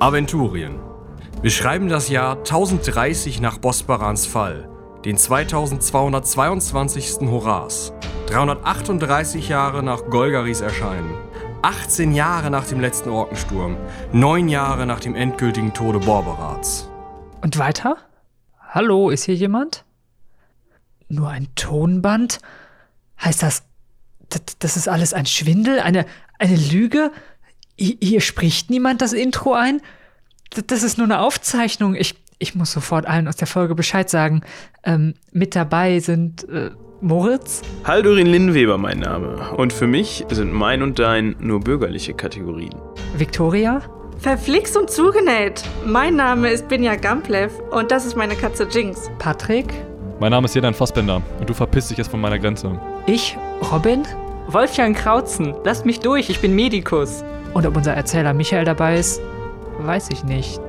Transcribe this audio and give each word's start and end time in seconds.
Aventurien. 0.00 0.80
Wir 1.40 1.50
schreiben 1.50 1.88
das 1.88 2.08
Jahr 2.08 2.38
1030 2.38 3.40
nach 3.40 3.58
Bosbarans 3.58 4.26
Fall, 4.26 4.68
den 5.04 5.16
2222. 5.16 7.30
Horas, 7.30 7.92
338 8.26 9.48
Jahre 9.48 9.84
nach 9.84 10.10
Golgaris 10.10 10.62
Erscheinen, 10.62 11.14
18 11.62 12.12
Jahre 12.12 12.50
nach 12.50 12.66
dem 12.66 12.80
letzten 12.80 13.10
Orkensturm, 13.10 13.76
9 14.12 14.48
Jahre 14.48 14.84
nach 14.84 14.98
dem 14.98 15.14
endgültigen 15.14 15.72
Tode 15.72 16.00
Borberats. 16.00 16.90
Und 17.40 17.58
weiter? 17.58 17.96
Hallo, 18.58 19.10
ist 19.10 19.22
hier 19.24 19.36
jemand? 19.36 19.84
Nur 21.08 21.28
ein 21.28 21.46
Tonband? 21.54 22.40
Heißt 23.22 23.44
das, 23.44 23.62
das, 24.58 24.76
ist 24.76 24.88
alles 24.88 25.14
ein 25.14 25.26
Schwindel? 25.26 25.78
Eine, 25.78 26.04
eine 26.38 26.56
Lüge? 26.56 27.12
Hier, 27.76 28.20
spricht 28.20 28.70
niemand 28.70 29.02
das 29.02 29.12
Intro 29.12 29.52
ein? 29.52 29.80
Das, 30.50 30.66
das 30.66 30.82
ist 30.82 30.98
nur 30.98 31.06
eine 31.06 31.20
Aufzeichnung. 31.20 31.94
Ich, 31.94 32.14
ich 32.38 32.54
muss 32.54 32.72
sofort 32.72 33.06
allen 33.06 33.26
aus 33.26 33.36
der 33.36 33.48
Folge 33.48 33.74
Bescheid 33.74 34.08
sagen. 34.08 34.42
Ähm, 34.84 35.14
mit 35.32 35.56
dabei 35.56 35.98
sind 35.98 36.48
äh, 36.48 36.70
Moritz. 37.00 37.62
Haldurin 37.84 38.26
Linnweber 38.26 38.78
mein 38.78 39.00
Name. 39.00 39.52
Und 39.56 39.72
für 39.72 39.86
mich 39.86 40.24
sind 40.30 40.52
mein 40.52 40.82
und 40.82 40.98
dein 40.98 41.36
nur 41.40 41.60
bürgerliche 41.60 42.14
Kategorien. 42.14 42.74
Victoria. 43.16 43.82
Verflixt 44.18 44.76
und 44.76 44.88
zugenäht. 44.88 45.64
Mein 45.84 46.14
Name 46.16 46.50
ist 46.50 46.68
Binja 46.68 46.94
Gamplev 46.94 47.52
und 47.72 47.90
das 47.90 48.06
ist 48.06 48.16
meine 48.16 48.36
Katze 48.36 48.68
Jinx. 48.70 49.10
Patrick. 49.18 49.66
Mein 50.20 50.30
Name 50.30 50.46
ist 50.46 50.54
Jedan 50.54 50.72
Fassbender 50.72 51.20
und 51.40 51.50
du 51.50 51.52
verpisst 51.54 51.90
dich 51.90 51.98
jetzt 51.98 52.10
von 52.10 52.20
meiner 52.20 52.38
Grenze. 52.38 52.80
Ich, 53.06 53.36
Robin. 53.72 54.04
Wolfgang 54.46 54.96
Krautzen, 54.96 55.54
lasst 55.64 55.84
mich 55.84 56.00
durch, 56.00 56.30
ich 56.30 56.40
bin 56.40 56.54
Medikus. 56.54 57.24
Und 57.54 57.66
ob 57.66 57.76
unser 57.76 57.94
Erzähler 57.94 58.34
Michael 58.34 58.64
dabei 58.64 58.96
ist, 58.98 59.22
weiß 59.78 60.10
ich 60.10 60.24
nicht. 60.24 60.60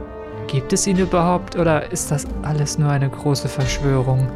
Gibt 0.45 0.71
es 0.71 0.85
ihn 0.85 0.99
überhaupt 0.99 1.55
oder 1.55 1.91
ist 1.91 2.11
das 2.11 2.27
alles 2.43 2.77
nur 2.77 2.91
eine 2.91 3.09
große 3.09 3.49
Verschwörung? 3.49 4.31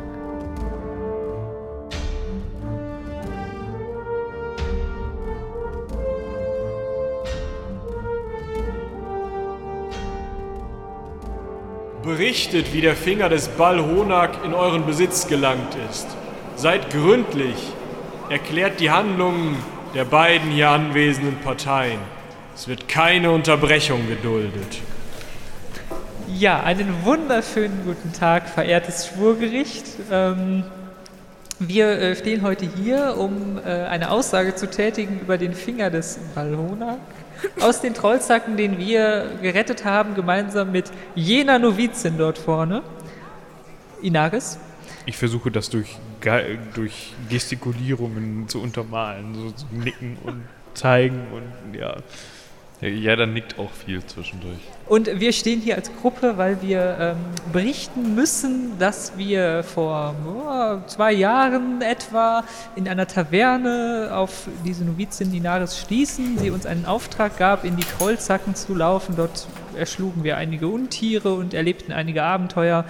Berichtet, 12.02 12.74
wie 12.74 12.82
der 12.82 12.96
Finger 12.96 13.30
des 13.30 13.48
Balhonak 13.50 14.44
in 14.44 14.56
euren 14.56 14.88
Besitz 14.88 15.28
gelangt 15.28 15.78
ist. 15.92 16.08
Seid 16.56 16.90
gründlich. 16.90 17.74
Erklärt 18.32 18.80
die 18.80 18.90
Handlungen 18.90 19.58
der 19.94 20.06
beiden 20.06 20.50
hier 20.50 20.70
anwesenden 20.70 21.38
Parteien. 21.44 22.19
Es 22.60 22.68
wird 22.68 22.90
keine 22.90 23.32
Unterbrechung 23.32 24.06
geduldet. 24.10 24.82
Ja, 26.28 26.62
einen 26.62 27.06
wunderschönen 27.06 27.86
guten 27.86 28.12
Tag, 28.12 28.50
verehrtes 28.50 29.08
Schwurgericht. 29.08 29.86
Ähm, 30.12 30.66
wir 31.60 31.88
äh, 31.88 32.16
stehen 32.18 32.42
heute 32.42 32.66
hier, 32.66 33.16
um 33.18 33.60
äh, 33.60 33.62
eine 33.62 34.12
Aussage 34.12 34.56
zu 34.56 34.70
tätigen 34.70 35.22
über 35.22 35.38
den 35.38 35.54
Finger 35.54 35.90
des 35.90 36.20
Balhonak 36.36 37.00
aus 37.62 37.80
den 37.80 37.94
Trollzacken, 37.94 38.58
den 38.58 38.78
wir 38.78 39.38
gerettet 39.42 39.86
haben, 39.86 40.14
gemeinsam 40.14 40.74
mit 40.74 40.92
jener 41.16 41.60
Novizin 41.60 42.18
dort 42.18 42.38
vorne. 42.38 42.82
Inaris. 44.02 44.60
Ich 45.06 45.16
versuche 45.16 45.50
das 45.50 45.70
durch, 45.70 45.96
durch 46.74 47.14
Gestikulierungen 47.30 48.50
zu 48.50 48.62
untermalen, 48.62 49.34
so 49.34 49.52
zu 49.52 49.66
nicken 49.72 50.18
und 50.26 50.44
zeigen 50.74 51.26
und 51.32 51.80
ja. 51.80 51.96
Ja, 52.82 53.18
dann 53.18 53.34
nickt 53.34 53.60
auch 53.60 53.72
viel 53.72 54.06
zwischendurch. 54.06 54.60
Und 54.88 55.20
wir 55.20 55.34
stehen 55.34 55.60
hier 55.60 55.76
als 55.76 55.92
Gruppe, 56.02 56.38
weil 56.38 56.62
wir 56.62 56.98
ähm, 57.00 57.18
berichten 57.52 58.16
müssen, 58.16 58.80
dass 58.80 59.18
wir 59.18 59.64
vor 59.64 60.16
oh, 60.26 60.88
zwei 60.88 61.12
Jahren 61.12 61.82
etwa 61.82 62.46
in 62.78 62.88
einer 62.88 63.06
Taverne 63.06 64.12
auf 64.14 64.48
diese 64.66 64.86
Novizin 64.86 65.30
Dinaris 65.32 65.78
stießen. 65.78 66.38
Sie 66.38 66.52
uns 66.52 66.66
einen 66.66 66.86
Auftrag 66.86 67.38
gab, 67.38 67.66
in 67.66 67.76
die 67.76 67.84
Trollzacken 67.84 68.56
zu 68.56 68.74
laufen. 68.74 69.16
Dort 69.18 69.48
erschlugen 69.78 70.24
wir 70.24 70.38
einige 70.38 70.70
Untiere 70.70 71.34
und 71.34 71.54
erlebten 71.54 71.92
einige 71.92 72.24
Abenteuer 72.24 72.86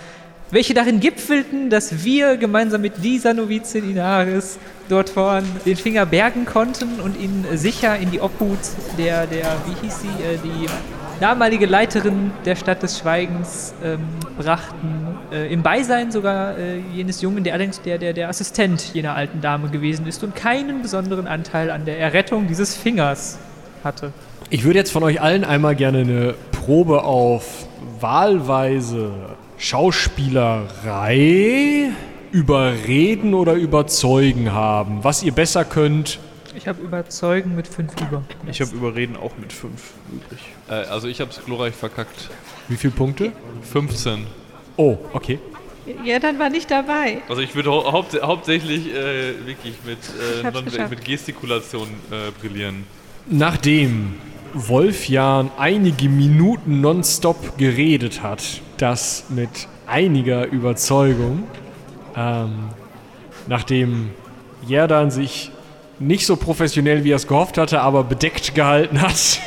welche 0.51 0.73
darin 0.73 0.99
gipfelten, 0.99 1.69
dass 1.69 2.03
wir 2.03 2.37
gemeinsam 2.37 2.81
mit 2.81 3.03
dieser 3.03 3.33
Novizin 3.33 3.89
Inaris 3.89 4.57
dort 4.87 5.09
vorn 5.09 5.43
den 5.65 5.75
Finger 5.75 6.05
bergen 6.05 6.45
konnten 6.45 6.99
und 6.99 7.19
ihn 7.19 7.45
sicher 7.53 7.97
in 7.97 8.11
die 8.11 8.19
Obhut 8.19 8.57
der, 8.97 9.27
der 9.27 9.45
wie 9.65 9.85
hieß 9.85 10.01
sie, 10.01 10.07
äh, 10.07 10.37
die 10.43 10.67
damalige 11.19 11.65
Leiterin 11.65 12.31
der 12.45 12.55
Stadt 12.55 12.81
des 12.81 12.99
Schweigens 12.99 13.73
ähm, 13.83 13.99
brachten, 14.37 15.17
äh, 15.31 15.51
im 15.51 15.61
Beisein 15.61 16.11
sogar 16.11 16.57
äh, 16.57 16.79
jenes 16.95 17.21
Jungen, 17.21 17.43
der 17.43 17.53
allerdings 17.53 17.81
der, 17.81 17.97
der, 17.97 18.13
der 18.13 18.29
Assistent 18.29 18.93
jener 18.93 19.15
alten 19.15 19.41
Dame 19.41 19.69
gewesen 19.69 20.07
ist 20.07 20.23
und 20.23 20.35
keinen 20.35 20.81
besonderen 20.81 21.27
Anteil 21.27 21.69
an 21.71 21.85
der 21.85 21.99
Errettung 21.99 22.47
dieses 22.47 22.75
Fingers 22.75 23.37
hatte. 23.83 24.11
Ich 24.49 24.63
würde 24.63 24.79
jetzt 24.79 24.91
von 24.91 25.03
euch 25.03 25.21
allen 25.21 25.43
einmal 25.43 25.75
gerne 25.75 25.99
eine 25.99 26.35
Probe 26.51 27.03
auf 27.03 27.67
wahlweise 27.99 29.11
Schauspielerei, 29.59 31.91
Überreden 32.31 33.33
oder 33.33 33.55
Überzeugen 33.55 34.53
haben. 34.53 35.03
Was 35.03 35.21
ihr 35.21 35.33
besser 35.33 35.65
könnt. 35.65 36.19
Ich 36.55 36.65
habe 36.65 36.81
Überzeugen 36.81 37.57
mit 37.57 37.67
5 37.67 37.91
über. 38.01 38.23
Ich 38.49 38.61
habe 38.61 38.73
Überreden 38.73 39.17
auch 39.17 39.33
mit 39.37 39.51
5 39.51 39.73
übrig. 40.13 40.39
Äh, 40.69 40.75
also 40.89 41.09
ich 41.09 41.19
habe 41.19 41.31
es 41.31 41.43
glorreich 41.43 41.75
verkackt. 41.75 42.29
Wie 42.69 42.77
viele 42.77 42.93
Punkte? 42.93 43.33
15. 43.73 44.27
Oh, 44.77 44.97
okay. 45.11 45.39
Ja, 46.05 46.19
dann 46.19 46.39
war 46.39 46.49
nicht 46.49 46.71
dabei. 46.71 47.21
Also 47.27 47.41
ich 47.41 47.53
würde 47.53 47.69
hau 47.69 47.91
haupt 47.91 48.17
hauptsächlich 48.21 48.93
äh, 48.93 49.45
wirklich 49.45 49.75
mit, 49.85 49.97
äh, 50.79 50.87
mit 50.89 51.03
Gestikulation 51.03 51.89
äh, 52.11 52.31
brillieren. 52.39 52.85
Nachdem 53.27 54.15
Wolfjan 54.53 55.51
einige 55.57 56.09
Minuten 56.09 56.81
nonstop 56.81 57.57
geredet 57.57 58.23
hat, 58.23 58.61
das 58.77 59.25
mit 59.29 59.49
einiger 59.87 60.45
Überzeugung, 60.45 61.43
ähm, 62.15 62.69
nachdem 63.47 64.11
Jerdan 64.65 65.11
sich 65.11 65.51
nicht 65.99 66.25
so 66.25 66.35
professionell, 66.35 67.03
wie 67.03 67.11
er 67.11 67.17
es 67.17 67.27
gehofft 67.27 67.57
hatte, 67.57 67.81
aber 67.81 68.03
bedeckt 68.03 68.55
gehalten 68.55 69.01
hat. 69.01 69.39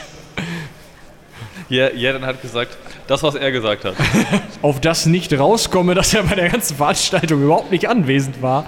Ja, 1.68 1.90
Jerdan 1.90 2.26
hat 2.26 2.42
gesagt, 2.42 2.76
das, 3.06 3.22
was 3.22 3.34
er 3.34 3.50
gesagt 3.50 3.84
hat. 3.84 3.94
Auf 4.62 4.80
das 4.80 5.06
nicht 5.06 5.32
rauskomme, 5.38 5.94
dass 5.94 6.12
er 6.12 6.24
bei 6.24 6.34
der 6.34 6.50
ganzen 6.50 6.76
Veranstaltung 6.76 7.42
überhaupt 7.42 7.70
nicht 7.70 7.88
anwesend 7.88 8.42
war 8.42 8.66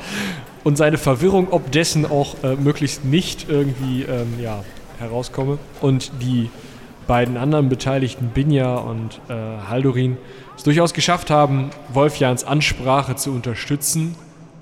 und 0.64 0.76
seine 0.76 0.98
Verwirrung 0.98 1.48
ob 1.50 1.70
dessen 1.70 2.06
auch 2.06 2.42
äh, 2.42 2.56
möglichst 2.56 3.04
nicht 3.04 3.48
irgendwie 3.48 4.02
ähm, 4.02 4.34
ja, 4.42 4.64
herauskomme. 4.98 5.58
Und 5.80 6.12
die 6.20 6.50
beiden 7.06 7.36
anderen 7.36 7.68
Beteiligten, 7.68 8.28
Binja 8.28 8.76
und 8.76 9.20
äh, 9.28 9.34
Haldorin, 9.68 10.16
es 10.56 10.62
durchaus 10.62 10.94
geschafft 10.94 11.30
haben, 11.30 11.70
Wolfjans 11.92 12.44
Ansprache 12.44 13.16
zu 13.16 13.32
unterstützen, 13.32 14.14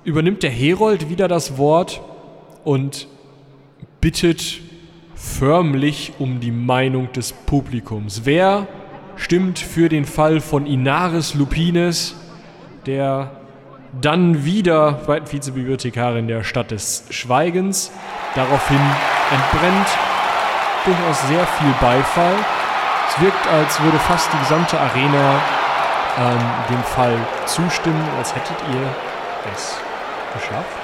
übernimmt 0.03 0.43
der 0.43 0.49
Herold 0.49 1.09
wieder 1.09 1.27
das 1.27 1.57
Wort 1.57 2.01
und 2.63 3.07
bittet 4.01 4.59
förmlich 5.15 6.13
um 6.19 6.39
die 6.39 6.51
Meinung 6.51 7.11
des 7.13 7.31
Publikums. 7.31 8.21
Wer 8.25 8.67
stimmt 9.15 9.59
für 9.59 9.89
den 9.89 10.05
Fall 10.05 10.41
von 10.41 10.65
Inaris 10.65 11.33
Lupines, 11.33 12.15
der 12.85 13.31
dann 14.01 14.43
wieder 14.43 14.99
Vizebibliothekarin 15.29 16.27
der 16.27 16.43
Stadt 16.43 16.71
des 16.71 17.05
Schweigens. 17.11 17.91
Daraufhin 18.35 18.79
entbrennt 19.31 19.87
durchaus 20.85 21.27
sehr 21.27 21.45
viel 21.45 21.73
Beifall. 21.79 22.35
Es 23.09 23.21
wirkt, 23.21 23.47
als 23.47 23.81
würde 23.81 23.99
fast 23.99 24.31
die 24.33 24.37
gesamte 24.39 24.79
Arena 24.79 25.41
ähm, 26.19 26.39
dem 26.69 26.83
Fall 26.83 27.17
zustimmen, 27.45 28.07
als 28.17 28.35
hättet 28.35 28.57
ihr 28.71 28.87
es 29.53 29.77
geschafft. 30.33 30.77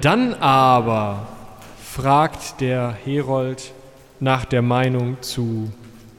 Dann 0.00 0.34
aber 0.34 1.26
fragt 1.82 2.60
der 2.60 2.94
Herold 3.04 3.72
nach 4.20 4.44
der 4.44 4.62
Meinung 4.62 5.20
zu 5.22 5.72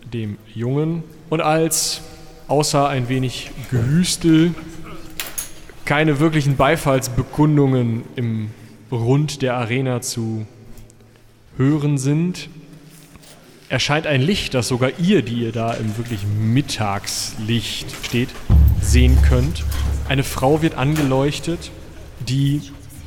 dem 0.03 0.37
Jungen 0.53 1.03
und 1.29 1.41
als 1.41 2.01
außer 2.49 2.89
ein 2.89 3.07
wenig 3.07 3.51
Gehüstel 3.71 4.53
keine 5.85 6.19
wirklichen 6.19 6.55
Beifallsbekundungen 6.57 8.03
im 8.15 8.51
Rund 8.91 9.41
der 9.41 9.55
Arena 9.55 10.01
zu 10.01 10.45
hören 11.57 11.97
sind, 11.97 12.49
erscheint 13.69 14.07
ein 14.07 14.21
Licht, 14.21 14.53
das 14.53 14.67
sogar 14.67 14.91
ihr, 14.97 15.21
die 15.21 15.43
ihr 15.43 15.51
da 15.51 15.73
im 15.73 15.97
wirklich 15.97 16.21
Mittagslicht 16.25 17.87
steht, 18.03 18.29
sehen 18.81 19.17
könnt. 19.21 19.63
Eine 20.07 20.23
Frau 20.23 20.61
wird 20.61 20.75
angeleuchtet, 20.75 21.71
die 22.27 22.61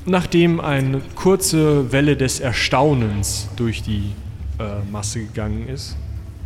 nachdem 0.04 0.60
eine 0.60 1.00
kurze 1.14 1.92
Welle 1.92 2.16
des 2.16 2.40
Erstaunens 2.40 3.48
durch 3.56 3.82
die 3.82 4.12
äh, 4.58 4.90
Masse 4.90 5.20
gegangen 5.20 5.68
ist, 5.68 5.96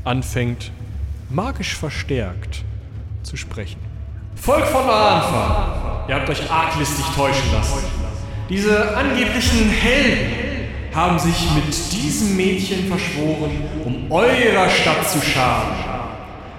anfängt 0.05 0.73
magisch 1.31 1.75
verstärkt 1.75 2.65
zu 3.23 3.37
sprechen. 3.37 3.81
Volk 4.37 4.67
von 4.67 4.83
Aranfa, 4.83 6.07
ihr 6.09 6.15
habt 6.15 6.29
euch 6.29 6.51
arglistig 6.51 7.05
täuschen 7.15 7.53
lassen. 7.53 8.06
Diese 8.49 8.97
angeblichen 8.97 9.71
Helden 9.71 10.47
haben 10.95 11.19
sich 11.19 11.51
mit 11.55 11.93
diesem 11.93 12.37
Mädchen 12.37 12.87
verschworen, 12.87 13.51
um 13.85 14.11
eurer 14.11 14.69
Stadt 14.71 15.09
zu 15.11 15.21
schaden. 15.21 15.75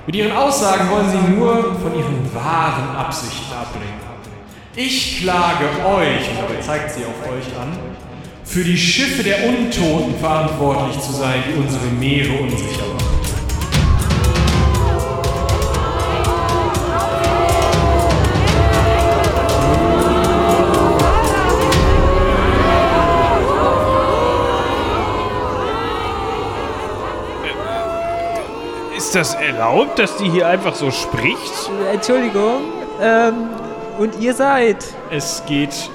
Mit 0.05 0.15
ihren 0.15 0.33
Aussagen 0.33 0.89
wollen 0.89 1.09
sie 1.09 1.33
nur 1.33 1.75
von 1.81 1.97
ihren 1.97 2.33
wahren 2.33 2.95
Absichten 2.95 3.53
ablenken. 3.53 4.07
Ich 4.75 5.21
klage 5.21 5.65
euch, 5.85 6.29
und 6.29 6.37
dabei 6.39 6.61
zeigt 6.61 6.91
sie 6.91 7.05
auf 7.05 7.23
euch 7.23 7.59
an, 7.59 7.79
für 8.43 8.63
die 8.63 8.77
Schiffe 8.77 9.23
der 9.23 9.47
Untoten 9.47 10.19
verantwortlich 10.19 10.99
zu 10.99 11.13
sein, 11.13 11.41
die 11.47 11.59
unsere 11.59 11.85
Meere 11.85 12.33
unsicher 12.41 12.85
machen. 12.93 13.06
Ist 29.07 29.15
das 29.15 29.35
erlaubt, 29.35 29.99
dass 29.99 30.17
die 30.17 30.29
hier 30.29 30.49
einfach 30.49 30.75
so 30.75 30.91
spricht? 30.91 31.71
Entschuldigung. 31.93 32.59
Ähm, 33.01 33.35
und 33.97 34.19
ihr 34.19 34.33
seid. 34.33 34.83
Es 35.09 35.43
geht 35.47 35.89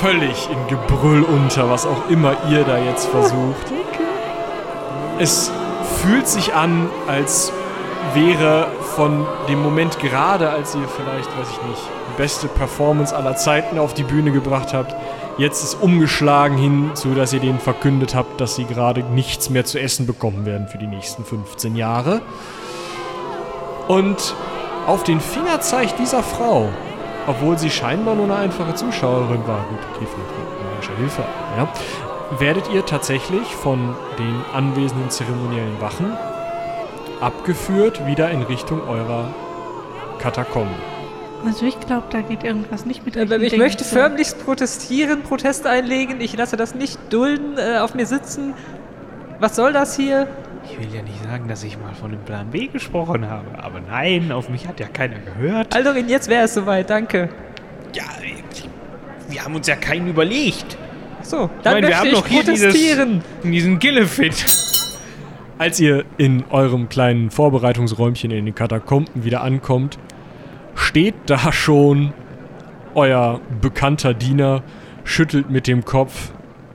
völlig 0.00 0.48
in 0.48 0.68
Gebrüll 0.68 1.24
unter, 1.24 1.68
was 1.68 1.84
auch 1.84 2.08
immer 2.08 2.36
ihr 2.48 2.62
da 2.62 2.78
jetzt 2.78 3.06
versucht. 3.06 3.66
Es 5.18 5.50
fühlt 6.02 6.28
sich 6.28 6.54
an, 6.54 6.88
als 7.08 7.52
wäre 8.12 8.68
von 8.94 9.26
dem 9.48 9.60
Moment 9.60 9.98
gerade, 9.98 10.50
als 10.50 10.76
ihr 10.76 10.86
vielleicht, 10.86 11.36
weiß 11.36 11.48
ich 11.50 11.68
nicht, 11.68 11.82
die 12.12 12.16
beste 12.16 12.46
Performance 12.46 13.12
aller 13.14 13.34
Zeiten 13.34 13.76
auf 13.76 13.92
die 13.92 14.04
Bühne 14.04 14.30
gebracht 14.30 14.72
habt, 14.72 14.94
jetzt 15.38 15.62
ist 15.64 15.74
umgeschlagen 15.74 16.56
hinzu, 16.56 17.14
dass 17.14 17.32
ihr 17.32 17.40
denen 17.40 17.58
verkündet 17.58 18.14
habt, 18.14 18.40
dass 18.40 18.56
sie 18.56 18.64
gerade 18.64 19.02
nichts 19.02 19.50
mehr 19.50 19.64
zu 19.64 19.80
essen 19.80 20.06
bekommen 20.06 20.46
werden 20.46 20.68
für 20.68 20.78
die 20.78 20.86
nächsten 20.86 21.24
15 21.24 21.76
Jahre. 21.76 22.22
Und 23.88 24.34
auf 24.86 25.04
den 25.04 25.20
Finger 25.20 25.60
zeigt 25.60 25.98
dieser 25.98 26.22
Frau, 26.22 26.68
obwohl 27.26 27.58
sie 27.58 27.70
scheinbar 27.70 28.14
nur 28.14 28.24
eine 28.24 28.36
einfache 28.36 28.74
Zuschauerin 28.74 29.46
war, 29.46 29.64
gut, 29.68 29.78
okay, 29.94 30.06
vielleicht 30.06 30.38
mit 30.38 30.72
magischer 30.72 30.96
Hilfe, 30.96 31.24
ja, 31.56 31.68
werdet 32.38 32.70
ihr 32.72 32.84
tatsächlich 32.84 33.46
von 33.54 33.94
den 34.18 34.42
anwesenden 34.54 35.10
zeremoniellen 35.10 35.80
Wachen 35.80 36.16
abgeführt 37.20 38.06
wieder 38.06 38.30
in 38.30 38.42
Richtung 38.42 38.86
eurer 38.88 39.28
Katakomben. 40.18 40.93
Also 41.46 41.66
ich 41.66 41.78
glaube, 41.80 42.04
da 42.10 42.20
geht 42.22 42.42
irgendwas 42.44 42.86
nicht 42.86 43.04
mit 43.04 43.16
Äh, 43.16 43.24
Ich 43.24 43.50
Dingen 43.50 43.58
möchte 43.58 43.84
zu. 43.84 43.94
förmlichst 43.94 44.44
protestieren, 44.44 45.22
Protest 45.22 45.66
einlegen. 45.66 46.20
Ich 46.20 46.36
lasse 46.36 46.56
das 46.56 46.74
nicht 46.74 46.98
dulden, 47.10 47.56
äh, 47.58 47.78
auf 47.78 47.94
mir 47.94 48.06
sitzen. 48.06 48.54
Was 49.40 49.56
soll 49.56 49.72
das 49.72 49.96
hier? 49.96 50.26
Ich 50.64 50.78
will 50.78 50.94
ja 50.94 51.02
nicht 51.02 51.22
sagen, 51.22 51.46
dass 51.48 51.62
ich 51.62 51.78
mal 51.78 51.92
von 51.94 52.10
dem 52.12 52.20
Plan 52.20 52.48
B 52.50 52.68
gesprochen 52.68 53.28
habe, 53.28 53.46
aber 53.62 53.80
nein, 53.80 54.32
auf 54.32 54.48
mich 54.48 54.66
hat 54.66 54.80
ja 54.80 54.86
keiner 54.86 55.16
gehört. 55.18 55.74
Aldorin, 55.76 56.08
jetzt 56.08 56.28
wäre 56.30 56.44
es 56.44 56.54
soweit, 56.54 56.88
danke. 56.88 57.28
Ja, 57.94 58.04
wir 59.28 59.44
haben 59.44 59.54
uns 59.54 59.66
ja 59.66 59.76
keinen 59.76 60.08
überlegt. 60.08 60.78
So, 61.22 61.50
dann 61.62 61.74
meine, 61.74 61.88
wir 61.88 61.96
möchte 61.96 61.98
haben 61.98 62.06
ich 62.08 62.14
doch 62.14 62.26
hier 62.26 62.42
protestieren. 62.44 63.22
Diesen 63.42 63.78
Gillefit. 63.78 64.46
Als 65.58 65.78
ihr 65.80 66.04
in 66.16 66.44
eurem 66.50 66.88
kleinen 66.88 67.30
Vorbereitungsräumchen 67.30 68.30
in 68.30 68.46
den 68.46 68.54
Katakomben 68.54 69.24
wieder 69.24 69.42
ankommt, 69.42 69.98
steht 70.74 71.14
da 71.26 71.52
schon 71.52 72.12
euer 72.94 73.40
bekannter 73.60 74.14
Diener, 74.14 74.62
schüttelt 75.04 75.50
mit 75.50 75.66
dem 75.66 75.84
Kopf. 75.84 76.32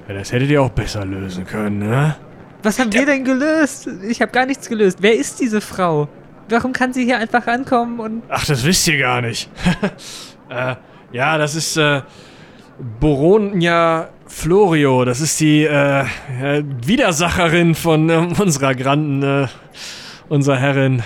Ja, 0.07 0.15
das 0.15 0.31
hättet 0.31 0.49
ihr 0.49 0.61
auch 0.61 0.69
besser 0.69 1.05
lösen 1.05 1.45
können, 1.45 1.79
ne? 1.79 2.15
Was 2.61 2.77
haben 2.79 2.91
wir 2.91 3.05
denn 3.05 3.23
gelöst? 3.23 3.87
Ich 4.07 4.21
habe 4.21 4.31
gar 4.31 4.45
nichts 4.45 4.67
gelöst. 4.67 4.97
Wer 5.01 5.15
ist 5.15 5.39
diese 5.39 5.61
Frau? 5.61 6.09
Warum 6.49 6.73
kann 6.73 6.91
sie 6.93 7.05
hier 7.05 7.17
einfach 7.17 7.47
ankommen 7.47 7.99
und... 7.99 8.23
Ach, 8.27 8.45
das 8.45 8.65
wisst 8.65 8.87
ihr 8.87 8.97
gar 8.97 9.21
nicht. 9.21 9.49
äh, 10.49 10.75
ja, 11.11 11.37
das 11.37 11.55
ist 11.55 11.77
äh, 11.77 12.01
Boronia 12.99 14.09
Florio. 14.25 15.05
Das 15.05 15.21
ist 15.21 15.39
die 15.39 15.63
äh, 15.63 16.01
äh, 16.01 16.63
Widersacherin 16.85 17.75
von 17.75 18.09
ähm, 18.09 18.33
unserer 18.37 18.75
Granden, 18.75 19.23
äh, 19.23 19.47
unserer 20.27 20.57
Herrin. 20.57 21.03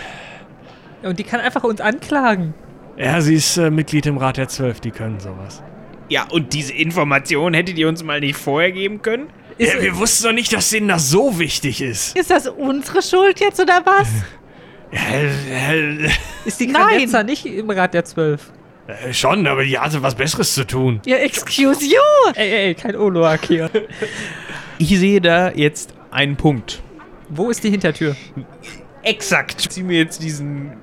Und 1.04 1.20
die 1.20 1.24
kann 1.24 1.40
einfach 1.40 1.64
uns 1.64 1.82
anklagen. 1.82 2.54
Ja, 2.98 3.22
sie 3.22 3.36
ist 3.36 3.58
äh, 3.58 3.72
Mitglied 3.72 4.06
im 4.06 4.18
Rat 4.18 4.38
der 4.38 4.48
Zwölf, 4.48 4.80
die 4.80 4.92
können 4.92 5.20
sowas. 5.20 5.64
Ja, 6.10 6.26
und 6.30 6.54
diese 6.54 6.74
Information 6.74 7.54
hättet 7.54 7.78
ihr 7.78 7.88
uns 7.88 8.04
mal 8.04 8.20
nicht 8.20 8.38
vorher 8.38 8.72
geben 8.72 9.02
können? 9.02 9.28
Ist, 9.58 9.74
ja, 9.74 9.82
wir 9.82 9.98
wussten 9.98 10.26
doch 10.26 10.34
nicht, 10.34 10.52
dass 10.54 10.70
denen 10.70 10.88
das 10.88 11.10
so 11.10 11.40
wichtig 11.40 11.82
ist. 11.82 12.16
Ist 12.18 12.30
das 12.30 12.48
unsere 12.48 13.02
Schuld 13.02 13.40
jetzt 13.40 13.60
oder 13.60 13.82
was? 13.86 14.10
Ja, 14.92 15.00
ist 16.46 16.60
die 16.60 16.68
Nein. 16.68 16.88
Granetza 16.88 17.24
nicht 17.24 17.46
im 17.46 17.70
Rat 17.70 17.94
der 17.94 18.06
Zwölf? 18.06 18.52
äh, 18.88 19.14
schon, 19.14 19.48
aber 19.48 19.64
die 19.64 19.78
hatte 19.80 20.02
was 20.04 20.16
Besseres 20.16 20.54
zu 20.54 20.66
tun. 20.66 21.02
Ja, 21.06 21.18
excuse 21.18 21.84
you! 21.86 22.32
Ey, 22.36 22.68
ey, 22.68 22.76
kein 22.76 22.96
Oloak 22.96 23.46
hier. 23.46 23.70
Ich 24.78 24.90
sehe 25.00 25.22
da 25.22 25.52
jetzt 25.52 25.94
einen 26.12 26.36
Punkt. 26.36 26.82
Wo 27.30 27.50
ist 27.50 27.64
die 27.64 27.70
Hintertür? 27.70 28.16
Exakt. 29.04 29.62
Ich 29.62 29.70
zieh 29.70 29.84
mir 29.84 29.98
jetzt 29.98 30.22
diesen 30.22 30.74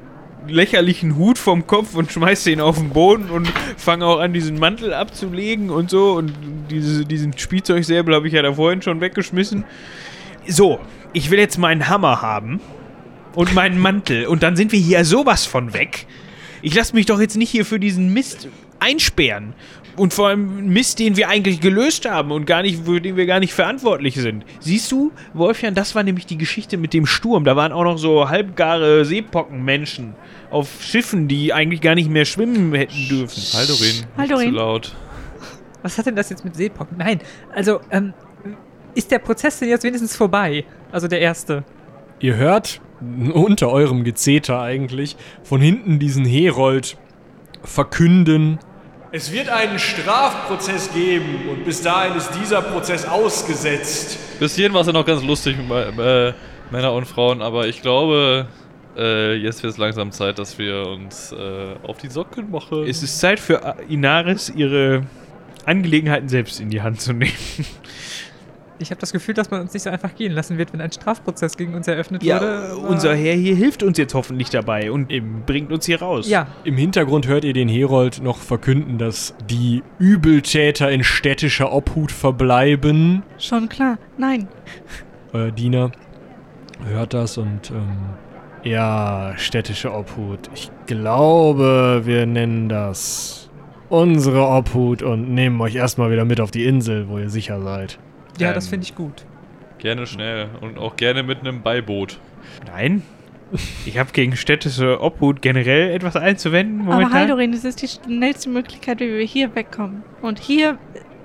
lächerlichen 0.49 1.17
Hut 1.17 1.39
vom 1.39 1.67
Kopf 1.67 1.95
und 1.95 2.11
schmeiße 2.11 2.51
ihn 2.51 2.61
auf 2.61 2.77
den 2.79 2.91
Boden 2.91 3.31
und 3.31 3.49
fange 3.77 4.07
auch 4.07 4.19
an, 4.19 4.33
diesen 4.33 4.59
Mantel 4.59 4.93
abzulegen 4.93 5.71
und 5.71 5.91
so. 5.91 6.13
Und 6.13 6.33
diese, 6.71 7.05
diesen 7.05 7.37
Spielzeugsäbel 7.37 8.15
habe 8.15 8.27
ich 8.27 8.35
ja 8.35 8.43
da 8.43 8.53
vorhin 8.53 8.83
schon 8.83 9.01
weggeschmissen. 9.01 9.65
So, 10.47 10.81
ich 11.13 11.31
will 11.31 11.39
jetzt 11.39 11.59
meinen 11.59 11.89
Hammer 11.89 12.23
haben 12.23 12.61
und 13.35 13.55
meinen 13.55 13.79
Mantel. 13.79 14.27
Und 14.27 14.43
dann 14.43 14.57
sind 14.57 14.73
wir 14.73 14.81
hier 14.81 15.05
sowas 15.05 15.47
von 15.47 15.75
weg. 15.75 16.07
Ich 16.63 16.75
lasse 16.75 16.95
mich 16.95 17.07
doch 17.07 17.21
jetzt 17.21 17.37
nicht 17.37 17.51
hier 17.51 17.65
für 17.65 17.81
diesen 17.81 18.13
Mist 18.13 18.49
einsperren. 18.81 19.55
Und 20.01 20.15
vor 20.15 20.29
allem 20.29 20.73
Mist, 20.73 20.99
den 20.99 21.19
wir 21.19 21.29
eigentlich 21.29 21.61
gelöst 21.61 22.09
haben 22.09 22.33
und 22.33 22.47
gar 22.47 22.63
nicht, 22.63 22.87
für 22.87 23.03
den 23.03 23.19
wir 23.19 23.27
gar 23.27 23.39
nicht 23.39 23.53
verantwortlich 23.53 24.15
sind. 24.15 24.47
Siehst 24.59 24.91
du, 24.91 25.13
Wolfjan, 25.35 25.75
das 25.75 25.95
war 25.95 26.03
nämlich 26.03 26.25
die 26.25 26.39
Geschichte 26.39 26.79
mit 26.79 26.95
dem 26.95 27.05
Sturm. 27.05 27.45
Da 27.45 27.55
waren 27.55 27.71
auch 27.71 27.85
noch 27.85 27.99
so 27.99 28.31
halbgare 28.31 29.05
Seepockenmenschen 29.05 30.15
auf 30.51 30.83
Schiffen, 30.83 31.29
die 31.29 31.53
eigentlich 31.53 31.83
gar 31.83 31.95
nicht 31.95 32.09
mehr 32.09 32.25
schwimmen 32.25 32.73
hätten 32.73 33.09
dürfen. 33.11 33.43
Haldorin, 33.53 33.87
nicht 33.87 34.07
Haldorin. 34.17 34.49
zu 34.49 34.55
laut. 34.55 34.97
Was 35.83 35.99
hat 35.99 36.07
denn 36.07 36.17
das 36.17 36.31
jetzt 36.31 36.47
mit 36.47 36.57
Seepocken? 36.57 36.97
Nein, 36.97 37.21
also, 37.55 37.81
ähm, 37.91 38.15
ist 38.95 39.11
der 39.11 39.19
Prozess 39.19 39.59
denn 39.59 39.69
jetzt 39.69 39.85
wenigstens 39.85 40.17
vorbei? 40.17 40.65
Also 40.91 41.09
der 41.09 41.21
erste. 41.21 41.63
Ihr 42.21 42.37
hört 42.37 42.81
unter 43.35 43.71
eurem 43.71 44.05
Gezeter 44.05 44.63
eigentlich 44.63 45.19
von 45.43 45.61
hinten 45.61 45.99
diesen 45.99 46.25
Herold 46.25 46.97
verkünden. 47.63 48.59
Es 49.13 49.33
wird 49.33 49.49
einen 49.49 49.81
Strafprozess 49.81 50.93
geben 50.93 51.49
und 51.51 51.65
bis 51.65 51.83
dahin 51.83 52.17
ist 52.17 52.31
dieser 52.41 52.63
Prozess 52.63 53.05
ausgesetzt. 53.05 54.17
Bis 54.39 54.55
hierhin 54.55 54.73
war 54.73 54.83
es 54.83 54.87
ja 54.87 54.93
noch 54.93 55.05
ganz 55.05 55.25
lustig 55.25 55.57
mit 55.59 55.99
äh, 55.99 56.33
Männer 56.71 56.93
und 56.93 57.07
Frauen, 57.07 57.43
aber 57.43 57.67
ich 57.67 57.83
glaube, 57.83 58.47
äh, 58.97 59.35
jetzt 59.35 59.65
wird 59.65 59.73
es 59.73 59.79
langsam 59.79 60.13
Zeit, 60.13 60.39
dass 60.39 60.59
wir 60.59 60.87
uns 60.87 61.33
äh, 61.33 61.75
auf 61.83 61.99
die 61.99 62.09
Socken 62.09 62.53
machen. 62.53 62.85
Es 62.87 63.03
ist 63.03 63.19
Zeit 63.19 63.41
für 63.41 63.75
Inaris, 63.89 64.49
ihre 64.49 65.03
Angelegenheiten 65.65 66.29
selbst 66.29 66.61
in 66.61 66.71
die 66.71 66.81
Hand 66.81 67.01
zu 67.01 67.13
nehmen. 67.13 67.33
Ich 68.81 68.91
habe 68.91 69.01
das 69.01 69.13
Gefühl, 69.13 69.35
dass 69.35 69.51
man 69.51 69.61
uns 69.61 69.75
nicht 69.75 69.83
so 69.83 69.91
einfach 69.91 70.15
gehen 70.15 70.33
lassen 70.33 70.57
wird, 70.59 70.73
wenn 70.73 70.81
ein 70.81 70.91
Strafprozess 70.91 71.57
gegen 71.57 71.75
uns 71.75 71.87
eröffnet 71.87 72.23
Ja, 72.23 72.37
wurde. 72.41 72.73
aber- 72.73 72.89
unser 72.89 73.15
Herr 73.15 73.35
hier 73.35 73.55
hilft 73.55 73.83
uns 73.83 73.99
jetzt 73.99 74.15
hoffentlich 74.15 74.49
dabei 74.51 74.91
und 74.91 75.09
bringt 75.47 75.71
uns 75.71 75.85
hier 75.87 76.01
raus. 76.01 76.29
Ja, 76.29 76.47
Im 76.65 76.77
Hintergrund 76.77 77.27
hört 77.29 77.45
ihr 77.45 77.53
den 77.53 77.69
Herold 77.69 78.23
noch 78.23 78.39
verkünden, 78.39 78.97
dass 78.99 79.35
die 79.51 79.83
Übeltäter 79.99 80.91
in 80.91 81.05
städtischer 81.05 81.73
Obhut 81.73 82.11
verbleiben. 82.11 83.23
Schon 83.39 83.69
klar. 83.69 83.99
Nein. 84.17 84.49
Euer 85.33 85.51
Diener 85.51 85.93
hört 86.89 87.13
das 87.15 87.37
und 87.39 87.71
ähm, 87.71 87.99
ja, 88.65 89.35
städtische 89.37 89.93
Obhut. 89.93 90.49
Ich 90.55 90.71
glaube, 90.87 92.03
wir 92.05 92.25
nennen 92.27 92.69
das 92.69 93.51
unsere 93.91 94.47
Obhut 94.47 95.03
und 95.03 95.35
nehmen 95.35 95.61
euch 95.61 95.75
erstmal 95.75 96.11
wieder 96.11 96.25
mit 96.25 96.41
auf 96.41 96.51
die 96.51 96.65
Insel, 96.65 97.09
wo 97.09 97.19
ihr 97.19 97.29
sicher 97.29 97.61
seid. 97.61 97.99
Ja, 98.41 98.49
Ähm, 98.49 98.55
das 98.55 98.69
finde 98.69 98.85
ich 98.85 98.95
gut. 98.95 99.25
Gerne 99.79 100.07
schnell 100.07 100.49
und 100.61 100.79
auch 100.79 100.97
gerne 100.97 101.23
mit 101.23 101.41
einem 101.41 101.63
Beiboot. 101.63 102.19
Nein. 102.67 103.03
Ich 103.85 103.99
habe 103.99 104.13
gegen 104.13 104.37
städtische 104.37 105.01
Obhut 105.01 105.43
generell 105.43 105.91
etwas 105.91 106.15
einzuwenden 106.17 106.83
Aber 106.83 106.93
momentan. 106.93 107.13
Haldorin, 107.13 107.53
das 107.53 107.65
ist 107.65 107.83
die 107.83 107.89
schnellste 107.89 108.49
Möglichkeit, 108.49 109.01
wie 109.01 109.09
wir 109.09 109.25
hier 109.25 109.55
wegkommen. 109.57 110.03
Und 110.23 110.39
hier 110.39 110.79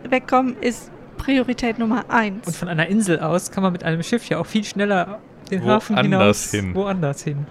wegkommen 0.10 0.55
ist 0.60 0.91
Priorität 1.17 1.77
Nummer 1.77 2.05
eins. 2.10 2.48
Und 2.48 2.55
von 2.55 2.67
einer 2.67 2.88
Insel 2.88 3.19
aus 3.19 3.51
kann 3.51 3.63
man 3.63 3.74
mit 3.74 3.84
einem 3.84 4.01
Schiff 4.03 4.27
ja 4.29 4.39
auch 4.39 4.45
viel 4.45 4.63
schneller 4.63 5.19
den 5.51 5.62
Woanders 5.62 5.84
Hafen 5.84 5.98
hinaus 5.98 6.51
hin. 6.51 6.75
woanders 6.75 7.24
hin. 7.24 7.45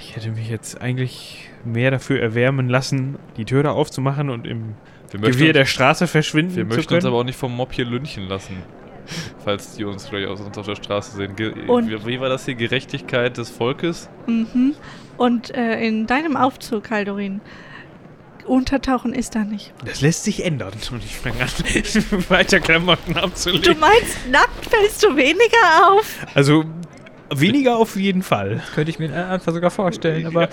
Ich 0.00 0.16
hätte 0.16 0.30
mich 0.30 0.48
jetzt 0.48 0.80
eigentlich 0.80 1.48
mehr 1.64 1.90
dafür 1.90 2.20
erwärmen 2.20 2.68
lassen, 2.68 3.16
die 3.36 3.44
Tür 3.44 3.62
da 3.62 3.70
aufzumachen 3.70 4.30
und 4.30 4.46
im 4.46 4.74
Wir 5.10 5.20
möchten, 5.20 5.38
Gewirr 5.38 5.52
der 5.52 5.64
Straße 5.66 6.06
verschwinden 6.06 6.56
wir 6.56 6.62
zu 6.64 6.68
möchten 6.68 6.86
können. 6.88 6.96
uns 6.98 7.04
aber 7.06 7.16
auch 7.18 7.24
nicht 7.24 7.38
vom 7.38 7.54
Mob 7.56 7.72
hier 7.72 7.84
lynchen 7.84 8.28
lassen. 8.28 8.56
Falls 9.44 9.74
die 9.76 9.84
uns 9.84 10.06
vielleicht 10.06 10.28
aus 10.28 10.40
uns 10.40 10.56
auf 10.58 10.66
der 10.66 10.76
Straße 10.76 11.16
sehen. 11.16 11.34
Ge 11.36 11.52
Und- 11.66 12.06
wie, 12.06 12.20
war 12.20 12.28
das 12.28 12.44
hier? 12.44 12.54
Gerechtigkeit 12.54 13.36
des 13.38 13.48
Volkes? 13.50 14.08
Mhm. 14.26 14.74
Und 15.16 15.54
äh, 15.54 15.80
in 15.80 16.06
deinem 16.06 16.36
Aufzug, 16.36 16.90
Haldorin, 16.90 17.40
untertauchen 18.46 19.12
ist 19.12 19.34
da 19.34 19.44
nicht. 19.44 19.72
das 19.84 20.00
lässt 20.00 20.24
sich 20.24 20.44
ändern. 20.44 20.72
Und 20.92 21.04
ich 21.04 21.16
fange 21.16 21.36
an, 21.42 21.48
weiter 22.28 22.60
Klamotten 22.60 23.14
Du 23.14 23.20
abzulegen. 23.20 23.78
meinst, 23.80 24.16
nackt 24.30 24.66
fällst 24.66 25.02
du 25.02 25.16
weniger 25.16 25.90
auf? 25.92 26.14
Also 26.34 26.64
weniger 27.34 27.76
auf 27.76 27.96
jeden 27.96 28.22
Fall. 28.22 28.62
Könnte 28.74 28.90
ich 28.90 28.98
mir 28.98 29.12
einfach 29.28 29.52
sogar 29.52 29.70
vorstellen, 29.70 30.26
aber 30.26 30.48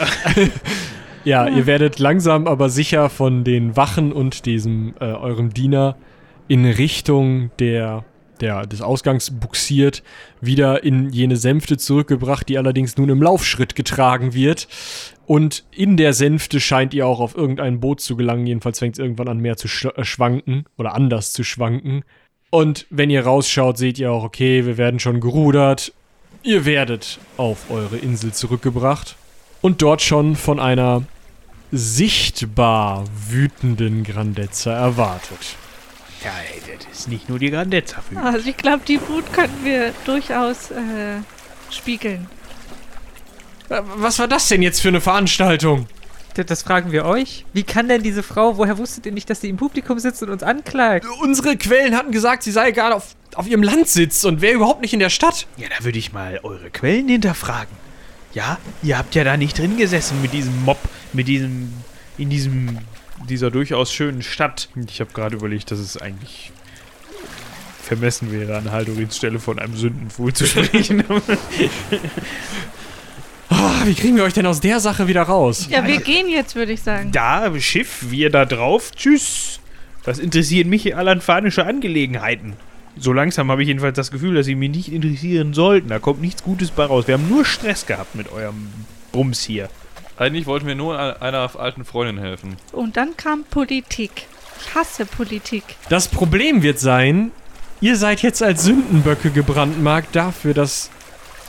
Ja, 1.25 1.48
ihr 1.48 1.65
werdet 1.65 1.98
langsam 1.98 2.46
aber 2.46 2.70
sicher 2.70 3.10
von 3.10 3.44
den 3.44 3.75
Wachen 3.75 4.13
und 4.13 4.46
diesem 4.46 4.94
äh, 5.00 5.05
eurem 5.05 5.51
Diener 5.55 5.98
in 6.48 6.65
Richtung 6.65 7.50
der, 7.58 8.05
der, 8.41 8.67
des 8.67 8.82
Ausgangs 8.82 9.32
buxiert, 9.32 10.03
wieder 10.39 10.84
in 10.84 11.10
jene 11.10 11.36
Sänfte 11.36 11.77
zurückgebracht, 11.77 12.48
die 12.48 12.60
allerdings 12.60 12.96
nun 12.98 13.10
im 13.10 13.24
Laufschritt 13.24 13.75
getragen 13.75 14.36
wird. 14.36 14.67
Und 15.25 15.63
in 15.72 15.98
der 15.98 16.13
Sänfte 16.13 16.60
scheint 16.60 16.94
ihr 16.94 17.08
auch 17.08 17.20
auf 17.20 17.36
irgendein 17.36 17.79
Boot 17.79 18.01
zu 18.01 18.15
gelangen. 18.15 18.46
Jedenfalls 18.46 18.77
fängt 18.77 18.94
es 18.94 19.00
irgendwann 19.00 19.27
an 19.27 19.39
mehr 19.39 19.58
zu 19.58 19.67
sch 19.67 19.86
äh, 19.86 20.03
schwanken 20.03 20.65
oder 20.77 20.94
anders 20.94 21.34
zu 21.34 21.44
schwanken. 21.44 22.03
Und 22.51 22.86
wenn 22.91 23.10
ihr 23.10 23.25
rausschaut, 23.25 23.79
seht 23.79 23.98
ihr 23.98 24.12
auch, 24.12 24.24
okay, 24.24 24.67
wir 24.67 24.77
werden 24.77 25.00
schon 25.00 25.22
gerudert. 25.22 25.91
Ihr 26.44 26.65
werdet 26.65 27.17
auf 27.38 27.72
eure 27.72 27.98
Insel 27.98 28.32
zurückgebracht 28.32 29.15
und 29.62 29.82
dort 29.82 30.03
schon 30.03 30.36
von 30.36 30.60
einer 30.60 31.01
sichtbar 31.72 33.04
wütenden 33.30 34.04
Grandezza 34.04 34.72
erwartet. 34.74 35.56
Ja, 36.24 36.32
ey, 36.54 36.62
das 36.90 37.00
ist 37.00 37.08
nicht 37.08 37.30
nur 37.30 37.38
die 37.40 37.52
Grandezza 37.52 38.02
für 38.02 38.18
Also 38.20 38.50
ich 38.50 38.58
glaube, 38.58 38.84
die 38.88 39.00
Wut 39.10 39.32
könnten 39.34 39.64
wir 39.64 39.94
durchaus 40.06 40.72
äh, 40.72 41.18
spiegeln. 41.70 42.28
Äh, 43.70 43.82
Was 43.98 44.18
war 44.20 44.28
das 44.28 44.48
denn 44.48 44.62
jetzt 44.62 44.82
für 44.82 44.88
eine 44.90 45.02
Veranstaltung? 45.02 45.88
das- 46.36 46.64
fragen 46.64 46.92
wir 46.92 47.06
euch. 47.06 47.46
Wie 47.54 47.64
kann 47.64 47.88
denn 47.88 48.04
diese 48.04 48.22
Frau, 48.24 48.58
woher 48.58 48.78
wusstet 48.78 49.06
ihr 49.06 49.12
nicht, 49.14 49.30
dass 49.30 49.40
sie 49.42 49.50
im 49.50 49.56
Publikum 49.58 50.00
sitzt 50.00 50.22
und 50.24 50.30
uns 50.30 50.44
anklagt? 50.44 51.06
Unsere 51.22 51.56
Quellen 51.56 51.96
hatten 51.96 52.12
gesagt, 52.12 52.44
sie 52.44 52.52
sei 52.52 52.72
gerade 52.72 52.96
auf, 52.96 53.16
auf 53.36 53.48
ihrem 53.48 53.64
Landsitz 53.64 54.24
und 54.26 54.42
wäre 54.42 54.54
überhaupt 54.56 54.82
nicht 54.82 54.94
in 54.94 55.00
der 55.00 55.10
Stadt. 55.10 55.48
Ja, 55.58 55.68
da 55.78 55.86
würde 55.86 55.98
ich 55.98 56.12
mal 56.12 56.40
eure 56.44 56.70
Quellen 56.72 57.08
hinterfragen. 57.08 57.85
Ja, 58.36 58.60
ihr 58.84 58.98
habt 58.98 59.15
ja 59.15 59.24
da 59.24 59.38
nicht 59.38 59.58
drin 59.58 59.77
gesessen 59.77 60.22
mit 60.22 60.34
diesem 60.34 60.63
Mob, 60.63 60.77
mit 61.13 61.27
diesem, 61.27 61.72
in 62.18 62.30
diesem, 62.30 62.80
dieser 63.30 63.50
durchaus 63.50 63.94
schönen 63.94 64.22
Stadt. 64.22 64.68
Ich 64.88 65.00
habe 65.00 65.13
gerade 65.13 65.38
überlegt, 65.38 65.72
dass 65.72 65.80
es 65.80 65.96
eigentlich 65.98 66.51
vermessen 67.82 68.32
wäre, 68.34 68.58
an 68.58 68.72
Haldorins 68.72 69.15
Stelle 69.15 69.39
von 69.39 69.58
einem 69.58 69.75
Sündenfuhl 69.75 70.34
zu 70.34 70.46
sprechen. 70.46 71.04
Ah, 73.48 73.84
wie 73.86 73.94
kriegen 73.94 74.18
wir 74.18 74.24
euch 74.24 74.34
denn 74.34 74.48
aus 74.48 74.60
der 74.60 74.80
Sache 74.80 75.08
wieder 75.08 75.22
raus? 75.22 75.68
Ja, 75.70 75.86
wir 75.86 76.01
gehen 76.01 76.27
jetzt, 76.27 76.56
würde 76.56 76.72
ich 76.72 76.82
sagen. 76.82 77.12
da, 77.12 77.58
Schiff, 77.60 78.10
wir 78.10 78.32
da 78.32 78.44
drauf, 78.44 78.92
tschüss. 78.92 79.60
Was 80.04 80.18
interessieren 80.18 80.68
mich 80.68 80.96
alanfanische 80.96 81.63
Angelegenheiten? 81.63 82.54
So 82.98 83.12
langsam 83.14 83.52
habe 83.52 83.62
ich 83.62 83.68
jedenfalls 83.68 83.96
das 83.96 84.12
Gefühl, 84.12 84.36
dass 84.36 84.46
sie 84.46 84.56
mich 84.56 84.72
nicht 84.72 84.92
interessieren 84.92 85.54
sollten. 85.54 85.90
Da 85.90 86.00
kommt 86.00 86.22
nichts 86.22 86.44
Gutes 86.44 86.72
bei 86.72 86.86
raus. 86.86 87.08
Wir 87.08 87.16
haben 87.16 87.28
nur 87.28 87.46
Stress 87.46 87.86
gehabt 87.86 88.16
mit 88.16 88.32
eurem 88.32 88.70
Bums 89.12 89.44
hier. 89.44 89.70
Eigentlich 90.18 90.46
wollten 90.46 90.66
wir 90.66 90.75
nur 90.75 90.98
einer 90.98 91.22
einer 91.22 91.60
alten 91.60 91.84
Freundin 91.84 92.18
helfen. 92.18 92.56
Und 92.72 92.96
dann 92.96 93.18
kam 93.18 93.44
Politik. 93.44 94.28
Ich 94.62 94.75
hasse 94.75 95.06
Politik. 95.06 95.64
Das 95.90 96.08
Problem 96.08 96.64
wird 96.64 96.80
sein, 96.80 97.32
ihr 97.82 97.98
seid 97.98 98.22
jetzt 98.22 98.42
als 98.42 98.64
Sündenböcke 98.64 99.32
gebrandmarkt 99.32 100.16
dafür, 100.16 100.54
dass 100.54 100.90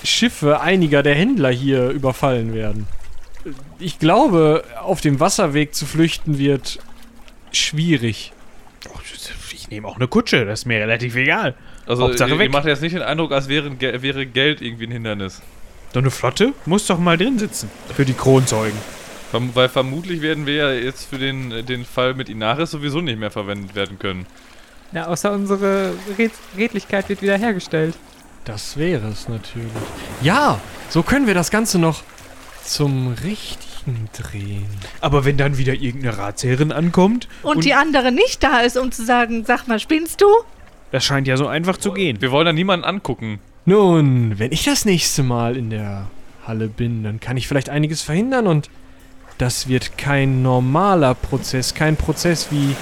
Schiffe 0.03 0.61
einiger 0.61 1.03
der 1.03 1.15
Händler 1.15 1.51
hier 1.51 1.91
überfallen 1.91 2.55
werden. 2.55 2.89
Ich 3.79 4.01
glaube, 4.01 4.65
auf 4.83 5.01
dem 5.01 5.21
Wasserweg 5.21 5.75
zu 5.75 5.87
flüchten 5.87 6.39
wird 6.39 6.81
schwierig. 7.53 8.33
Ich 9.67 9.71
nehme 9.73 9.89
auch 9.89 9.97
eine 9.97 10.07
Kutsche, 10.07 10.45
das 10.45 10.61
ist 10.61 10.67
mir 10.67 10.79
relativ 10.79 11.17
egal. 11.17 11.57
Also 11.87 12.05
Hauptsache 12.05 12.31
ihr, 12.31 12.39
weg. 12.39 12.51
ihr 12.51 12.53
macht 12.53 12.67
jetzt 12.67 12.83
nicht 12.83 12.95
den 12.95 13.03
Eindruck, 13.03 13.33
als 13.33 13.49
wäre, 13.49 13.81
wäre 13.81 14.25
Geld 14.25 14.63
irgendwie 14.63 14.87
ein 14.87 14.93
Hindernis. 14.93 15.43
So 15.93 15.99
eine 15.99 16.13
Flotte 16.13 16.53
muss 16.67 16.87
doch 16.87 17.01
mal 17.01 17.19
drin 17.19 17.37
sitzen. 17.41 17.69
Für 17.97 18.05
die 18.05 18.15
Kronzeugen. 18.15 18.79
Verm 19.33 19.51
weil 19.55 19.69
vermutlich 19.69 20.23
werden 20.23 20.47
wir 20.47 20.55
ja 20.55 20.71
jetzt 20.71 21.11
für 21.11 21.19
den, 21.19 21.67
den 21.67 21.85
Fall 21.85 22.15
mit 22.15 22.29
Inaris 22.29 22.71
sowieso 22.71 23.01
nicht 23.01 23.19
mehr 23.19 23.33
verwendet 23.33 23.75
werden 23.75 23.99
können. 23.99 24.27
Ja, 24.93 25.07
außer 25.09 25.33
unsere 25.33 25.95
Red 26.17 26.31
Redlichkeit 26.57 27.09
wird 27.09 27.23
wiederhergestellt. 27.23 27.97
Das 28.45 28.77
wäre 28.77 29.09
es 29.09 29.29
natürlich. 29.29 29.73
Ja, 30.23 30.61
so 30.91 31.03
können 31.03 31.27
wir 31.27 31.35
das 31.35 31.51
Ganze 31.51 31.81
noch 31.81 32.05
zum 32.63 33.17
Richtigen 33.25 33.66
drehen. 34.13 34.67
Aber 35.01 35.25
wenn 35.25 35.37
dann 35.37 35.59
wieder 35.59 35.75
irgendeine 35.75 36.19
Ratsherrin 36.19 36.73
ankommt, 36.73 37.29
Und, 37.43 37.57
Und- 37.57 37.65
die 37.65 37.75
andere 37.75 38.13
nicht 38.13 38.43
da 38.43 38.61
ist, 38.61 38.77
um 38.77 38.91
zu 38.93 39.05
sagen, 39.05 39.45
sag 39.47 39.67
mal, 39.69 39.79
spinnst 39.81 40.21
du? 40.21 40.27
das 40.93 41.05
scheint 41.05 41.27
ja 41.27 41.37
so 41.37 41.47
einfach 41.47 41.77
zu 41.77 41.93
gehen. 41.93 42.21
Wir 42.23 42.31
wollen 42.31 42.47
da 42.47 42.53
niemanden 42.53 42.85
angucken. 42.87 43.41
Nun, 43.67 44.39
wenn 44.39 44.53
ich 44.53 44.65
das 44.65 44.85
nächste 44.85 45.23
Mal 45.25 45.57
in 45.57 45.69
der 45.69 46.07
Halle 46.47 46.69
bin, 46.69 47.03
dann 47.03 47.19
kann 47.21 47.37
ich 47.37 47.49
vielleicht 47.49 47.69
einiges 47.69 48.01
verhindern 48.03 48.47
und 48.47 48.71
das 49.37 49.69
wird 49.69 49.99
kein 49.99 50.43
normaler 50.43 51.15
Prozess, 51.15 51.75
kein 51.75 51.97
Prozess 51.97 52.49
wie 52.51 52.75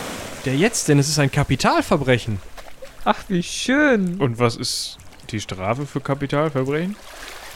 der 0.44 0.54
jetzt, 0.56 0.88
denn 0.88 0.98
es 0.98 1.08
ist 1.08 1.18
ein 1.18 1.32
Kapitalverbrechen. 1.32 2.38
Ach, 3.04 3.18
wie 3.28 3.42
schön. 3.42 4.18
Und 4.20 4.38
was 4.38 4.54
ist 4.56 4.98
die 5.30 5.40
Strafe 5.40 5.86
für 5.86 6.00
Kapitalverbrechen? 6.00 6.94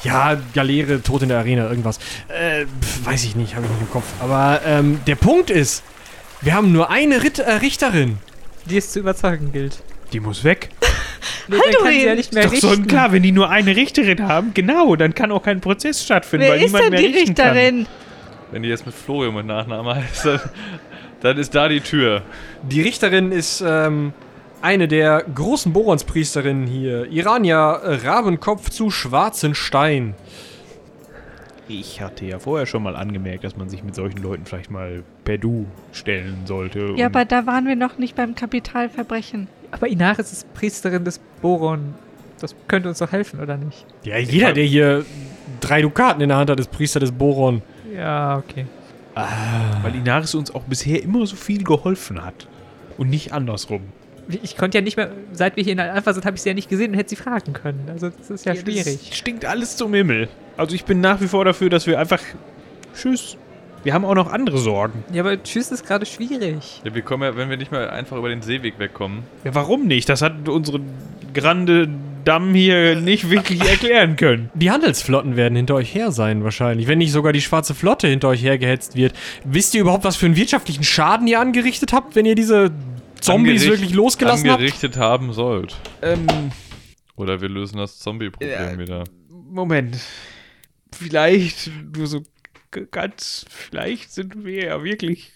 Ja, 0.05 0.37
Galeere, 0.55 1.03
Tod 1.03 1.23
in 1.23 1.29
der 1.29 1.39
Arena, 1.39 1.69
irgendwas. 1.69 1.99
Äh, 2.29 2.67
pf, 2.67 3.05
weiß 3.05 3.25
ich 3.25 3.37
nicht, 3.37 3.55
habe 3.57 3.67
ich 3.67 3.73
nicht 3.73 3.81
im 3.83 3.91
Kopf. 3.91 4.05
Aber 4.21 4.61
ähm, 4.65 5.01
der 5.07 5.17
Punkt 5.17 5.51
ist, 5.51 5.83
wir 6.41 6.55
haben 6.55 6.73
nur 6.73 6.91
eine 6.91 7.23
Ritt 7.23 7.41
äh, 7.41 7.51
Richterin. 7.55 8.19
Die 8.67 8.77
es 8.77 8.93
zu 8.93 9.01
überzeugen 9.01 9.51
gilt. 9.53 9.83
Die 10.13 10.21
muss 10.21 10.45
weg. 10.45 10.71
Nee, 11.51 11.57
dann 11.65 11.83
kann 11.83 11.93
sie 11.95 12.05
ja 12.05 12.15
nicht 12.15 12.35
mehr 12.35 12.45
Doch 12.45 12.53
richten. 12.53 12.69
sonnenklar, 12.69 13.11
wenn 13.11 13.23
die 13.23 13.33
nur 13.33 13.49
eine 13.49 13.75
Richterin 13.75 14.29
haben, 14.29 14.53
genau, 14.53 14.97
dann 14.97 15.15
kann 15.15 15.33
auch 15.33 15.43
kein 15.43 15.63
Prozess 15.63 16.05
stattfinden, 16.05 16.45
Wer 16.45 16.53
weil 16.53 16.59
ist 16.61 16.67
niemand 16.67 16.85
denn 16.85 16.91
mehr 16.91 17.01
die 17.01 17.07
richten 17.07 17.29
Richterin? 17.31 17.87
Wenn 18.53 18.63
die 18.63 18.69
jetzt 18.69 18.85
mit 18.85 18.95
Florian 18.95 19.35
mit 19.35 19.47
Nachnamen 19.47 19.97
heißt, 19.97 20.27
dann, 20.27 20.41
dann 21.23 21.39
ist 21.39 21.55
da 21.55 21.69
die 21.69 21.81
Tür. 21.81 22.23
Die 22.63 22.83
Richterin 22.83 23.33
ist 23.33 23.65
ähm, 23.67 24.13
eine 24.63 24.89
der 24.89 25.25
großen 25.35 25.73
Boronspriesterinnen 25.73 26.67
hier. 26.67 27.11
Irania 27.11 27.81
Rabenkopf 27.83 28.71
zu 28.71 28.91
Schwarzenstein. 28.91 30.15
kann. 30.15 30.49
Ich 31.71 32.01
hatte 32.01 32.25
ja 32.25 32.39
vorher 32.39 32.65
schon 32.65 32.83
mal 32.83 32.97
angemerkt, 32.97 33.45
dass 33.45 33.57
man 33.57 33.69
sich 33.69 33.85
mit 33.85 33.95
solchen 33.95 34.23
Leuten 34.23 34.47
vielleicht 34.47 34.71
mal 34.71 35.03
per 35.25 35.37
Du 35.37 35.67
stellen 35.93 36.39
sollte. 36.47 36.95
Ja, 36.97 37.07
aber 37.07 37.27
da 37.27 37.47
waren 37.47 37.67
wir 37.67 37.77
noch 37.77 37.99
nicht 37.99 38.17
beim 38.17 38.35
Kapitalverbrechen. 38.35 39.49
Aber 39.71 39.87
Inaris 39.87 40.33
ist 40.33 40.55
Priesterin 40.55 41.05
des 41.05 41.21
Boron. 41.43 41.95
Das 42.41 42.55
könnte 42.69 42.89
uns 42.89 42.99
doch 42.99 43.13
helfen, 43.13 43.41
oder 43.41 43.59
nicht? 43.59 43.85
Ja, 44.03 44.17
jeder, 44.17 44.55
der 44.55 44.65
hier 44.65 45.05
drei 45.61 45.83
Dukaten 45.83 46.23
in 46.23 46.31
der 46.31 46.39
Hand 46.39 46.49
hat, 46.49 46.59
ist 46.59 46.71
Priester 46.71 47.01
des 47.01 47.13
Boron. 47.13 47.61
Ja, 47.95 48.39
okay. 48.39 48.65
weil 49.83 49.95
Inaris 49.95 50.35
uns 50.35 50.51
auch 50.55 50.63
bisher 50.63 51.03
immer 51.03 51.27
so 51.27 51.37
viel 51.37 51.65
geholfen 51.65 52.25
hat. 52.25 52.47
Und 52.97 53.11
nicht 53.11 53.33
andersrum. 53.33 53.83
Ich 54.29 54.57
konnte 54.57 54.79
ja 54.79 54.83
nicht 54.83 54.97
mehr, 54.97 55.11
seit 55.33 55.57
wir 55.57 55.65
hier 55.65 55.73
in 55.73 55.81
Alpha 55.81 56.13
sind, 56.13 56.27
habe 56.27 56.37
ich 56.37 56.43
sie 56.43 56.51
ja 56.51 56.55
nicht 56.55 56.69
gesehen 56.69 56.93
und 56.93 56.99
hätte 56.99 57.11
sie 57.11 57.17
fragen 57.17 57.55
können. 57.55 57.89
Also 57.91 58.11
das 58.11 58.31
ist 58.31 58.45
ja, 58.45 58.55
schwierig. 58.55 59.09
Das 59.09 59.17
stinkt 59.17 59.45
alles 59.45 59.77
zum 59.77 59.95
Himmel. 59.95 60.29
Also 60.57 60.75
ich 60.75 60.85
bin 60.85 61.01
nach 61.01 61.21
wie 61.21 61.29
vor 61.29 61.45
dafür, 61.45 61.71
dass 61.71 61.87
wir 61.87 61.99
einfach. 61.99 62.21
Tschüss. 62.95 63.37
Wir 63.85 63.95
haben 63.95 64.05
auch 64.05 64.15
noch 64.15 64.31
andere 64.33 64.59
Sorgen. 64.59 65.05
Ja, 65.13 65.23
aber 65.23 65.43
Tschüss 65.43 65.71
ist 65.71 65.87
gerade 65.87 66.05
schwierig. 66.05 66.83
Ja, 66.85 66.95
wir 66.95 67.03
kommen 67.03 67.23
ja, 67.23 67.37
wenn 67.37 67.49
wir 67.49 67.57
nicht 67.57 67.71
mehr 67.71 67.93
einfach 67.93 68.17
über 68.17 68.29
den 68.29 68.43
Seeweg 68.43 68.79
wegkommen. 68.79 69.23
Ja, 69.45 69.55
warum 69.55 69.87
nicht? 69.87 70.09
Das 70.09 70.21
hat 70.21 70.49
unsere 70.49 70.81
grande 71.33 71.89
Damm 72.25 72.53
hier 72.53 72.97
nicht 72.97 73.31
wirklich 73.31 73.61
erklären 73.63 74.17
können. 74.17 74.51
Die 74.53 74.71
Handelsflotten 74.71 75.37
werden 75.37 75.55
hinter 75.57 75.77
euch 75.77 75.95
her 75.95 76.11
sein, 76.11 76.45
wahrscheinlich. 76.45 76.87
Wenn 76.87 76.99
nicht 76.99 77.13
sogar 77.13 77.33
die 77.33 77.41
schwarze 77.41 77.75
Flotte 77.75 78.09
hinter 78.09 78.29
euch 78.29 78.43
hergehetzt 78.43 78.97
wird. 78.97 79.15
Wisst 79.45 79.75
ihr 79.75 79.81
überhaupt, 79.81 80.05
was 80.05 80.17
für 80.17 80.27
einen 80.27 80.37
wirtschaftlichen 80.37 80.85
Schaden 80.85 81.27
ihr 81.27 81.41
angerichtet 81.41 81.93
habt, 81.93 82.17
wenn 82.17 82.27
ihr 82.27 82.35
diese 82.35 82.73
Zombies 83.21 83.63
Angericht- 83.63 83.81
wirklich 83.81 83.95
losgelassen 83.95 84.49
habt? 84.51 84.61
angerichtet 84.61 84.97
haben 84.97 85.33
sollt. 85.33 85.77
Ähm, 86.03 86.27
Oder 87.17 87.41
wir 87.41 87.49
lösen 87.49 87.79
das 87.79 87.99
Zombie-Problem 87.99 88.51
Ja. 88.51 88.79
wieder. 88.79 89.05
Moment. 89.29 89.99
Vielleicht, 90.93 91.71
nur 91.97 92.07
so 92.07 92.23
ganz, 92.91 93.45
vielleicht 93.49 94.13
sind 94.13 94.45
wir 94.45 94.65
ja 94.65 94.85
wirklich 94.85 95.33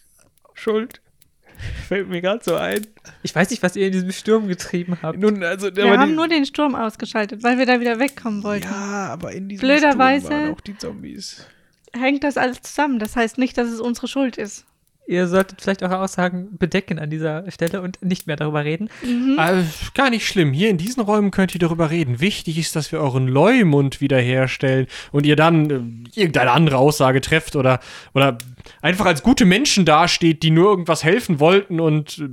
schuld. 0.54 1.00
Fällt 1.88 2.08
mir 2.08 2.20
gerade 2.20 2.42
so 2.42 2.56
ein. 2.56 2.86
Ich 3.22 3.34
weiß 3.34 3.50
nicht, 3.50 3.62
was 3.62 3.76
ihr 3.76 3.86
in 3.86 3.92
diesem 3.92 4.10
Sturm 4.12 4.48
getrieben 4.48 4.98
habt. 5.02 5.18
Nun, 5.18 5.42
also, 5.44 5.74
Wir 5.74 5.98
haben 5.98 6.14
nur 6.14 6.28
den 6.28 6.44
Sturm 6.46 6.74
ausgeschaltet, 6.74 7.42
weil 7.42 7.58
wir 7.58 7.66
da 7.66 7.80
wieder 7.80 7.98
wegkommen 8.00 8.42
wollten. 8.42 8.66
Ja, 8.66 9.08
aber 9.12 9.32
in 9.32 9.48
diesem 9.48 9.66
Blöderweise- 9.68 10.26
Sturm 10.26 10.40
waren 10.42 10.52
auch 10.54 10.60
die 10.60 10.76
Zombies. 10.76 11.46
Hängt 11.94 12.24
das 12.24 12.36
alles 12.36 12.62
zusammen. 12.62 12.98
Das 12.98 13.16
heißt 13.16 13.38
nicht, 13.38 13.56
dass 13.58 13.68
es 13.68 13.80
unsere 13.80 14.08
Schuld 14.08 14.38
ist. 14.38 14.64
Ihr 15.12 15.28
solltet 15.28 15.60
vielleicht 15.60 15.82
eure 15.82 15.98
Aussagen 15.98 16.56
bedecken 16.56 16.98
an 16.98 17.10
dieser 17.10 17.50
Stelle 17.50 17.82
und 17.82 18.02
nicht 18.02 18.26
mehr 18.26 18.36
darüber 18.36 18.64
reden. 18.64 18.88
Äh, 19.02 19.64
gar 19.94 20.08
nicht 20.08 20.26
schlimm. 20.26 20.52
Hier 20.52 20.70
in 20.70 20.78
diesen 20.78 21.02
Räumen 21.02 21.30
könnt 21.30 21.54
ihr 21.54 21.60
darüber 21.60 21.90
reden. 21.90 22.20
Wichtig 22.20 22.56
ist, 22.58 22.74
dass 22.76 22.92
wir 22.92 23.00
euren 23.00 23.28
Leumund 23.28 24.00
wiederherstellen 24.00 24.86
und 25.10 25.26
ihr 25.26 25.36
dann 25.36 26.06
äh, 26.14 26.20
irgendeine 26.20 26.52
andere 26.52 26.78
Aussage 26.78 27.20
trefft 27.20 27.56
oder, 27.56 27.80
oder 28.14 28.38
einfach 28.80 29.04
als 29.04 29.22
gute 29.22 29.44
Menschen 29.44 29.84
dasteht, 29.84 30.42
die 30.42 30.50
nur 30.50 30.70
irgendwas 30.70 31.04
helfen 31.04 31.40
wollten 31.40 31.78
und 31.78 32.18
äh, 32.18 32.28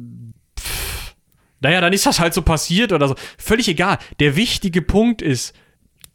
pff, 0.58 1.16
naja, 1.60 1.82
dann 1.82 1.94
ist 1.94 2.06
das 2.06 2.20
halt 2.20 2.34
so 2.34 2.42
passiert 2.42 2.94
oder 2.94 3.10
so. 3.10 3.16
Völlig 3.38 3.68
egal. 3.68 3.98
Der 4.20 4.36
wichtige 4.36 4.82
Punkt 4.82 5.22
ist, 5.22 5.54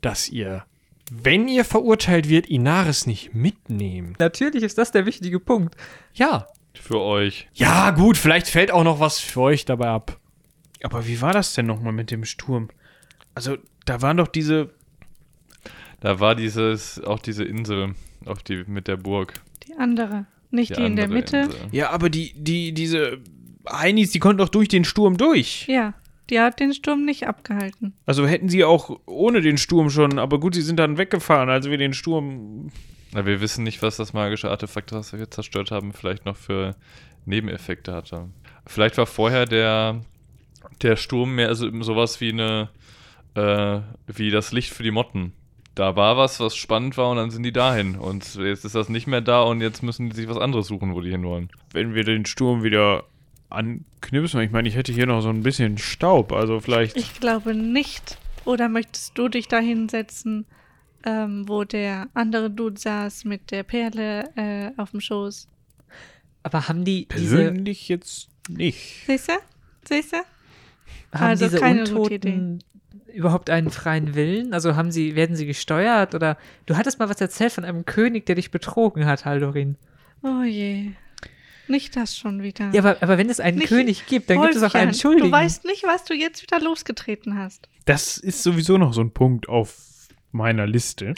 dass 0.00 0.28
ihr, 0.30 0.64
wenn 1.10 1.48
ihr 1.48 1.64
verurteilt 1.64 2.28
wird, 2.28 2.46
Inaris 2.46 3.06
nicht 3.06 3.34
mitnehmt. 3.34 4.18
Natürlich 4.18 4.62
ist 4.62 4.78
das 4.78 4.92
der 4.92 5.04
wichtige 5.04 5.40
Punkt. 5.40 5.76
Ja. 6.14 6.46
Für 6.80 7.00
euch. 7.00 7.48
Ja, 7.54 7.90
gut, 7.90 8.16
vielleicht 8.16 8.48
fällt 8.48 8.70
auch 8.70 8.84
noch 8.84 9.00
was 9.00 9.18
für 9.18 9.40
euch 9.40 9.64
dabei 9.64 9.88
ab. 9.88 10.18
Aber 10.82 11.06
wie 11.06 11.20
war 11.20 11.32
das 11.32 11.54
denn 11.54 11.66
nochmal 11.66 11.92
mit 11.92 12.10
dem 12.10 12.24
Sturm? 12.24 12.68
Also, 13.34 13.56
da 13.86 14.02
waren 14.02 14.16
doch 14.16 14.28
diese. 14.28 14.70
Da 16.00 16.20
war 16.20 16.34
dieses, 16.34 17.02
auch 17.02 17.18
diese 17.18 17.44
Insel, 17.44 17.94
auf 18.26 18.42
die 18.42 18.64
mit 18.66 18.88
der 18.88 18.96
Burg. 18.96 19.40
Die 19.66 19.74
andere. 19.74 20.26
Nicht 20.50 20.76
die, 20.76 20.82
in 20.84 20.96
der 20.96 21.08
Mitte. 21.08 21.38
Insel. 21.38 21.60
Ja, 21.72 21.90
aber 21.90 22.10
die, 22.10 22.34
die, 22.36 22.72
diese 22.72 23.18
Heinis, 23.70 24.10
die 24.10 24.18
konnten 24.18 24.38
doch 24.38 24.50
durch 24.50 24.68
den 24.68 24.84
Sturm 24.84 25.16
durch. 25.16 25.66
Ja, 25.66 25.94
die 26.30 26.40
hat 26.40 26.60
den 26.60 26.72
Sturm 26.72 27.04
nicht 27.04 27.26
abgehalten. 27.26 27.94
Also 28.06 28.26
hätten 28.26 28.48
sie 28.48 28.64
auch 28.64 29.00
ohne 29.06 29.40
den 29.40 29.58
Sturm 29.58 29.90
schon, 29.90 30.18
aber 30.18 30.40
gut, 30.40 30.54
sie 30.54 30.62
sind 30.62 30.78
dann 30.78 30.98
weggefahren, 30.98 31.48
als 31.48 31.68
wir 31.68 31.78
den 31.78 31.94
Sturm. 31.94 32.70
Na, 33.14 33.24
wir 33.24 33.40
wissen 33.40 33.62
nicht, 33.62 33.80
was 33.80 33.96
das 33.96 34.12
magische 34.12 34.50
Artefakt, 34.50 34.90
das 34.90 35.12
wir 35.12 35.30
zerstört 35.30 35.70
haben, 35.70 35.92
vielleicht 35.92 36.24
noch 36.24 36.36
für 36.36 36.74
Nebeneffekte 37.26 37.94
hatte. 37.94 38.28
Vielleicht 38.66 38.98
war 38.98 39.06
vorher 39.06 39.46
der, 39.46 40.00
der 40.82 40.96
Sturm 40.96 41.36
mehr 41.36 41.54
so, 41.54 41.70
sowas 41.84 42.20
wie 42.20 42.32
eine, 42.32 42.70
äh, 43.36 43.78
wie 44.08 44.32
das 44.32 44.50
Licht 44.50 44.72
für 44.72 44.82
die 44.82 44.90
Motten. 44.90 45.32
Da 45.76 45.94
war 45.94 46.16
was, 46.16 46.40
was 46.40 46.56
spannend 46.56 46.96
war 46.96 47.10
und 47.10 47.18
dann 47.18 47.30
sind 47.30 47.44
die 47.44 47.52
dahin. 47.52 47.94
Und 47.94 48.34
jetzt 48.34 48.64
ist 48.64 48.74
das 48.74 48.88
nicht 48.88 49.06
mehr 49.06 49.20
da 49.20 49.42
und 49.42 49.60
jetzt 49.60 49.84
müssen 49.84 50.10
die 50.10 50.16
sich 50.16 50.28
was 50.28 50.38
anderes 50.38 50.66
suchen, 50.66 50.92
wo 50.92 51.00
die 51.00 51.12
hinwollen. 51.12 51.50
Wenn 51.72 51.94
wir 51.94 52.02
den 52.02 52.26
Sturm 52.26 52.64
wieder 52.64 53.04
anknipsen, 53.48 54.40
ich 54.40 54.50
meine, 54.50 54.66
ich 54.66 54.74
hätte 54.74 54.92
hier 54.92 55.06
noch 55.06 55.20
so 55.20 55.28
ein 55.28 55.44
bisschen 55.44 55.78
Staub, 55.78 56.32
also 56.32 56.58
vielleicht. 56.58 56.96
Ich 56.96 57.20
glaube 57.20 57.54
nicht. 57.54 58.18
Oder 58.44 58.68
möchtest 58.68 59.16
du 59.16 59.28
dich 59.28 59.46
da 59.46 59.60
hinsetzen, 59.60 60.46
ähm, 61.04 61.48
wo 61.48 61.64
der 61.64 62.08
andere 62.14 62.50
Dude 62.50 62.80
saß 62.80 63.24
mit 63.24 63.50
der 63.50 63.62
Perle 63.62 64.30
äh, 64.36 64.70
auf 64.80 64.90
dem 64.90 65.00
Schoß? 65.00 65.48
Aber 66.42 66.68
haben 66.68 66.84
die 66.84 67.06
diese, 67.08 67.36
persönlich 67.36 67.88
jetzt 67.88 68.28
nicht. 68.48 69.04
Siehst 69.06 69.28
du? 69.28 69.32
Siehst 69.86 70.12
du? 70.12 70.18
haben 71.12 71.30
also 71.30 71.46
diese 71.46 71.58
keine 71.58 71.82
Untoten 71.82 72.62
überhaupt 73.12 73.50
einen 73.50 73.70
freien 73.70 74.14
Willen? 74.14 74.52
Also 74.52 74.76
haben 74.76 74.90
sie, 74.90 75.14
werden 75.14 75.36
sie 75.36 75.46
gesteuert 75.46 76.14
oder 76.14 76.36
du 76.66 76.76
hattest 76.76 76.98
mal 76.98 77.08
was 77.08 77.20
erzählt 77.20 77.52
von 77.52 77.64
einem 77.64 77.84
König, 77.84 78.26
der 78.26 78.34
dich 78.34 78.50
betrogen 78.50 79.06
hat, 79.06 79.24
Haldorin. 79.24 79.76
Oh 80.22 80.42
je. 80.42 80.92
Nicht 81.66 81.96
das 81.96 82.16
schon 82.16 82.42
wieder. 82.42 82.70
Ja, 82.72 82.80
aber, 82.80 82.96
aber 83.00 83.16
wenn 83.16 83.30
es 83.30 83.40
einen 83.40 83.58
Nicht 83.58 83.68
König 83.68 84.06
gibt, 84.06 84.28
dann 84.28 84.42
gibt 84.42 84.54
es 84.54 84.62
auch 84.62 84.74
einen 84.74 84.92
Schuldigen. 84.92 85.30
Du 85.30 85.32
weißt 85.32 85.64
nicht, 85.64 85.84
was 85.84 86.04
du 86.04 86.14
jetzt 86.14 86.42
wieder 86.42 86.60
losgetreten 86.60 87.38
hast. 87.38 87.68
Das 87.86 88.18
ist 88.18 88.42
sowieso 88.42 88.76
noch 88.76 88.92
so 88.92 89.00
ein 89.00 89.12
Punkt 89.12 89.48
auf 89.48 89.74
meiner 90.34 90.66
Liste. 90.66 91.14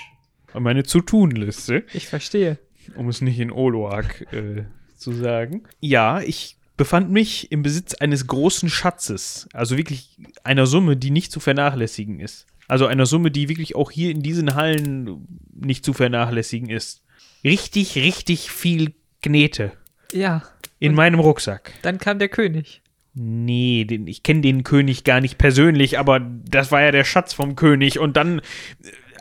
Meine 0.55 0.85
Zu-Tun-Liste. 0.85 1.85
ich 1.93 2.07
verstehe. 2.07 2.59
um 2.95 3.09
es 3.09 3.21
nicht 3.21 3.39
in 3.41 3.51
Oloak 3.51 4.33
äh, 4.33 4.65
zu 4.97 5.13
sagen. 5.13 5.65
Ja, 5.81 6.21
ich 6.21 6.57
befand 6.77 7.11
mich 7.11 7.51
im 7.53 7.63
Besitz 7.63 7.95
eines 7.95 8.27
großen 8.27 8.69
Schatzes. 8.69 9.49
Also 9.53 9.77
wirklich 9.77 10.17
einer 10.45 10.67
Summe, 10.67 10.97
die 10.97 11.11
nicht 11.11 11.33
zu 11.33 11.41
vernachlässigen 11.41 12.21
ist. 12.21 12.47
Also 12.69 12.87
einer 12.87 13.07
Summe, 13.07 13.31
die 13.31 13.49
wirklich 13.49 13.75
auch 13.77 13.91
hier 13.91 14.11
in 14.11 14.23
diesen 14.23 14.55
Hallen 14.55 15.27
nicht 15.55 15.85
zu 15.85 15.93
vernachlässigen 15.93 16.69
ist. 16.71 17.03
Richtig, 17.45 17.97
richtig 17.97 18.51
viel 18.51 18.93
Knete 19.23 19.73
Ja, 20.13 20.43
in 20.79 20.95
meinem 20.95 21.21
Rucksack. 21.21 21.73
dann 21.83 21.99
kam 21.99 22.19
der 22.19 22.29
König. 22.29 22.83
Nee, 23.15 23.85
den, 23.85 24.07
ich 24.07 24.23
kenne 24.23 24.43
den 24.43 24.63
König 24.63 25.05
gar 25.05 25.21
nicht 25.23 25.39
persönlich, 25.39 25.99
aber 25.99 26.21
das 26.21 26.71
war 26.71 26.83
ja 26.83 26.91
der 26.93 27.05
Schatz 27.05 27.33
vom 27.33 27.57
König. 27.57 27.99
Und 27.99 28.17
dann 28.19 28.41
äh, 28.41 28.43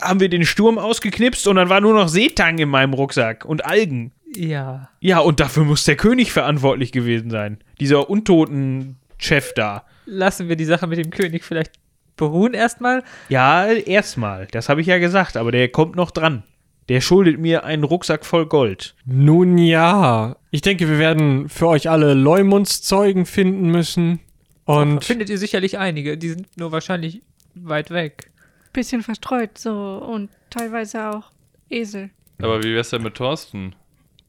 haben 0.00 0.20
wir 0.20 0.28
den 0.28 0.44
Sturm 0.44 0.78
ausgeknipst 0.78 1.46
und 1.48 1.56
dann 1.56 1.68
war 1.68 1.80
nur 1.80 1.94
noch 1.94 2.08
Seetang 2.08 2.58
in 2.58 2.68
meinem 2.68 2.94
Rucksack 2.94 3.44
und 3.44 3.64
Algen. 3.64 4.12
Ja. 4.34 4.90
Ja, 5.00 5.20
und 5.20 5.40
dafür 5.40 5.64
muss 5.64 5.84
der 5.84 5.96
König 5.96 6.32
verantwortlich 6.32 6.92
gewesen 6.92 7.30
sein. 7.30 7.58
Dieser 7.80 8.10
untoten 8.10 8.96
Chef 9.18 9.52
da. 9.54 9.84
Lassen 10.04 10.48
wir 10.48 10.56
die 10.56 10.64
Sache 10.64 10.86
mit 10.86 10.98
dem 10.98 11.10
König 11.10 11.44
vielleicht 11.44 11.72
beruhen 12.16 12.54
erstmal. 12.54 13.02
Ja, 13.28 13.66
erstmal. 13.66 14.46
Das 14.50 14.68
habe 14.68 14.80
ich 14.80 14.86
ja 14.86 14.98
gesagt, 14.98 15.36
aber 15.36 15.52
der 15.52 15.68
kommt 15.68 15.96
noch 15.96 16.10
dran. 16.10 16.42
Der 16.88 17.00
schuldet 17.00 17.38
mir 17.40 17.64
einen 17.64 17.84
Rucksack 17.84 18.24
voll 18.24 18.46
Gold. 18.46 18.94
Nun 19.04 19.58
ja, 19.58 20.36
ich 20.50 20.60
denke, 20.60 20.88
wir 20.88 20.98
werden 20.98 21.48
für 21.48 21.66
euch 21.66 21.90
alle 21.90 22.14
Leumundszeugen 22.14 23.26
finden 23.26 23.70
müssen. 23.70 24.20
Und 24.64 25.04
Findet 25.04 25.28
ihr 25.28 25.38
sicherlich 25.38 25.78
einige, 25.78 26.16
die 26.16 26.28
sind 26.30 26.56
nur 26.56 26.72
wahrscheinlich 26.72 27.22
weit 27.54 27.90
weg. 27.90 28.30
Bisschen 28.76 29.02
verstreut 29.02 29.56
so 29.56 29.72
und 30.06 30.28
teilweise 30.50 31.08
auch 31.08 31.32
Esel. 31.70 32.10
Aber 32.42 32.62
wie 32.62 32.74
wär's 32.74 32.90
denn 32.90 33.02
mit 33.02 33.14
Thorsten? 33.14 33.74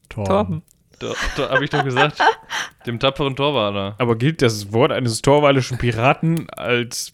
Torben. 0.08 0.62
Da, 0.98 1.12
da 1.36 1.50
habe 1.50 1.64
ich 1.64 1.70
doch 1.70 1.84
gesagt, 1.84 2.18
dem 2.86 2.98
tapferen 2.98 3.36
Torwaler. 3.36 3.94
Aber 3.98 4.16
gilt 4.16 4.40
das 4.40 4.72
Wort 4.72 4.90
eines 4.90 5.20
torwalischen 5.20 5.76
Piraten 5.76 6.48
als 6.48 7.12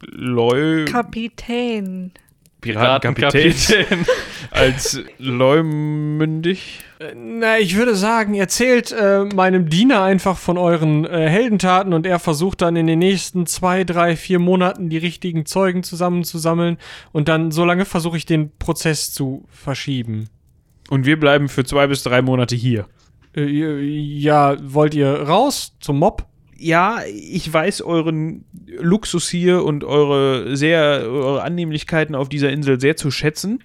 Leu... 0.00 0.86
Kapitän. 0.86 2.10
Piratenkapitän? 2.74 3.54
als 4.50 5.00
leumündig? 5.18 6.80
Na, 7.14 7.58
ich 7.58 7.76
würde 7.76 7.94
sagen, 7.94 8.34
erzählt 8.34 8.92
äh, 8.92 9.24
meinem 9.24 9.68
Diener 9.68 10.02
einfach 10.02 10.38
von 10.38 10.56
euren 10.56 11.04
äh, 11.04 11.28
Heldentaten 11.28 11.92
und 11.92 12.06
er 12.06 12.18
versucht 12.18 12.62
dann 12.62 12.74
in 12.76 12.86
den 12.86 12.98
nächsten 12.98 13.46
zwei, 13.46 13.84
drei, 13.84 14.16
vier 14.16 14.38
Monaten 14.38 14.88
die 14.88 14.96
richtigen 14.96 15.44
Zeugen 15.44 15.82
zusammenzusammeln 15.82 16.78
und 17.12 17.28
dann 17.28 17.50
so 17.50 17.64
lange 17.64 17.84
versuche 17.84 18.16
ich 18.16 18.24
den 18.24 18.56
Prozess 18.58 19.12
zu 19.12 19.44
verschieben. 19.50 20.28
Und 20.88 21.04
wir 21.04 21.20
bleiben 21.20 21.48
für 21.48 21.64
zwei 21.64 21.86
bis 21.86 22.02
drei 22.02 22.22
Monate 22.22 22.56
hier. 22.56 22.86
Äh, 23.36 23.44
ja, 23.44 24.56
wollt 24.62 24.94
ihr 24.94 25.22
raus 25.22 25.76
zum 25.80 25.98
Mob? 25.98 26.26
Ja, 26.58 27.00
ich 27.04 27.52
weiß 27.52 27.82
euren 27.82 28.44
Luxus 28.66 29.28
hier 29.28 29.64
und 29.64 29.84
eure 29.84 30.56
sehr 30.56 30.80
eure 31.04 31.42
Annehmlichkeiten 31.42 32.14
auf 32.14 32.28
dieser 32.28 32.50
Insel 32.50 32.80
sehr 32.80 32.96
zu 32.96 33.10
schätzen. 33.10 33.62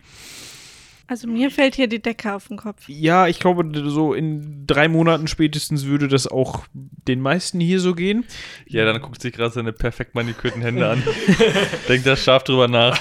Also 1.12 1.28
mir 1.28 1.52
fällt 1.52 1.76
hier 1.76 1.88
die 1.88 2.02
Decke 2.02 2.34
auf 2.34 2.48
den 2.48 2.56
Kopf. 2.56 2.88
Ja, 2.88 3.28
ich 3.28 3.42
glaube, 3.42 3.70
so 3.90 4.14
in 4.14 4.66
drei 4.66 4.88
Monaten 4.88 5.28
spätestens 5.28 5.86
würde 5.86 6.08
das 6.08 6.26
auch 6.26 6.66
den 6.74 7.20
meisten 7.20 7.60
hier 7.60 7.82
so 7.82 7.94
gehen. 7.94 8.24
Ja, 8.66 8.86
dann 8.86 9.02
guckt 9.02 9.22
sich 9.22 9.34
gerade 9.34 9.54
seine 9.54 9.74
perfekt 9.74 10.16
manikürten 10.16 10.62
Hände 10.62 10.88
an. 10.88 11.04
Denkt 11.90 12.08
da 12.08 12.16
scharf 12.16 12.46
drüber 12.46 12.70
nach. 12.70 12.98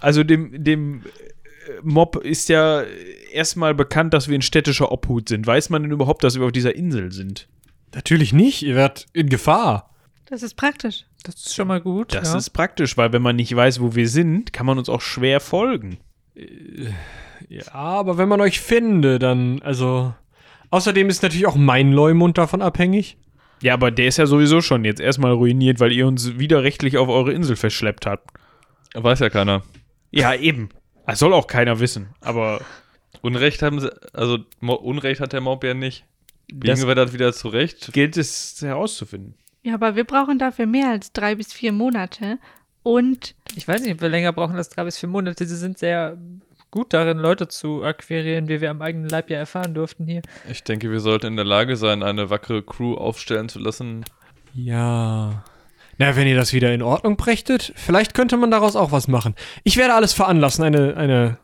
Also 0.00 0.24
dem, 0.24 0.64
dem 0.64 1.02
äh, 1.02 1.02
Mob 1.82 2.16
ist 2.16 2.48
ja 2.48 2.84
erstmal 3.30 3.74
bekannt, 3.74 4.14
dass 4.14 4.28
wir 4.28 4.34
in 4.34 4.40
städtischer 4.40 4.90
Obhut 4.90 5.28
sind. 5.28 5.46
Weiß 5.46 5.68
man 5.68 5.82
denn 5.82 5.92
überhaupt, 5.92 6.24
dass 6.24 6.38
wir 6.38 6.46
auf 6.46 6.52
dieser 6.52 6.76
Insel 6.76 7.12
sind? 7.12 7.46
Natürlich 7.94 8.32
nicht, 8.32 8.62
ihr 8.62 8.74
werdet 8.74 9.06
in 9.12 9.28
Gefahr. 9.28 9.94
Das 10.26 10.42
ist 10.42 10.54
praktisch. 10.54 11.04
Das 11.24 11.34
ist 11.36 11.54
schon 11.54 11.68
mal 11.68 11.80
gut. 11.80 12.14
Das 12.14 12.32
ja. 12.32 12.38
ist 12.38 12.50
praktisch, 12.50 12.96
weil 12.96 13.12
wenn 13.12 13.22
man 13.22 13.36
nicht 13.36 13.54
weiß, 13.54 13.80
wo 13.80 13.94
wir 13.94 14.08
sind, 14.08 14.52
kann 14.52 14.66
man 14.66 14.78
uns 14.78 14.88
auch 14.88 15.00
schwer 15.00 15.40
folgen. 15.40 15.98
Ja, 17.48 17.72
aber 17.72 18.18
wenn 18.18 18.28
man 18.28 18.40
euch 18.40 18.60
finde, 18.60 19.18
dann, 19.18 19.60
also. 19.62 20.14
Außerdem 20.70 21.08
ist 21.08 21.22
natürlich 21.22 21.46
auch 21.46 21.56
mein 21.56 21.92
Leumund 21.92 22.36
davon 22.36 22.60
abhängig. 22.60 23.16
Ja, 23.62 23.74
aber 23.74 23.90
der 23.90 24.06
ist 24.06 24.18
ja 24.18 24.26
sowieso 24.26 24.60
schon 24.60 24.84
jetzt 24.84 25.00
erstmal 25.00 25.32
ruiniert, 25.32 25.80
weil 25.80 25.92
ihr 25.92 26.06
uns 26.06 26.38
widerrechtlich 26.38 26.98
auf 26.98 27.08
eure 27.08 27.32
Insel 27.32 27.56
verschleppt 27.56 28.06
habt. 28.06 28.30
Weiß 28.94 29.20
ja 29.20 29.30
keiner. 29.30 29.62
Ja, 30.10 30.34
eben. 30.34 30.68
Das 31.06 31.18
soll 31.18 31.32
auch 31.32 31.46
keiner 31.46 31.80
wissen. 31.80 32.08
Aber 32.20 32.60
Unrecht 33.22 33.62
haben 33.62 33.80
sie, 33.80 33.90
also 34.12 34.38
Mo 34.60 34.74
Unrecht 34.74 35.20
hat 35.20 35.32
der 35.32 35.40
Mob 35.40 35.64
ja 35.64 35.74
nicht. 35.74 36.04
Biegen 36.52 36.86
wir 36.86 36.94
das 36.94 37.12
wieder 37.12 37.32
zurecht? 37.32 37.92
gilt 37.92 38.16
es 38.16 38.56
herauszufinden. 38.60 39.34
Ja, 39.62 39.74
aber 39.74 39.96
wir 39.96 40.04
brauchen 40.04 40.38
dafür 40.38 40.66
mehr 40.66 40.88
als 40.90 41.12
drei 41.12 41.34
bis 41.34 41.52
vier 41.52 41.72
Monate. 41.72 42.38
Und 42.82 43.34
Ich 43.54 43.68
weiß 43.68 43.82
nicht, 43.82 43.92
ob 43.92 44.00
wir 44.00 44.08
länger 44.08 44.32
brauchen 44.32 44.56
als 44.56 44.70
drei 44.70 44.84
bis 44.84 44.98
vier 44.98 45.08
Monate. 45.08 45.46
Sie 45.46 45.56
sind 45.56 45.78
sehr 45.78 46.16
gut 46.70 46.92
darin, 46.94 47.18
Leute 47.18 47.48
zu 47.48 47.82
akquirieren, 47.84 48.48
wie 48.48 48.60
wir 48.60 48.70
am 48.70 48.82
eigenen 48.82 49.08
Leib 49.08 49.30
ja 49.30 49.38
erfahren 49.38 49.74
durften 49.74 50.06
hier. 50.06 50.22
Ich 50.50 50.62
denke, 50.64 50.90
wir 50.90 51.00
sollten 51.00 51.26
in 51.26 51.36
der 51.36 51.44
Lage 51.44 51.76
sein, 51.76 52.02
eine 52.02 52.30
wackere 52.30 52.62
Crew 52.62 52.94
aufstellen 52.94 53.48
zu 53.48 53.58
lassen. 53.58 54.04
Ja. 54.54 55.44
Na, 55.98 56.16
wenn 56.16 56.28
ihr 56.28 56.36
das 56.36 56.52
wieder 56.52 56.72
in 56.72 56.82
Ordnung 56.82 57.16
brächtet, 57.16 57.72
vielleicht 57.76 58.14
könnte 58.14 58.36
man 58.36 58.50
daraus 58.50 58.76
auch 58.76 58.92
was 58.92 59.08
machen. 59.08 59.34
Ich 59.64 59.76
werde 59.76 59.94
alles 59.94 60.12
veranlassen. 60.12 60.64
Eine, 60.64 60.96
eine 60.96 61.38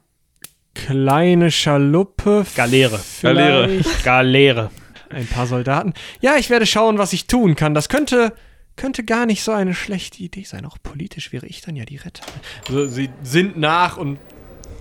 kleine 0.75 1.51
Schaluppe. 1.51 2.47
Galeere. 2.55 2.99
vielleicht. 2.99 4.05
Galeere. 4.05 4.71
Ein 5.15 5.27
paar 5.27 5.47
Soldaten. 5.47 5.95
Ja, 6.21 6.37
ich 6.37 6.51
werde 6.51 6.67
schauen, 6.67 6.99
was 6.99 7.13
ich 7.13 7.27
tun 7.27 7.55
kann. 7.55 7.75
Das 7.75 7.89
könnte, 7.89 8.33
könnte 8.77 9.05
gar 9.05 9.27
nicht 9.27 9.43
so 9.43 9.53
eine 9.53 9.75
schlechte 9.75 10.23
Idee 10.23 10.45
sein. 10.45 10.65
Auch 10.65 10.79
politisch 10.83 11.33
wäre 11.33 11.47
ich 11.47 11.61
dann 11.61 11.77
ja 11.77 11.85
die 11.85 11.97
Retter. 11.97 12.25
Also, 12.69 12.87
sie 12.89 13.11
sind 13.23 13.57
nach 13.57 13.97
und 13.97 14.19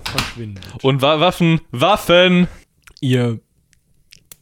verschwinden. 0.05 0.61
Und 0.81 1.01
Wa 1.01 1.19
Waffen, 1.19 1.61
Waffen! 1.71 2.47
Ihr 2.99 3.39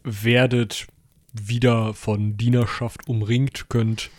werdet 0.03 0.87
wieder 1.33 1.93
von 1.93 2.37
Dienerschaft 2.37 3.07
umringt, 3.07 3.69
könnt 3.69 4.09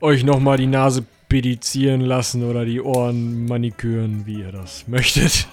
euch 0.00 0.24
nochmal 0.24 0.56
die 0.58 0.66
Nase 0.66 1.04
pedizieren 1.28 2.00
lassen 2.00 2.44
oder 2.44 2.64
die 2.64 2.80
Ohren 2.80 3.46
maniküren, 3.46 4.26
wie 4.26 4.40
ihr 4.40 4.52
das 4.52 4.86
möchtet. 4.86 5.48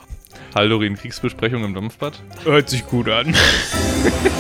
Haldorin, 0.54 0.96
Kriegsbesprechung 0.96 1.64
im 1.64 1.74
Dampfbad? 1.74 2.22
Hört 2.44 2.70
sich 2.70 2.86
gut 2.86 3.10
an. 3.10 3.34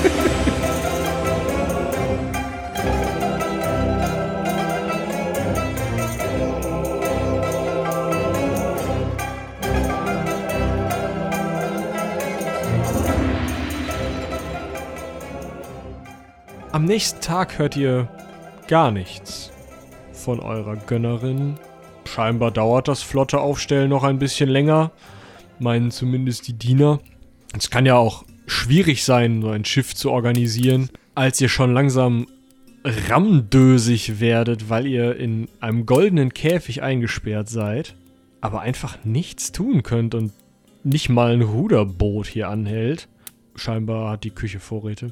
Am 16.73 16.85
nächsten 16.85 17.19
Tag 17.19 17.59
hört 17.59 17.75
ihr 17.75 18.07
gar 18.69 18.91
nichts 18.91 19.51
von 20.13 20.39
eurer 20.39 20.77
Gönnerin. 20.77 21.55
Scheinbar 22.05 22.51
dauert 22.51 22.87
das 22.87 23.03
flotte 23.03 23.41
Aufstellen 23.41 23.89
noch 23.89 24.05
ein 24.05 24.19
bisschen 24.19 24.47
länger, 24.47 24.91
meinen 25.59 25.91
zumindest 25.91 26.47
die 26.47 26.53
Diener. 26.53 27.01
Es 27.57 27.69
kann 27.69 27.85
ja 27.85 27.95
auch 27.97 28.23
schwierig 28.47 29.03
sein, 29.03 29.41
so 29.41 29.49
ein 29.49 29.65
Schiff 29.65 29.93
zu 29.95 30.11
organisieren, 30.11 30.89
als 31.13 31.41
ihr 31.41 31.49
schon 31.49 31.73
langsam 31.73 32.27
rammdösig 32.85 34.21
werdet, 34.21 34.69
weil 34.69 34.87
ihr 34.87 35.17
in 35.17 35.49
einem 35.59 35.85
goldenen 35.85 36.33
Käfig 36.33 36.81
eingesperrt 36.81 37.49
seid, 37.49 37.95
aber 38.39 38.61
einfach 38.61 39.03
nichts 39.03 39.51
tun 39.51 39.83
könnt 39.83 40.15
und 40.15 40.31
nicht 40.85 41.09
mal 41.09 41.33
ein 41.33 41.41
Ruderboot 41.41 42.27
hier 42.27 42.47
anhält. 42.47 43.09
Scheinbar 43.55 44.11
hat 44.11 44.23
die 44.23 44.31
Küche 44.31 44.61
Vorräte. 44.61 45.11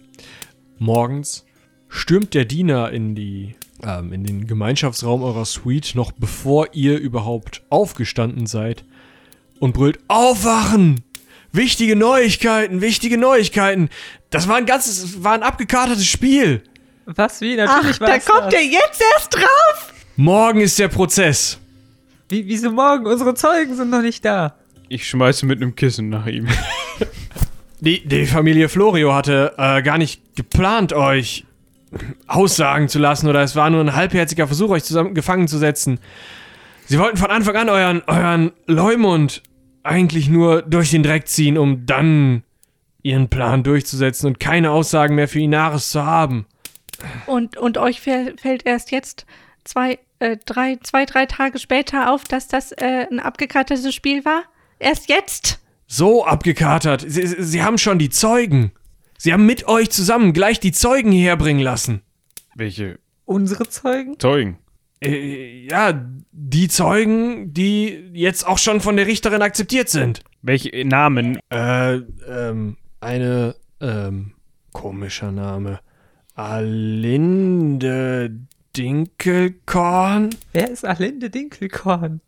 Morgens 0.78 1.46
stürmt 1.90 2.34
der 2.34 2.46
Diener 2.46 2.92
in 2.92 3.16
die 3.16 3.56
ähm, 3.84 4.14
in 4.14 4.24
den 4.24 4.48
Gemeinschaftsraum 4.48 5.24
eurer 5.24 5.46
Suite 5.46 5.96
noch 5.96 6.12
bevor 6.12 6.68
ihr 6.74 6.98
überhaupt 7.00 7.64
aufgestanden 7.70 8.46
seid 8.46 8.84
und 9.60 9.74
brüllt 9.74 10.00
Aufwachen! 10.08 11.02
Wichtige 11.52 11.96
Neuigkeiten, 11.96 12.80
wichtige 12.82 13.18
Neuigkeiten. 13.18 13.90
Das 14.30 14.48
war 14.48 14.58
ein 14.58 14.68
ganzes, 14.68 15.24
war 15.24 15.34
ein 15.34 15.42
abgekartetes 15.42 16.06
Spiel. 16.06 16.62
Was, 17.08 17.42
wie? 17.42 17.60
Ach, 17.60 17.78
Natürlich 17.78 17.98
da 17.98 18.06
war's 18.08 18.26
kommt 18.26 18.54
das. 18.54 18.54
er 18.54 18.64
jetzt 18.66 19.02
erst 19.16 19.36
drauf. 19.36 19.94
Morgen 20.16 20.62
ist 20.62 20.78
der 20.78 20.90
Prozess. 20.90 21.58
Wie, 22.28 22.46
wieso 22.46 22.70
morgen? 22.72 23.08
Unsere 23.08 23.34
Zeugen 23.34 23.76
sind 23.76 23.90
noch 23.90 24.04
nicht 24.04 24.24
da. 24.24 24.54
Ich 24.90 25.08
schmeiße 25.10 25.48
mit 25.48 25.60
einem 25.60 25.76
Kissen 25.76 26.10
nach 26.10 26.28
ihm. 26.28 26.48
Die, 27.80 28.06
die 28.06 28.26
Familie 28.28 28.70
Florio 28.70 29.14
hatte 29.14 29.54
äh, 29.58 29.82
gar 29.82 29.98
nicht 29.98 30.36
geplant, 30.36 30.94
euch 30.94 31.46
aussagen 32.28 32.88
zu 32.88 33.00
lassen 33.00 33.28
oder 33.28 33.42
es 33.42 33.56
war 33.56 33.70
nur 33.70 33.82
ein 33.82 33.96
halbherziger 33.96 34.48
Versuch, 34.48 34.70
euch 34.70 34.84
zusammen 34.84 35.14
gefangen 35.16 35.48
zu 35.48 35.58
setzen. 35.58 36.00
Sie 36.86 37.00
wollten 37.00 37.18
von 37.18 37.32
Anfang 37.32 37.56
an 37.56 37.70
euren, 37.70 38.02
euren 38.08 38.52
Leumund 38.66 39.44
eigentlich 39.84 40.30
nur 40.30 40.62
durch 40.62 40.92
den 40.92 41.04
Dreck 41.04 41.28
ziehen, 41.28 41.58
um 41.58 41.86
dann 41.86 42.44
ihren 43.02 43.30
Plan 43.30 43.64
durchzusetzen 43.64 44.28
und 44.28 44.40
keine 44.40 44.72
Aussagen 44.72 45.16
mehr 45.16 45.28
für 45.28 45.40
Inaris 45.40 45.90
zu 45.90 46.06
haben. 46.06 46.46
Und, 47.28 47.58
und 47.58 47.78
euch 47.78 48.00
fäll- 48.02 48.40
fällt 48.40 48.66
erst 48.66 48.92
jetzt 48.92 49.26
zwei, 49.64 50.00
äh, 50.20 50.38
drei, 50.46 50.78
zwei, 50.84 51.06
drei 51.06 51.26
Tage 51.26 51.60
später 51.60 52.12
auf, 52.12 52.26
dass 52.26 52.48
das 52.48 52.72
äh, 52.74 53.06
ein 53.10 53.20
abgekartetes 53.20 53.96
Spiel 53.96 54.26
war? 54.26 54.44
Erst 54.80 55.10
jetzt? 55.10 55.60
So 55.88 56.26
abgekatert. 56.26 57.04
Sie 57.08 57.26
sie 57.26 57.64
haben 57.64 57.78
schon 57.78 58.00
die 58.00 58.10
Zeugen. 58.10 58.72
Sie 59.22 59.34
haben 59.34 59.46
mit 59.46 59.68
euch 59.68 59.90
zusammen 59.90 60.32
gleich 60.32 60.62
die 60.62 60.72
Zeugen 60.72 61.12
hierher 61.12 61.36
bringen 61.36 61.60
lassen. 61.60 62.04
Welche 62.56 63.00
Unsere 63.26 63.68
Zeugen? 63.68 64.18
Zeugen? 64.18 64.60
Äh, 65.02 65.68
ja, 65.70 66.10
die 66.32 66.70
Zeugen, 66.70 67.54
die 67.54 68.10
jetzt 68.14 68.48
auch 68.48 68.58
schon 68.58 68.80
von 68.80 68.96
der 68.96 69.08
Richterin 69.08 69.42
akzeptiert 69.42 69.90
sind. 69.90 70.24
Welche 70.42 70.86
Namen? 70.88 71.38
Äh, 71.50 71.96
ähm, 71.96 72.78
eine, 73.02 73.56
ähm, 73.82 74.36
komischer 74.72 75.34
Name. 75.34 75.82
Alinde 76.36 78.32
Dinkelkorn. 78.78 80.30
Wer 80.54 80.72
ist 80.72 80.86
Alinde 80.86 81.30
Dinkelkorn? 81.30 82.22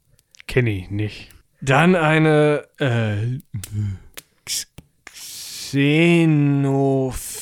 Kenne 0.45 0.71
ich 0.71 0.91
nicht. 0.91 1.30
Dann 1.62 1.95
eine, 1.95 2.67
äh, 2.80 3.39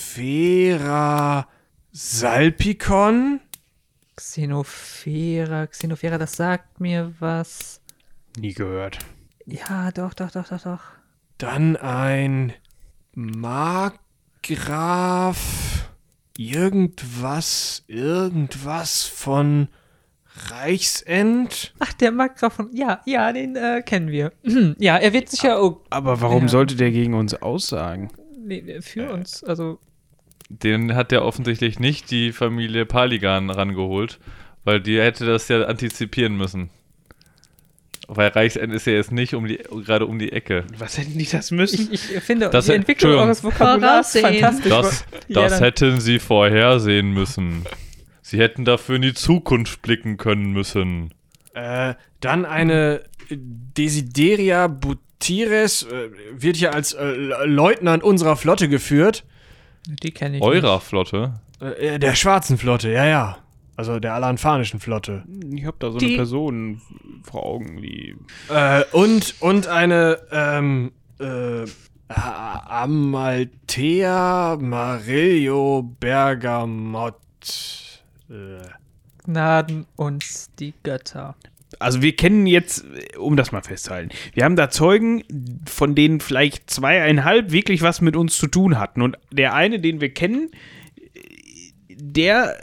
Xenophera 0.09 1.47
Salpikon. 1.91 3.39
Xenophera, 4.15 5.65
Xenophera, 5.67 6.17
das 6.19 6.35
sagt 6.35 6.79
mir 6.79 7.13
was. 7.19 7.81
Nie 8.37 8.53
gehört. 8.53 8.99
Ja, 9.45 9.91
doch, 9.91 10.13
doch, 10.13 10.29
doch, 10.31 10.47
doch, 10.47 10.61
doch. 10.61 10.81
Dann 11.39 11.75
ein 11.77 12.53
Markgraf. 13.15 13.87
Irgendwas, 16.37 17.83
irgendwas 17.87 19.03
von 19.05 19.67
Reichsend. 20.51 21.73
Ach, 21.79 21.91
der 21.93 22.11
Markgraf 22.11 22.53
von. 22.53 22.69
Ja, 22.73 23.01
ja, 23.05 23.33
den 23.33 23.55
äh, 23.55 23.81
kennen 23.85 24.09
wir. 24.09 24.31
Ja, 24.77 24.95
er 24.97 25.11
wird 25.13 25.27
sicher. 25.29 25.61
Oh, 25.61 25.81
Aber 25.89 26.21
warum 26.21 26.43
Ja. 26.43 26.47
sollte 26.49 26.75
der 26.75 26.91
gegen 26.91 27.13
uns 27.15 27.33
aussagen? 27.33 28.09
Nee, 28.49 28.81
für 28.81 29.11
uns. 29.11 29.43
Also, 29.43 29.79
Den 30.49 30.95
hat 30.95 31.11
ja 31.11 31.21
offensichtlich 31.21 31.79
nicht 31.79 32.09
die 32.11 32.31
Familie 32.31 32.85
Paligan 32.85 33.49
rangeholt, 33.49 34.19
weil 34.63 34.81
die 34.81 34.99
hätte 34.99 35.25
das 35.25 35.47
ja 35.47 35.63
antizipieren 35.63 36.35
müssen. 36.35 36.69
Weil 38.07 38.29
Reichsend 38.29 38.73
ist 38.73 38.87
ja 38.87 38.93
jetzt 38.93 39.11
nicht 39.11 39.35
um 39.35 39.45
die, 39.45 39.57
gerade 39.85 40.07
um 40.07 40.17
die 40.17 40.31
Ecke. 40.31 40.65
Was 40.79 40.97
hätten 40.97 41.15
die 41.17 41.27
das 41.29 41.51
müssen? 41.51 41.89
ich, 41.91 42.11
ich 42.15 42.23
finde 42.23 42.49
Das- 42.49 42.65
die 42.65 42.73
Entwicklung 42.73 43.13
eures 43.19 43.43
Vokabulars 43.43 44.13
Voraussehen. 44.13 44.41
fantastisch. 44.41 44.69
Das, 44.71 45.05
Ja, 45.27 45.41
das 45.43 45.51
dann- 45.53 45.63
hätten 45.63 45.99
sie 46.01 46.17
vorhersehen 46.17 47.11
müssen. 47.13 47.65
Sie 48.23 48.39
hätten 48.39 48.65
dafür 48.65 48.95
in 48.95 49.03
die 49.03 49.13
Zukunft 49.13 49.83
blicken 49.83 50.17
können 50.17 50.51
müssen. 50.53 51.13
Äh, 51.53 51.93
dann 52.19 52.45
eine 52.45 53.01
Desideria 53.31 54.67
Butires 54.67 55.83
äh, 55.83 56.09
wird 56.33 56.57
hier 56.57 56.73
als 56.73 56.93
äh, 56.93 57.05
Leutnant 57.45 58.03
unserer 58.03 58.35
Flotte 58.35 58.67
geführt. 58.69 59.25
Die 59.87 60.11
kenne 60.11 60.37
ich. 60.37 60.43
Eurer 60.43 60.79
Flotte? 60.79 61.39
Äh, 61.59 61.99
der 61.99 62.15
schwarzen 62.15 62.57
Flotte, 62.57 62.89
ja, 62.91 63.05
ja. 63.05 63.37
Also 63.75 63.99
der 63.99 64.13
alanfanischen 64.13 64.79
Flotte. 64.81 65.23
Ich 65.53 65.65
habe 65.65 65.77
da 65.79 65.91
so 65.91 65.97
Die- 65.97 66.07
eine 66.07 66.15
Person 66.17 66.81
vor 67.23 67.45
Augen, 67.45 67.81
die. 67.81 68.15
Äh, 68.49 68.83
und, 68.91 69.35
und 69.39 69.67
eine, 69.67 70.19
ähm, 70.31 70.91
äh, 71.19 71.65
Amalthea 73.19 74.57
Marillo 74.59 75.83
Bergamot. 75.99 77.15
Äh, 78.29 78.33
Nicht. 78.33 78.69
Gnaden 79.25 79.85
uns 79.95 80.49
die 80.59 80.73
Götter. 80.83 81.35
Also 81.79 82.01
wir 82.01 82.15
kennen 82.15 82.45
jetzt, 82.45 82.85
um 83.17 83.37
das 83.37 83.51
mal 83.53 83.61
festzuhalten, 83.61 84.09
wir 84.33 84.43
haben 84.43 84.57
da 84.57 84.69
Zeugen, 84.69 85.23
von 85.65 85.95
denen 85.95 86.19
vielleicht 86.19 86.69
zweieinhalb 86.69 87.51
wirklich 87.51 87.81
was 87.81 88.01
mit 88.01 88.17
uns 88.17 88.37
zu 88.37 88.47
tun 88.47 88.77
hatten. 88.77 89.01
Und 89.01 89.17
der 89.31 89.53
eine, 89.53 89.79
den 89.79 90.01
wir 90.01 90.13
kennen, 90.13 90.51
der 91.89 92.57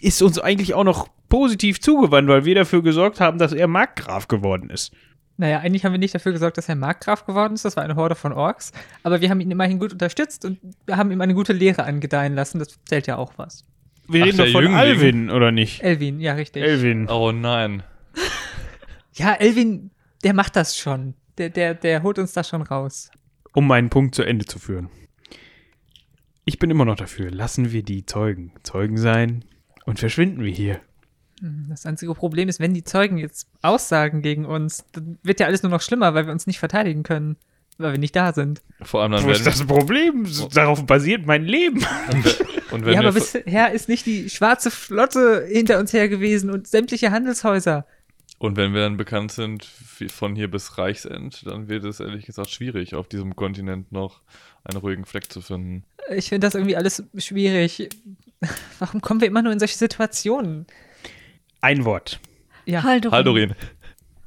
ist 0.00 0.22
uns 0.22 0.38
eigentlich 0.38 0.74
auch 0.74 0.84
noch 0.84 1.08
positiv 1.28 1.80
zugewandt, 1.80 2.28
weil 2.28 2.44
wir 2.44 2.54
dafür 2.54 2.82
gesorgt 2.82 3.20
haben, 3.20 3.38
dass 3.38 3.52
er 3.52 3.66
Markgraf 3.66 4.28
geworden 4.28 4.70
ist. 4.70 4.92
Naja, 5.36 5.58
eigentlich 5.58 5.84
haben 5.84 5.92
wir 5.92 5.98
nicht 5.98 6.14
dafür 6.14 6.30
gesorgt, 6.30 6.58
dass 6.58 6.68
er 6.68 6.76
Markgraf 6.76 7.26
geworden 7.26 7.54
ist. 7.54 7.64
Das 7.64 7.76
war 7.76 7.82
eine 7.82 7.96
Horde 7.96 8.14
von 8.14 8.32
Orks. 8.32 8.70
Aber 9.02 9.20
wir 9.20 9.30
haben 9.30 9.40
ihn 9.40 9.50
immerhin 9.50 9.80
gut 9.80 9.92
unterstützt 9.92 10.44
und 10.44 10.58
wir 10.86 10.96
haben 10.96 11.10
ihm 11.10 11.20
eine 11.20 11.34
gute 11.34 11.52
Lehre 11.52 11.82
angedeihen 11.82 12.36
lassen. 12.36 12.60
Das 12.60 12.78
zählt 12.84 13.08
ja 13.08 13.16
auch 13.16 13.32
was. 13.36 13.64
Wir 14.06 14.22
Ach, 14.22 14.26
reden 14.26 14.38
doch 14.38 14.46
von 14.46 14.62
Jüngling. 14.62 14.78
Alvin, 14.78 15.30
oder 15.30 15.50
nicht? 15.50 15.82
Elvin, 15.82 16.20
ja, 16.20 16.34
richtig. 16.34 16.62
Elvin. 16.62 17.08
Oh 17.08 17.32
nein. 17.32 17.82
Ja, 19.14 19.32
Elvin, 19.34 19.90
der 20.24 20.34
macht 20.34 20.56
das 20.56 20.76
schon. 20.76 21.14
Der, 21.38 21.50
der, 21.50 21.74
der 21.74 22.02
holt 22.02 22.18
uns 22.18 22.32
da 22.32 22.42
schon 22.44 22.62
raus. 22.62 23.10
Um 23.52 23.66
meinen 23.66 23.90
Punkt 23.90 24.14
zu 24.14 24.22
Ende 24.22 24.44
zu 24.44 24.58
führen. 24.58 24.88
Ich 26.44 26.58
bin 26.58 26.70
immer 26.70 26.84
noch 26.84 26.96
dafür. 26.96 27.30
Lassen 27.30 27.72
wir 27.72 27.82
die 27.82 28.04
Zeugen 28.06 28.52
Zeugen 28.62 28.96
sein 28.96 29.44
und 29.86 29.98
verschwinden 29.98 30.42
wir 30.42 30.52
hier. 30.52 30.80
Das 31.68 31.84
einzige 31.86 32.14
Problem 32.14 32.48
ist, 32.48 32.60
wenn 32.60 32.74
die 32.74 32.84
Zeugen 32.84 33.18
jetzt 33.18 33.48
aussagen 33.62 34.22
gegen 34.22 34.44
uns, 34.44 34.84
dann 34.92 35.18
wird 35.22 35.40
ja 35.40 35.46
alles 35.46 35.62
nur 35.62 35.70
noch 35.70 35.80
schlimmer, 35.82 36.14
weil 36.14 36.26
wir 36.26 36.32
uns 36.32 36.46
nicht 36.46 36.58
verteidigen 36.58 37.02
können, 37.02 37.36
weil 37.78 37.92
wir 37.92 37.98
nicht 37.98 38.14
da 38.16 38.32
sind. 38.32 38.62
Vor 38.82 39.02
allem 39.02 39.12
dann 39.12 39.24
Wo 39.24 39.30
ist 39.30 39.46
das 39.46 39.64
Problem? 39.66 40.26
Darauf 40.54 40.86
basiert 40.86 41.26
mein 41.26 41.44
Leben. 41.44 41.84
und, 42.12 42.24
wir- 42.24 42.72
und 42.72 42.86
ja, 42.86 43.00
aber 43.00 43.12
bisher 43.12 43.72
ist 43.72 43.88
nicht 43.88 44.06
die 44.06 44.30
schwarze 44.30 44.70
Flotte 44.70 45.46
hinter 45.48 45.78
uns 45.78 45.92
her 45.92 46.08
gewesen 46.08 46.50
und 46.50 46.66
sämtliche 46.66 47.10
Handelshäuser. 47.10 47.86
Und 48.44 48.58
wenn 48.58 48.74
wir 48.74 48.82
dann 48.82 48.98
bekannt 48.98 49.32
sind 49.32 49.64
von 49.64 50.36
hier 50.36 50.50
bis 50.50 50.76
Reichsend, 50.76 51.46
dann 51.46 51.70
wird 51.70 51.82
es 51.86 51.98
ehrlich 51.98 52.26
gesagt 52.26 52.50
schwierig, 52.50 52.94
auf 52.94 53.08
diesem 53.08 53.36
Kontinent 53.36 53.90
noch 53.90 54.20
einen 54.64 54.76
ruhigen 54.76 55.06
Fleck 55.06 55.32
zu 55.32 55.40
finden. 55.40 55.84
Ich 56.10 56.28
finde 56.28 56.46
das 56.46 56.54
irgendwie 56.54 56.76
alles 56.76 57.02
schwierig. 57.16 57.88
Warum 58.78 59.00
kommen 59.00 59.22
wir 59.22 59.28
immer 59.28 59.40
nur 59.40 59.50
in 59.50 59.58
solche 59.58 59.78
Situationen? 59.78 60.66
Ein 61.62 61.86
Wort. 61.86 62.20
Ja, 62.66 62.82
Haldurin. 62.82 63.16
Haldorin. 63.16 63.54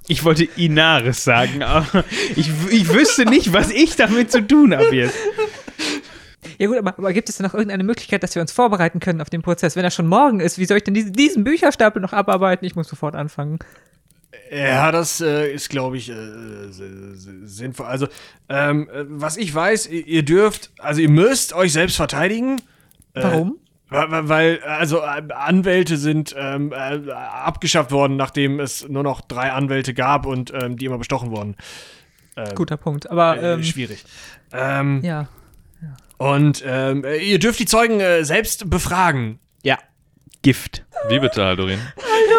Ich 0.07 0.23
wollte 0.23 0.45
Inaris 0.45 1.23
sagen, 1.23 1.61
aber 1.61 2.03
ich, 2.35 2.49
ich 2.71 2.91
wüsste 2.91 3.25
nicht, 3.25 3.53
was 3.53 3.69
ich 3.69 3.97
damit 3.97 4.31
zu 4.31 4.41
tun 4.41 4.75
habe 4.75 4.95
jetzt. 4.95 5.15
ja 6.57 6.65
gut, 6.65 6.79
aber, 6.79 6.97
aber 6.97 7.13
gibt 7.13 7.29
es 7.29 7.37
denn 7.37 7.45
noch 7.45 7.53
irgendeine 7.53 7.83
Möglichkeit, 7.83 8.23
dass 8.23 8.33
wir 8.33 8.41
uns 8.41 8.51
vorbereiten 8.51 8.99
können 8.99 9.21
auf 9.21 9.29
den 9.29 9.43
Prozess? 9.43 9.75
Wenn 9.75 9.83
er 9.83 9.91
schon 9.91 10.07
morgen 10.07 10.39
ist, 10.39 10.57
wie 10.57 10.65
soll 10.65 10.77
ich 10.77 10.83
denn 10.85 10.95
diese, 10.95 11.11
diesen 11.11 11.43
Bücherstapel 11.43 12.01
noch 12.01 12.13
abarbeiten? 12.13 12.65
Ich 12.65 12.75
muss 12.75 12.87
sofort 12.87 13.15
anfangen. 13.15 13.59
Ja, 14.51 14.91
das 14.91 15.21
äh, 15.21 15.51
ist, 15.51 15.69
glaube 15.69 15.97
ich, 15.97 16.09
äh, 16.09 16.13
sinnvoll. 16.71 17.85
Also, 17.85 18.07
ähm, 18.49 18.89
äh, 18.89 19.03
was 19.07 19.37
ich 19.37 19.53
weiß, 19.53 19.87
ihr 19.87 20.23
dürft, 20.23 20.71
also 20.79 21.01
ihr 21.01 21.09
müsst 21.09 21.53
euch 21.53 21.73
selbst 21.73 21.95
verteidigen. 21.97 22.61
Warum? 23.13 23.57
Weil, 23.89 24.27
weil- 24.29 24.59
also 24.63 24.99
äh, 24.99 25.21
Anwälte 25.33 25.97
sind 25.97 26.35
ähm, 26.37 26.71
äh, 26.73 27.11
abgeschafft 27.11 27.91
worden, 27.91 28.15
nachdem 28.17 28.59
es 28.59 28.87
nur 28.87 29.03
noch 29.03 29.21
drei 29.21 29.51
Anwälte 29.51 29.93
gab 29.93 30.25
und 30.25 30.53
ähm, 30.53 30.75
die 30.77 30.85
immer 30.85 30.97
bestochen 30.97 31.31
wurden. 31.31 31.55
Guter 32.53 32.77
Punkt. 32.77 33.09
Aber 33.09 33.41
Äh, 33.41 33.53
ähm, 33.53 33.63
schwierig. 33.63 34.03
Ähm, 34.53 35.01
ja, 35.03 35.27
Und 36.17 36.63
ähm, 36.65 37.03
äh, 37.03 37.17
ihr 37.17 37.39
dürft 37.39 37.59
die 37.59 37.65
Zeugen 37.65 37.99
äh, 37.99 38.23
selbst 38.23 38.69
befragen. 38.69 39.39
Ja. 39.63 39.79
Gift. 40.43 40.85
Wie 41.09 41.17
bitte, 41.19 41.43
Haldorin? 41.43 41.79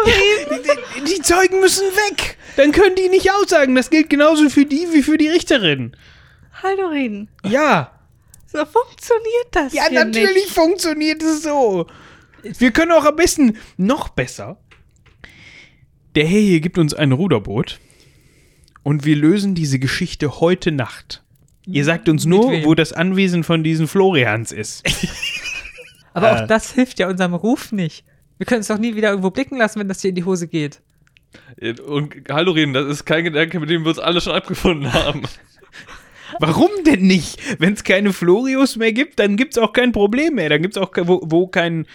Die, 0.05 0.38
die 0.99 1.21
Zeugen 1.21 1.59
müssen 1.59 1.85
weg. 2.09 2.37
Dann 2.55 2.71
können 2.71 2.95
die 2.95 3.09
nicht 3.09 3.31
aussagen. 3.31 3.75
Das 3.75 3.89
gilt 3.89 4.09
genauso 4.09 4.49
für 4.49 4.65
die 4.65 4.87
wie 4.93 5.03
für 5.03 5.17
die 5.17 5.27
Richterin. 5.29 5.95
Haldurin. 6.61 7.29
Ja. 7.45 7.91
So 8.47 8.59
funktioniert 8.65 9.47
das 9.51 9.73
Ja, 9.73 9.87
hier 9.89 10.03
natürlich 10.05 10.33
nicht. 10.45 10.49
funktioniert 10.51 11.21
es 11.23 11.43
so. 11.43 11.85
Wir 12.41 12.71
können 12.71 12.91
auch 12.91 13.05
am 13.05 13.15
besten 13.15 13.57
noch 13.77 14.09
besser. 14.09 14.57
Der 16.15 16.25
Herr 16.25 16.39
hier 16.39 16.59
gibt 16.59 16.77
uns 16.77 16.93
ein 16.93 17.11
Ruderboot 17.11 17.79
und 18.83 19.05
wir 19.05 19.15
lösen 19.15 19.53
diese 19.55 19.77
Geschichte 19.77 20.39
heute 20.39 20.71
Nacht. 20.71 21.23
Ihr 21.67 21.85
sagt 21.85 22.09
uns 22.09 22.25
nur, 22.25 22.63
wo 22.65 22.73
das 22.73 22.93
Anwesen 22.93 23.43
von 23.43 23.63
diesen 23.63 23.87
Florians 23.87 24.51
ist. 24.51 24.83
aber 26.13 26.31
Äh. 26.31 26.33
auch 26.43 26.47
das 26.47 26.71
hilft 26.73 26.97
ja 26.99 27.07
unserem 27.07 27.35
Ruf 27.35 27.71
nicht. 27.71 28.03
Wir 28.37 28.45
können 28.47 28.61
es 28.61 28.67
doch 28.67 28.79
nie 28.79 28.95
wieder 28.95 29.09
irgendwo 29.09 29.29
blicken 29.29 29.57
lassen, 29.57 29.79
wenn 29.79 29.87
das 29.89 30.01
hier 30.01 30.09
in 30.09 30.15
die 30.15 30.23
Hose 30.23 30.47
geht. 30.47 30.81
Und 31.85 32.15
Haldorin, 32.29 32.73
das 32.73 32.87
ist 32.87 33.05
kein 33.05 33.23
Gedanke, 33.23 33.59
mit 33.59 33.69
dem 33.69 33.83
wir 33.83 33.89
uns 33.89 33.99
alle 33.99 34.21
schon 34.21 34.33
abgefunden 34.33 34.91
haben. 34.93 35.23
Warum 36.39 36.69
denn 36.85 37.01
nicht? 37.01 37.39
Wenn 37.59 37.73
es 37.73 37.83
keine 37.83 38.13
Florios 38.13 38.75
mehr 38.75 38.93
gibt, 38.93 39.19
dann 39.19 39.35
gibt 39.35 39.53
es 39.53 39.57
auch 39.57 39.73
kein 39.73 39.91
Problem 39.91 40.35
mehr. 40.35 40.49
Dann 40.49 40.61
gibt 40.61 40.75
es 40.77 40.81
auch, 40.81 40.91
ke- 40.91 41.07
wo, 41.07 41.21
wo 41.23 41.47
kein 41.47 41.87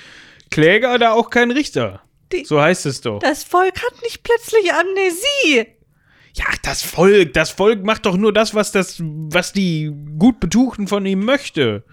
Kläger, 0.50 0.98
da 0.98 1.12
auch 1.12 1.30
kein 1.30 1.50
Richter. 1.50 2.02
Die- 2.32 2.44
so 2.44 2.60
heißt 2.60 2.86
es 2.86 3.00
doch. 3.00 3.20
Das 3.20 3.44
Volk 3.44 3.76
hat 3.82 4.02
nicht 4.02 4.22
plötzlich 4.24 4.72
Amnesie. 4.72 5.66
Ja, 6.36 6.46
das 6.62 6.82
Volk, 6.82 7.32
das 7.32 7.50
Volk 7.50 7.84
macht 7.84 8.06
doch 8.06 8.16
nur 8.16 8.32
das, 8.32 8.54
was 8.54 8.72
das, 8.72 9.00
was 9.00 9.52
die 9.52 9.92
gut 10.18 10.40
Betuchten 10.40 10.88
von 10.88 11.06
ihm 11.06 11.24
möchte. 11.24 11.84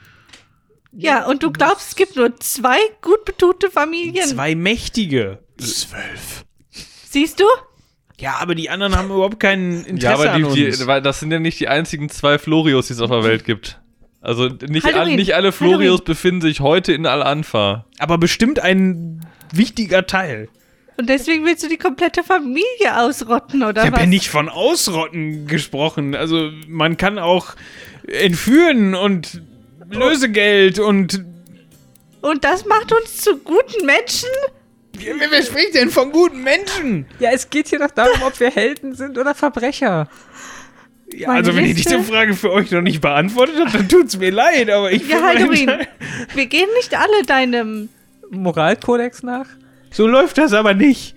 Ja, 0.94 1.28
und 1.28 1.44
du 1.44 1.52
glaubst, 1.52 1.90
es 1.90 1.96
gibt 1.96 2.16
nur 2.16 2.36
zwei 2.38 2.80
gut 3.02 3.24
betuchte 3.24 3.70
Familien. 3.70 4.28
Zwei 4.28 4.56
mächtige. 4.56 5.40
Zwölf. 5.58 6.44
Siehst 7.12 7.42
du? 7.42 7.46
Ja, 8.20 8.38
aber 8.40 8.56
die 8.56 8.70
anderen 8.70 8.96
haben 8.96 9.10
überhaupt 9.10 9.40
kein 9.40 9.84
Interesse 9.84 10.04
ja, 10.06 10.14
aber 10.14 10.32
an 10.32 10.54
die, 10.54 10.66
uns. 10.68 10.80
die, 10.80 10.88
weil 10.88 11.02
das 11.02 11.20
sind 11.20 11.30
ja 11.32 11.40
nicht 11.40 11.60
die 11.60 11.68
einzigen 11.68 12.08
zwei 12.10 12.38
Florios, 12.38 12.88
die 12.88 12.94
es 12.94 13.02
auf 13.02 13.10
der 13.10 13.24
Welt 13.26 13.44
gibt. 13.44 13.80
Also 14.22 14.48
nicht, 14.48 14.86
all, 14.86 15.16
nicht 15.16 15.36
alle. 15.36 15.52
Florios 15.52 16.04
befinden 16.04 16.42
sich 16.42 16.62
heute 16.62 16.94
in 16.94 17.06
Al-Anfa. 17.06 17.86
aber 18.00 18.18
bestimmt 18.18 18.60
ein 18.60 19.26
wichtiger 19.52 20.08
Teil. 20.08 20.48
Und 20.98 21.10
deswegen 21.10 21.44
willst 21.46 21.64
du 21.64 21.68
die 21.68 21.78
komplette 21.78 22.24
Familie 22.24 22.98
ausrotten, 22.98 23.64
oder 23.64 23.82
Ich 23.82 23.88
habe 23.88 23.96
was? 23.96 24.02
ja 24.02 24.08
nicht 24.08 24.30
von 24.30 24.48
Ausrotten 24.48 25.48
gesprochen. 25.48 26.16
Also 26.16 26.52
man 26.68 26.96
kann 26.96 27.18
auch 27.20 27.56
entführen 28.08 28.94
und 28.96 29.42
Lösegeld 29.90 30.80
und 30.80 31.26
Und 32.22 32.44
das 32.44 32.66
macht 32.66 32.94
uns 32.94 33.18
zu 33.18 33.38
guten 33.38 33.86
Menschen? 33.86 34.30
Wer, 35.06 35.32
wer 35.32 35.44
spricht 35.44 35.76
denn 35.76 35.90
von 35.90 36.12
guten 36.12 36.44
Menschen? 36.44 37.06
Ja, 37.20 37.32
es 37.32 37.50
geht 37.50 37.68
hier 37.68 37.80
doch 37.80 37.92
darum, 37.92 38.22
ob 38.24 38.40
wir 38.40 38.52
Helden 38.52 38.96
sind 38.96 39.18
oder 39.18 39.34
Verbrecher. 39.36 40.08
Ja, 41.14 41.30
also 41.30 41.56
wenn 41.56 41.66
ich 41.66 41.76
diese 41.76 42.02
Frage 42.04 42.34
für 42.36 42.52
euch 42.52 42.72
noch 42.72 42.82
nicht 42.82 43.02
beantwortet 43.02 43.58
habe, 43.60 43.72
dann 43.78 43.90
tut's 43.90 44.18
mir 44.18 44.32
leid, 44.32 44.70
aber 44.70 44.92
ich 44.92 45.08
Ja, 45.10 45.20
Teil- 45.20 45.88
wir 46.34 46.46
gehen 46.46 46.70
nicht 46.78 46.96
alle 46.98 47.24
deinem. 47.26 47.90
Moralkodex 48.30 49.24
nach? 49.24 49.48
So 49.92 50.08
läuft 50.08 50.38
das 50.38 50.54
aber 50.54 50.74
nicht. 50.74 51.16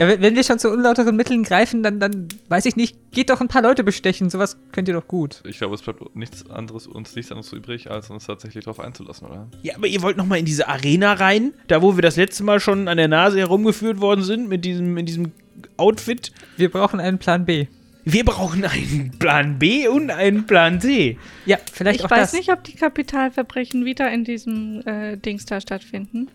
Ja, 0.00 0.08
wenn 0.20 0.34
wir 0.34 0.42
schon 0.44 0.58
zu 0.58 0.70
unlauteren 0.70 1.14
Mitteln 1.14 1.42
greifen, 1.42 1.82
dann, 1.82 2.00
dann 2.00 2.28
weiß 2.48 2.64
ich 2.64 2.74
nicht, 2.74 2.96
geht 3.12 3.28
doch 3.28 3.42
ein 3.42 3.48
paar 3.48 3.60
Leute 3.60 3.84
bestechen. 3.84 4.30
Sowas 4.30 4.56
könnt 4.72 4.88
ihr 4.88 4.94
doch 4.94 5.06
gut. 5.06 5.42
Ich 5.46 5.58
glaube, 5.58 5.74
es 5.74 5.82
bleibt 5.82 6.16
nichts 6.16 6.48
anderes, 6.50 6.86
uns 6.86 7.14
nichts 7.14 7.30
anderes 7.30 7.52
übrig, 7.52 7.90
als 7.90 8.08
uns 8.08 8.24
tatsächlich 8.26 8.64
darauf 8.64 8.80
einzulassen, 8.80 9.26
oder? 9.28 9.48
Ja, 9.62 9.76
aber 9.76 9.86
ihr 9.88 10.00
wollt 10.00 10.16
noch 10.16 10.24
mal 10.24 10.38
in 10.38 10.46
diese 10.46 10.68
Arena 10.68 11.12
rein, 11.12 11.52
da 11.68 11.82
wo 11.82 11.96
wir 11.96 12.02
das 12.02 12.16
letzte 12.16 12.42
Mal 12.44 12.60
schon 12.60 12.88
an 12.88 12.96
der 12.96 13.08
Nase 13.08 13.38
herumgeführt 13.38 14.00
worden 14.00 14.24
sind 14.24 14.48
mit 14.48 14.64
diesem 14.64 14.96
in 14.96 15.04
diesem 15.04 15.32
Outfit. 15.76 16.32
Wir 16.56 16.70
brauchen 16.70 16.98
einen 16.98 17.18
Plan 17.18 17.44
B. 17.44 17.66
Wir 18.04 18.24
brauchen 18.24 18.64
einen 18.64 19.10
Plan 19.18 19.58
B 19.58 19.86
und 19.86 20.10
einen 20.10 20.46
Plan 20.46 20.80
C. 20.80 21.18
Ja, 21.44 21.58
vielleicht 21.70 22.00
Ich 22.00 22.06
auch 22.06 22.10
weiß 22.10 22.30
das. 22.30 22.32
nicht, 22.32 22.50
ob 22.50 22.64
die 22.64 22.74
Kapitalverbrechen 22.74 23.84
wieder 23.84 24.10
in 24.10 24.24
diesem 24.24 24.80
äh, 24.86 25.18
Dings 25.18 25.44
da 25.44 25.60
stattfinden. 25.60 26.28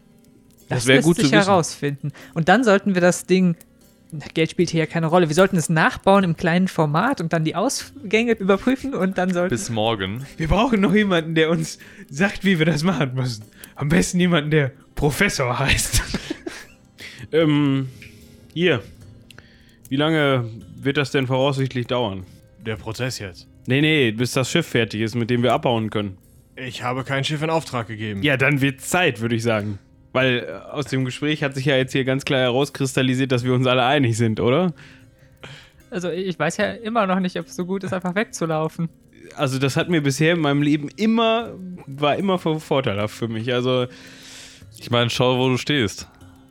Das, 0.69 0.79
Das 0.79 0.87
wär 0.87 0.95
lässt 0.95 1.05
gut 1.07 1.15
sich 1.17 1.25
zu 1.27 1.31
wissen. 1.31 1.45
herausfinden. 1.45 2.11
Und 2.33 2.49
dann 2.49 2.63
sollten 2.63 2.93
wir 2.95 3.01
das 3.01 3.25
Ding. 3.25 3.55
Geld 4.33 4.51
spielt 4.51 4.69
hier 4.69 4.81
ja 4.81 4.85
keine 4.85 5.07
Rolle. 5.07 5.27
Wir 5.27 5.35
sollten 5.35 5.57
es 5.57 5.67
nachbauen 5.67 6.23
im 6.23 6.37
kleinen 6.37 6.67
Format 6.67 7.19
und 7.21 7.33
dann 7.33 7.43
die 7.43 7.55
Ausgänge 7.55 8.33
überprüfen 8.33 8.93
und 8.93 9.17
dann 9.17 9.33
sollten. 9.33 9.49
Bis 9.49 9.69
morgen. 9.69 10.25
Wir 10.37 10.47
brauchen 10.47 10.79
noch 10.81 10.93
jemanden, 10.93 11.35
der 11.35 11.49
uns 11.49 11.79
sagt, 12.09 12.45
wie 12.45 12.57
wir 12.59 12.65
das 12.65 12.83
machen 12.83 13.13
müssen. 13.15 13.43
Am 13.75 13.89
besten 13.89 14.19
jemanden, 14.19 14.51
der 14.51 14.71
Professor 14.95 15.59
heißt. 15.59 16.01
ähm, 17.31 17.89
hier. 18.53 18.81
Wie 19.89 19.97
lange 19.97 20.49
wird 20.77 20.97
das 20.97 21.11
denn 21.11 21.27
voraussichtlich 21.27 21.87
dauern? 21.87 22.23
Der 22.65 22.75
Prozess 22.77 23.19
jetzt. 23.19 23.47
Nee, 23.67 23.81
nee, 23.81 24.11
bis 24.11 24.31
das 24.31 24.49
Schiff 24.49 24.67
fertig 24.67 25.01
ist, 25.01 25.15
mit 25.15 25.29
dem 25.29 25.43
wir 25.43 25.53
abbauen 25.53 25.89
können. 25.89 26.17
Ich 26.55 26.83
habe 26.83 27.03
kein 27.03 27.23
Schiff 27.23 27.41
in 27.41 27.49
Auftrag 27.49 27.87
gegeben. 27.87 28.23
Ja, 28.23 28.37
dann 28.37 28.61
wird 28.61 28.81
Zeit, 28.81 29.19
würde 29.19 29.35
ich 29.35 29.43
sagen. 29.43 29.77
Weil 30.15 30.39
äh, 30.47 30.71
aus 30.71 30.85
dem 30.85 31.05
Gespräch 31.05 31.43
hat 31.43 31.53
sich 31.53 31.65
ja 31.65 31.75
jetzt 31.77 31.91
hier 31.91 32.03
ganz 32.05 32.25
klar 32.25 32.39
herauskristallisiert, 32.41 33.31
dass 33.31 33.43
wir 33.43 33.53
uns 33.53 33.67
alle 33.67 33.83
einig 33.85 34.17
sind, 34.17 34.39
oder? 34.39 34.73
Also 35.91 36.09
ich 36.09 36.37
weiß 36.39 36.57
ja 36.57 36.71
immer 36.71 37.05
noch 37.05 37.19
nicht, 37.19 37.37
ob 37.39 37.45
es 37.45 37.55
so 37.55 37.65
gut 37.65 37.83
ist, 37.83 37.93
einfach 37.93 38.15
wegzulaufen. 38.15 38.89
Also 39.35 39.59
das 39.59 39.75
hat 39.77 39.89
mir 39.89 40.01
bisher 40.01 40.33
in 40.33 40.39
meinem 40.41 40.61
Leben 40.61 40.89
immer, 40.97 41.53
war 41.85 42.15
immer 42.15 42.37
vor- 42.39 42.59
vorteilhaft 42.59 43.15
für 43.15 43.27
mich. 43.27 43.53
Also 43.53 43.87
Ich 44.77 44.91
meine, 44.91 45.09
schau, 45.09 45.37
wo 45.39 45.49
du 45.49 45.57
stehst. 45.57 46.07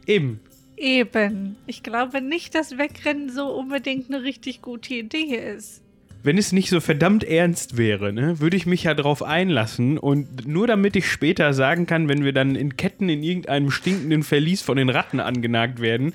eben. 0.06 0.40
Eben. 0.76 1.54
Ich 1.68 1.82
glaube 1.84 2.20
nicht, 2.20 2.54
dass 2.56 2.78
Wegrennen 2.78 3.30
so 3.30 3.46
unbedingt 3.46 4.08
eine 4.12 4.24
richtig 4.24 4.60
gute 4.60 4.94
Idee 4.94 5.36
ist. 5.56 5.82
Wenn 6.24 6.38
es 6.38 6.52
nicht 6.52 6.70
so 6.70 6.80
verdammt 6.80 7.22
ernst 7.22 7.76
wäre, 7.76 8.12
ne, 8.12 8.40
würde 8.40 8.56
ich 8.56 8.64
mich 8.66 8.84
ja 8.84 8.94
drauf 8.94 9.22
einlassen 9.22 9.98
und 9.98 10.48
nur 10.48 10.66
damit 10.66 10.96
ich 10.96 11.06
später 11.08 11.52
sagen 11.52 11.86
kann, 11.86 12.08
wenn 12.08 12.24
wir 12.24 12.32
dann 12.32 12.56
in 12.56 12.76
Ketten 12.76 13.08
in 13.10 13.22
irgendeinem 13.22 13.70
stinkenden 13.70 14.22
Verlies 14.22 14.62
von 14.62 14.76
den 14.78 14.88
Ratten 14.88 15.20
angenagt 15.20 15.80
werden, 15.80 16.14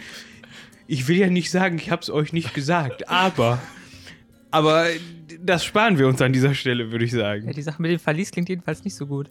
ich 0.88 1.08
will 1.08 1.18
ja 1.18 1.30
nicht 1.30 1.52
sagen, 1.52 1.78
ich 1.78 1.92
hab's 1.92 2.10
euch 2.10 2.34
nicht 2.34 2.54
gesagt, 2.56 3.08
aber 3.08 3.62
aber 4.52 4.88
das 5.46 5.64
sparen 5.64 6.00
wir 6.00 6.08
uns 6.08 6.20
an 6.24 6.34
dieser 6.34 6.56
Stelle, 6.56 6.92
würde 6.92 7.06
ich 7.06 7.12
Ja, 7.12 7.20
sagen. 7.20 7.52
die 7.56 7.62
Sache 7.62 7.80
mit 7.80 7.92
dem 7.92 8.00
Verlies 8.00 8.32
klingt 8.32 8.50
jedenfalls 8.50 8.84
nicht 8.84 8.96
so 8.96 9.06
gut. 9.06 9.28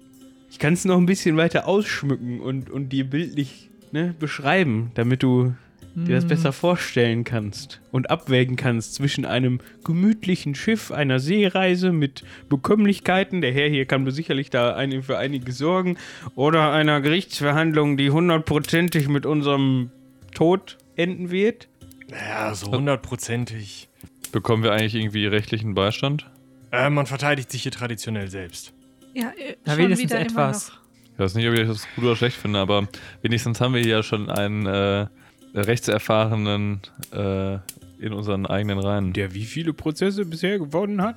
Ich 0.51 0.61
kann 0.61 0.75
es 0.75 0.85
noch 0.85 0.97
ein 0.97 1.07
bisschen 1.07 1.37
weiter 1.37 1.67
ausschmücken 1.67 2.41
und, 2.41 2.71
und 2.71 2.91
dir 2.91 3.05
bildlich 3.05 3.69
ne, 3.91 4.15
beschreiben, 4.19 4.93
damit 4.95 5.25
du 5.25 5.55
dir 5.95 6.15
das 6.15 6.27
besser 6.27 6.53
vorstellen 6.53 7.25
kannst 7.25 7.81
und 7.91 8.11
abwägen 8.11 8.57
kannst 8.57 8.95
zwischen 8.95 9.25
einem 9.25 9.61
gemütlichen 9.85 10.55
Schiff, 10.55 10.91
einer 10.91 11.19
Seereise 11.19 11.93
mit 11.93 12.25
Bekömmlichkeiten, 12.49 13.41
der 13.41 13.53
Herr 13.53 13.69
hier 13.69 13.87
kann 13.87 14.09
sicherlich 14.11 14.51
da 14.51 14.75
ein, 14.75 15.03
für 15.03 15.19
einige 15.19 15.53
sorgen, 15.53 15.97
oder 16.35 16.73
einer 16.73 17.01
Gerichtsverhandlung, 17.01 17.97
die 17.97 18.11
hundertprozentig 18.11 19.09
mit 19.09 19.27
unserem 19.27 19.91
Tod 20.35 20.79
enden 20.97 21.31
wird. 21.31 21.69
Ja, 22.11 22.55
so 22.55 22.73
hundertprozentig. 22.73 23.89
Bekommen 24.33 24.63
wir 24.63 24.73
eigentlich 24.73 24.95
irgendwie 24.95 25.27
rechtlichen 25.27 25.75
Beistand? 25.75 26.31
Äh, 26.71 26.91
man 26.91 27.07
verteidigt 27.07 27.51
sich 27.51 27.63
hier 27.63 27.73
traditionell 27.73 28.29
selbst. 28.29 28.73
Ja, 29.15 29.31
äh, 29.31 29.57
Na, 29.65 29.73
schon 29.73 29.85
wenigstens 29.85 30.11
wieder 30.11 30.21
immer 30.21 30.31
etwas. 30.31 30.69
noch. 30.69 30.79
Ich 31.15 31.19
weiß 31.19 31.35
nicht, 31.35 31.49
ob 31.49 31.55
ich 31.55 31.67
das 31.67 31.87
gut 31.97 32.05
oder 32.05 32.15
schlecht 32.17 32.37
finde, 32.37 32.61
aber 32.61 32.87
wenigstens 33.23 33.61
haben 33.61 33.75
wir 33.75 33.81
hier 33.81 33.97
ja 33.97 34.03
schon 34.03 34.31
einen 34.31 34.67
äh, 34.67 35.07
rechtserfahrenen 35.55 36.81
äh, 37.13 37.55
in 37.99 38.13
unseren 38.13 38.47
eigenen 38.47 38.79
Reihen. 38.79 39.13
Der 39.13 39.35
wie 39.35 39.45
viele 39.45 39.73
Prozesse 39.73 40.25
bisher 40.25 40.59
gewonnen 40.59 41.03
hat? 41.03 41.17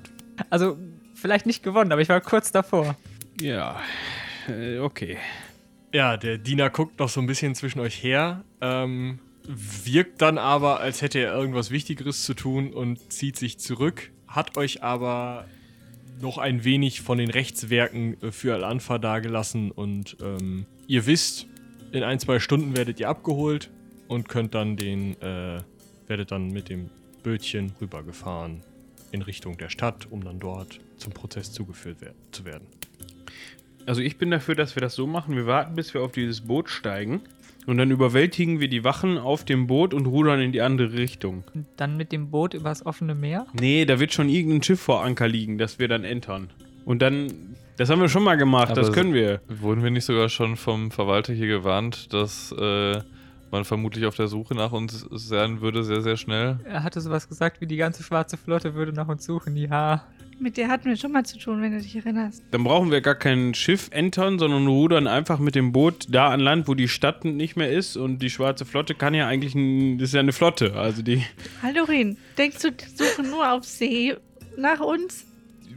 Also, 0.49 0.77
vielleicht 1.15 1.45
nicht 1.45 1.63
gewonnen, 1.63 1.91
aber 1.91 2.01
ich 2.01 2.09
war 2.09 2.21
kurz 2.21 2.51
davor. 2.51 2.95
Ja, 3.39 3.79
äh, 4.47 4.79
okay. 4.79 5.17
Ja, 5.93 6.17
der 6.17 6.37
Diener 6.37 6.69
guckt 6.69 6.99
noch 6.99 7.09
so 7.09 7.19
ein 7.19 7.27
bisschen 7.27 7.53
zwischen 7.53 7.79
euch 7.79 8.01
her, 8.01 8.43
ähm, 8.61 9.19
wirkt 9.47 10.21
dann 10.21 10.37
aber, 10.37 10.79
als 10.79 11.01
hätte 11.01 11.19
er 11.19 11.33
irgendwas 11.33 11.69
Wichtigeres 11.69 12.23
zu 12.23 12.33
tun 12.33 12.73
und 12.73 13.11
zieht 13.11 13.37
sich 13.37 13.59
zurück, 13.59 14.11
hat 14.27 14.57
euch 14.57 14.83
aber 14.83 15.45
noch 16.21 16.37
ein 16.37 16.63
wenig 16.63 17.01
von 17.01 17.17
den 17.17 17.29
Rechtswerken 17.29 18.21
äh, 18.21 18.31
für 18.31 18.53
Al-Anfa 18.53 18.99
dagelassen 18.99 19.71
und 19.71 20.17
ähm, 20.21 20.65
ihr 20.87 21.05
wisst, 21.05 21.47
in 21.91 22.03
ein, 22.03 22.19
zwei 22.19 22.39
Stunden 22.39 22.75
werdet 22.75 22.99
ihr 22.99 23.09
abgeholt 23.09 23.69
und 24.11 24.27
könnt 24.27 24.53
dann 24.55 24.75
den, 24.75 25.13
äh, 25.21 25.61
werdet 26.07 26.31
dann 26.31 26.49
mit 26.49 26.67
dem 26.67 26.89
Bötchen 27.23 27.71
rübergefahren 27.79 28.61
in 29.13 29.21
Richtung 29.21 29.57
der 29.57 29.69
Stadt, 29.69 30.07
um 30.09 30.21
dann 30.21 30.37
dort 30.37 30.81
zum 30.97 31.13
Prozess 31.13 31.53
zugeführt 31.53 31.97
wer 32.01 32.11
zu 32.31 32.43
werden. 32.43 32.67
Also 33.85 34.01
ich 34.01 34.17
bin 34.17 34.29
dafür, 34.29 34.55
dass 34.55 34.75
wir 34.75 34.81
das 34.81 34.95
so 34.95 35.07
machen. 35.07 35.37
Wir 35.37 35.47
warten, 35.47 35.75
bis 35.75 35.93
wir 35.93 36.01
auf 36.01 36.11
dieses 36.11 36.41
Boot 36.41 36.69
steigen. 36.69 37.21
Und 37.67 37.77
dann 37.77 37.89
überwältigen 37.89 38.59
wir 38.59 38.67
die 38.67 38.83
Wachen 38.83 39.17
auf 39.17 39.45
dem 39.45 39.67
Boot 39.67 39.93
und 39.93 40.05
rudern 40.07 40.41
in 40.41 40.51
die 40.51 40.61
andere 40.61 40.91
Richtung. 40.91 41.45
Und 41.53 41.67
dann 41.77 41.95
mit 41.95 42.11
dem 42.11 42.31
Boot 42.31 42.53
übers 42.53 42.85
offene 42.85 43.15
Meer. 43.15 43.47
Nee, 43.53 43.85
da 43.85 43.99
wird 43.99 44.13
schon 44.13 44.27
irgendein 44.27 44.61
Schiff 44.61 44.81
vor 44.81 45.05
Anker 45.05 45.29
liegen, 45.29 45.57
das 45.57 45.79
wir 45.79 45.87
dann 45.87 46.03
entern. 46.03 46.49
Und 46.83 47.01
dann, 47.01 47.55
das 47.77 47.89
haben 47.89 48.01
wir 48.01 48.09
schon 48.09 48.23
mal 48.23 48.35
gemacht, 48.35 48.75
das 48.75 48.87
Aber 48.87 48.95
können 48.95 49.13
wir. 49.13 49.39
Wurden 49.47 49.83
wir 49.83 49.91
nicht 49.91 50.05
sogar 50.05 50.27
schon 50.27 50.57
vom 50.57 50.91
Verwalter 50.91 51.31
hier 51.33 51.47
gewarnt, 51.47 52.11
dass 52.11 52.51
äh, 52.51 52.99
man 53.51 53.65
vermutlich 53.65 54.05
auf 54.05 54.15
der 54.15 54.27
Suche 54.27 54.55
nach 54.55 54.71
uns 54.71 55.05
sein 55.11 55.61
würde, 55.61 55.83
sehr, 55.83 56.01
sehr 56.01 56.17
schnell? 56.17 56.59
Er 56.63 56.83
hatte 56.83 57.01
sowas 57.01 57.27
gesagt 57.27 57.61
wie 57.61 57.67
die 57.67 57.77
ganze 57.77 58.03
schwarze 58.03 58.37
Flotte 58.37 58.73
würde 58.73 58.93
nach 58.93 59.07
uns 59.07 59.25
suchen. 59.25 59.55
Ja. 59.55 60.05
Mit 60.39 60.57
der 60.57 60.69
hatten 60.69 60.85
wir 60.89 60.97
schon 60.97 61.11
mal 61.11 61.23
zu 61.23 61.37
tun, 61.37 61.61
wenn 61.61 61.71
du 61.71 61.79
dich 61.79 61.95
erinnerst. 61.95 62.41
Dann 62.49 62.63
brauchen 62.63 62.89
wir 62.89 63.01
gar 63.01 63.13
kein 63.13 63.53
Schiff 63.53 63.89
entern, 63.91 64.39
sondern 64.39 64.65
rudern 64.65 65.05
einfach 65.05 65.37
mit 65.37 65.53
dem 65.53 65.71
Boot 65.71 66.07
da 66.09 66.29
an 66.29 66.39
Land, 66.39 66.67
wo 66.67 66.73
die 66.73 66.87
Stadt 66.87 67.25
nicht 67.25 67.57
mehr 67.57 67.71
ist. 67.71 67.95
Und 67.95 68.19
die 68.19 68.31
schwarze 68.31 68.65
Flotte 68.65 68.95
kann 68.95 69.13
ja 69.13 69.27
eigentlich, 69.27 69.53
ein, 69.53 69.99
das 69.99 70.09
ist 70.09 70.13
ja 70.15 70.21
eine 70.21 70.33
Flotte. 70.33 70.73
Also 70.73 71.03
die, 71.03 71.23
Haldorin, 71.61 72.17
denkst 72.39 72.59
du, 72.63 72.71
die 72.71 72.85
suchen 72.85 73.29
nur 73.29 73.51
auf 73.51 73.65
See 73.65 74.15
nach 74.57 74.79
uns? 74.79 75.25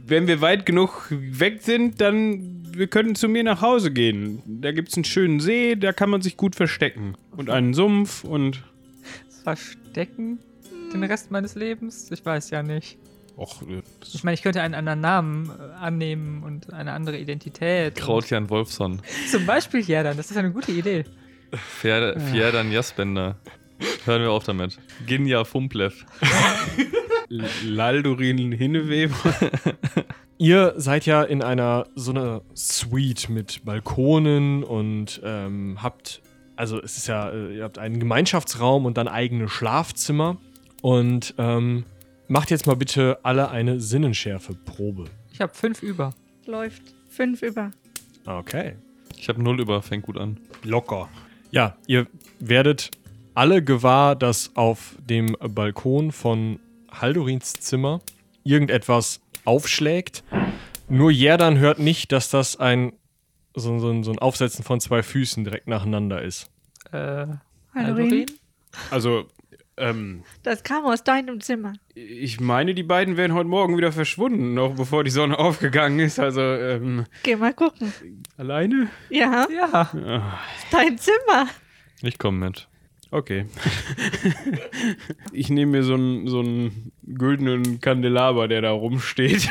wenn 0.07 0.27
wir 0.27 0.41
weit 0.41 0.65
genug 0.65 1.07
weg 1.09 1.61
sind, 1.61 1.99
dann 1.99 2.54
wir 2.77 2.87
können 2.87 3.15
zu 3.15 3.27
mir 3.27 3.43
nach 3.43 3.61
Hause 3.61 3.91
gehen. 3.91 4.41
Da 4.45 4.71
gibt 4.71 4.89
es 4.89 4.95
einen 4.95 5.03
schönen 5.05 5.39
See, 5.39 5.75
da 5.75 5.93
kann 5.93 6.09
man 6.09 6.21
sich 6.21 6.37
gut 6.37 6.55
verstecken. 6.55 7.15
Und 7.35 7.49
einen 7.49 7.73
Sumpf 7.73 8.23
und. 8.23 8.63
Verstecken 9.43 10.39
den 10.93 11.03
Rest 11.03 11.29
meines 11.31 11.55
Lebens? 11.55 12.09
Ich 12.11 12.25
weiß 12.25 12.49
ja 12.51 12.63
nicht. 12.63 12.97
Och, 13.37 13.61
äh, 13.63 13.81
Ich 14.13 14.23
meine, 14.23 14.33
ich 14.35 14.41
könnte 14.41 14.61
einen 14.61 14.73
anderen 14.73 15.01
Namen 15.01 15.49
äh, 15.49 15.73
annehmen 15.83 16.41
und 16.43 16.71
eine 16.73 16.93
andere 16.93 17.17
Identität. 17.19 17.95
Krautjan 17.95 18.49
Wolfson. 18.49 19.01
Zum 19.29 19.45
Beispiel 19.45 19.81
Jerdan, 19.81 20.15
das 20.17 20.31
ist 20.31 20.37
eine 20.37 20.51
gute 20.51 20.71
Idee. 20.71 21.03
Fjer- 21.81 22.17
Fjerdan 22.19 22.71
Jasbender. 22.71 23.37
Hören 24.05 24.21
wir 24.21 24.31
auf 24.31 24.45
damit. 24.45 24.77
Ginja 25.05 25.43
Fumplev. 25.43 26.05
Laldurin 27.63 28.51
Hinneweber. 28.53 29.15
Ihr 30.37 30.73
seid 30.75 31.05
ja 31.05 31.23
in 31.23 31.41
einer 31.41 31.87
so 31.95 32.11
einer 32.11 32.41
Suite 32.55 33.29
mit 33.29 33.63
Balkonen 33.63 34.63
und 34.63 35.21
ähm, 35.23 35.77
habt, 35.81 36.21
also 36.57 36.81
es 36.81 36.97
ist 36.97 37.07
ja, 37.07 37.29
äh, 37.29 37.57
ihr 37.57 37.63
habt 37.63 37.77
einen 37.77 37.99
Gemeinschaftsraum 37.99 38.85
und 38.85 38.97
dann 38.97 39.07
eigene 39.07 39.47
Schlafzimmer 39.47 40.37
und 40.81 41.35
ähm, 41.37 41.85
macht 42.27 42.51
jetzt 42.51 42.67
mal 42.67 42.75
bitte 42.75 43.19
alle 43.23 43.49
eine 43.49 43.79
Sinnenschärfe-Probe. 43.79 45.05
Ich 45.31 45.39
habe 45.39 45.53
fünf 45.53 45.81
über. 45.81 46.13
Läuft. 46.45 46.81
Fünf 47.09 47.41
über. 47.41 47.71
Okay. 48.25 48.75
Ich 49.17 49.29
habe 49.29 49.41
null 49.41 49.61
über, 49.61 49.81
fängt 49.81 50.03
gut 50.03 50.17
an. 50.17 50.37
Locker. 50.63 51.07
Ja, 51.51 51.77
ihr 51.87 52.07
werdet 52.39 52.91
alle 53.35 53.63
gewahr, 53.63 54.15
dass 54.15 54.51
auf 54.55 54.95
dem 54.99 55.37
Balkon 55.39 56.11
von 56.11 56.59
Haldorins 56.91 57.53
Zimmer 57.53 58.01
irgendetwas 58.43 59.21
aufschlägt. 59.45 60.23
Nur 60.89 61.11
Jerdan 61.11 61.57
hört 61.57 61.79
nicht, 61.79 62.11
dass 62.11 62.29
das 62.29 62.57
ein 62.59 62.93
so, 63.55 63.79
so, 63.79 64.03
so 64.03 64.11
ein 64.11 64.19
Aufsetzen 64.19 64.63
von 64.65 64.79
zwei 64.79 65.01
Füßen 65.01 65.43
direkt 65.45 65.67
nacheinander 65.67 66.21
ist. 66.21 66.49
Äh, 66.91 67.27
Haldorin, 67.73 68.25
Also, 68.91 69.25
ähm, 69.77 70.23
das 70.43 70.63
kam 70.63 70.85
aus 70.85 71.03
deinem 71.03 71.39
Zimmer. 71.41 71.73
ich 71.95 72.39
meine, 72.39 72.73
die 72.75 72.83
beiden 72.83 73.17
wären 73.17 73.33
heute 73.33 73.47
Morgen 73.49 73.77
wieder 73.77 73.91
verschwunden, 73.91 74.53
noch 74.53 74.75
bevor 74.75 75.03
die 75.03 75.09
Sonne 75.11 75.37
aufgegangen 75.39 75.99
ist. 75.99 76.19
Also, 76.19 76.41
ähm, 76.41 77.05
Geh 77.23 77.35
mal 77.35 77.53
gucken. 77.53 77.91
alleine? 78.37 78.89
Ja, 79.09 79.47
Ja, 79.49 80.37
dein 80.71 80.97
Zimmer. 80.97 81.47
Ich 82.01 82.17
komme 82.19 82.45
mit. 82.45 82.67
Okay. 83.15 83.45
ich 85.31 85.49
nehme 85.49 85.71
mir 85.71 85.83
so 85.83 85.93
einen 85.93 86.27
so 86.27 86.41
einen 86.41 86.91
güldenen 87.03 87.79
Kandelaber, 87.79 88.49
der 88.49 88.61
da 88.61 88.71
rumsteht. 88.71 89.47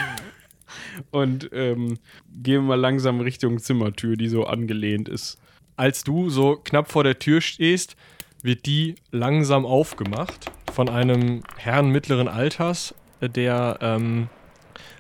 Und 1.11 1.49
ähm, 1.55 1.97
gehe 2.31 2.61
mal 2.61 2.79
langsam 2.79 3.21
Richtung 3.21 3.59
Zimmertür, 3.59 4.17
die 4.17 4.29
so 4.29 4.45
angelehnt 4.45 5.09
ist. 5.09 5.39
Als 5.77 6.05
du 6.05 6.29
so 6.29 6.57
knapp 6.63 6.93
vor 6.93 7.05
der 7.05 7.19
Tür 7.19 7.41
stehst, 7.41 7.97
wird 8.43 8.67
die 8.67 8.97
langsam 9.11 9.65
aufgemacht 9.65 10.53
von 10.71 10.91
einem 10.91 11.43
Herrn 11.57 11.89
mittleren 11.89 12.29
Alters, 12.29 12.95
der 13.23 13.79
ähm, 13.81 14.29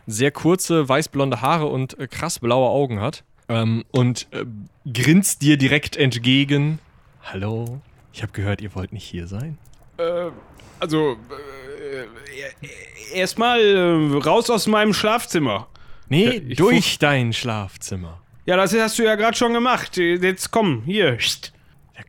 sehr 0.06 0.30
kurze 0.30 0.88
weißblonde 0.88 1.42
Haare 1.42 1.66
und 1.66 1.98
äh, 1.98 2.06
krass 2.06 2.38
blaue 2.38 2.70
Augen 2.70 2.98
hat 2.98 3.24
ähm, 3.50 3.84
und 3.90 4.26
äh, 4.30 4.46
grinst 4.90 5.42
dir 5.42 5.58
direkt 5.58 5.98
entgegen. 5.98 6.78
Hallo, 7.22 7.82
ich 8.14 8.22
habe 8.22 8.32
gehört, 8.32 8.60
ihr 8.60 8.72
wollt 8.76 8.92
nicht 8.92 9.04
hier 9.04 9.26
sein. 9.26 9.58
Äh, 9.98 10.30
also, 10.78 11.16
äh, 13.12 13.16
erstmal 13.18 13.60
äh, 13.60 14.16
raus 14.18 14.50
aus 14.50 14.66
meinem 14.68 14.94
Schlafzimmer. 14.94 15.66
Nee, 16.08 16.38
Ja, 16.38 16.54
durch 16.54 16.98
dein 16.98 17.32
Schlafzimmer. 17.32 18.20
Ja, 18.46 18.56
das 18.56 18.72
hast 18.74 18.98
du 18.98 19.02
ja 19.04 19.16
gerade 19.16 19.36
schon 19.36 19.52
gemacht. 19.52 19.96
Jetzt 19.96 20.50
komm, 20.50 20.82
hier. 20.84 21.14
Ja, 21.18 22.02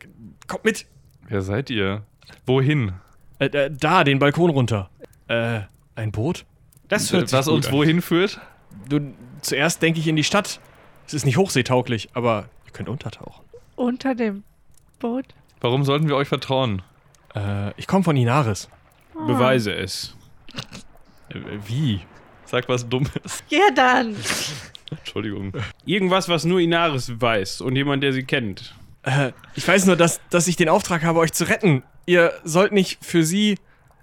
kommt 0.46 0.64
mit. 0.64 0.86
Wer 1.28 1.42
seid 1.42 1.70
ihr? 1.70 2.04
Wohin? 2.46 2.92
Äh, 3.40 3.46
äh, 3.46 3.70
da, 3.70 4.04
den 4.04 4.18
Balkon 4.20 4.50
runter. 4.50 4.90
Äh, 5.28 5.60
ein 5.96 6.12
Boot? 6.12 6.44
Das 6.88 7.12
hört 7.12 7.28
sich 7.30 7.36
Was 7.38 7.46
gut 7.46 7.54
uns 7.56 7.66
an. 7.66 7.72
wohin 7.72 8.00
führt? 8.00 8.40
Du, 8.88 9.00
zuerst 9.40 9.82
denke 9.82 9.98
ich 9.98 10.06
in 10.06 10.14
die 10.14 10.22
Stadt. 10.24 10.60
Es 11.06 11.14
ist 11.14 11.24
nicht 11.26 11.36
hochseetauglich, 11.36 12.10
aber 12.14 12.48
ihr 12.66 12.72
könnt 12.72 12.88
untertauchen. 12.88 13.44
Unter 13.74 14.14
dem 14.14 14.44
Boot. 15.00 15.26
Warum 15.60 15.84
sollten 15.84 16.08
wir 16.08 16.16
euch 16.16 16.28
vertrauen? 16.28 16.82
Äh, 17.34 17.72
ich 17.76 17.86
komme 17.86 18.04
von 18.04 18.16
Inaris. 18.16 18.68
Beweise 19.14 19.74
es. 19.74 20.14
Äh, 21.30 21.40
wie? 21.66 22.00
Sag 22.44 22.68
was 22.68 22.88
Dummes. 22.88 23.10
Ja, 23.48 23.70
dann. 23.74 24.16
Entschuldigung. 24.90 25.52
Irgendwas, 25.84 26.28
was 26.28 26.44
nur 26.44 26.60
Inaris 26.60 27.20
weiß 27.20 27.60
und 27.60 27.74
jemand, 27.76 28.02
der 28.02 28.12
sie 28.12 28.24
kennt. 28.24 28.74
Äh, 29.02 29.32
ich 29.54 29.66
weiß 29.66 29.86
nur, 29.86 29.96
dass, 29.96 30.20
dass 30.30 30.46
ich 30.48 30.56
den 30.56 30.68
Auftrag 30.68 31.02
habe, 31.02 31.18
euch 31.18 31.32
zu 31.32 31.48
retten. 31.48 31.82
Ihr 32.06 32.32
sollt 32.44 32.72
nicht 32.72 33.04
für 33.04 33.24
sie 33.24 33.58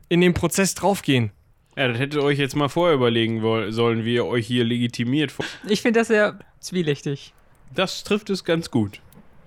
in 0.09 0.21
den 0.21 0.33
Prozess 0.33 0.75
draufgehen. 0.75 1.31
Ja, 1.77 1.87
das 1.87 1.97
hättet 1.97 2.15
ihr 2.15 2.23
euch 2.23 2.37
jetzt 2.37 2.55
mal 2.55 2.69
vorher 2.69 2.95
überlegen 2.95 3.41
sollen, 3.71 4.05
wie 4.05 4.15
ihr 4.15 4.25
euch 4.25 4.45
hier 4.45 4.63
legitimiert. 4.63 5.33
ich 5.67 5.81
finde 5.81 6.01
das 6.01 6.07
sehr 6.07 6.37
zwielichtig. 6.59 7.33
Das 7.73 8.03
trifft 8.03 8.29
es 8.29 8.43
ganz 8.43 8.69
gut. 8.69 8.99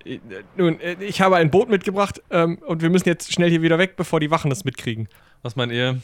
Äh, 0.07 0.21
nun, 0.57 0.81
äh, 0.81 0.97
ich 1.01 1.21
habe 1.21 1.37
ein 1.37 1.51
Boot 1.51 1.69
mitgebracht 1.69 2.23
ähm, 2.31 2.59
und 2.67 2.83
wir 2.83 2.91
müssen 2.91 3.09
jetzt 3.09 3.33
schnell 3.33 3.51
hier 3.51 3.63
wieder 3.63 3.79
weg, 3.79 3.97
bevor 3.97 4.21
die 4.21 4.31
Wachen 4.31 4.51
das 4.51 4.65
mitkriegen. 4.65 5.09
Was 5.43 5.57
meint 5.57 5.73
ihr? 5.73 6.01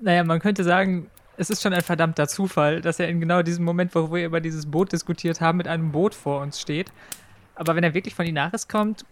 Naja, 0.00 0.24
man 0.24 0.40
könnte 0.40 0.64
sagen, 0.64 1.10
es 1.36 1.50
ist 1.50 1.62
schon 1.62 1.72
ein 1.72 1.82
verdammter 1.82 2.28
Zufall, 2.28 2.80
dass 2.80 3.00
er 3.00 3.08
in 3.08 3.20
genau 3.20 3.42
diesem 3.42 3.64
Moment, 3.64 3.94
wo 3.94 4.12
wir 4.12 4.24
über 4.24 4.40
dieses 4.40 4.66
Boot 4.66 4.92
diskutiert 4.92 5.40
haben, 5.40 5.58
mit 5.58 5.68
einem 5.68 5.92
Boot 5.92 6.14
vor 6.14 6.40
uns 6.40 6.60
steht. 6.60 6.92
Aber 7.54 7.76
wenn 7.76 7.84
er 7.84 7.94
wirklich 7.94 8.14
von 8.14 8.26
Inaris 8.26 8.68
kommt, 8.68 9.04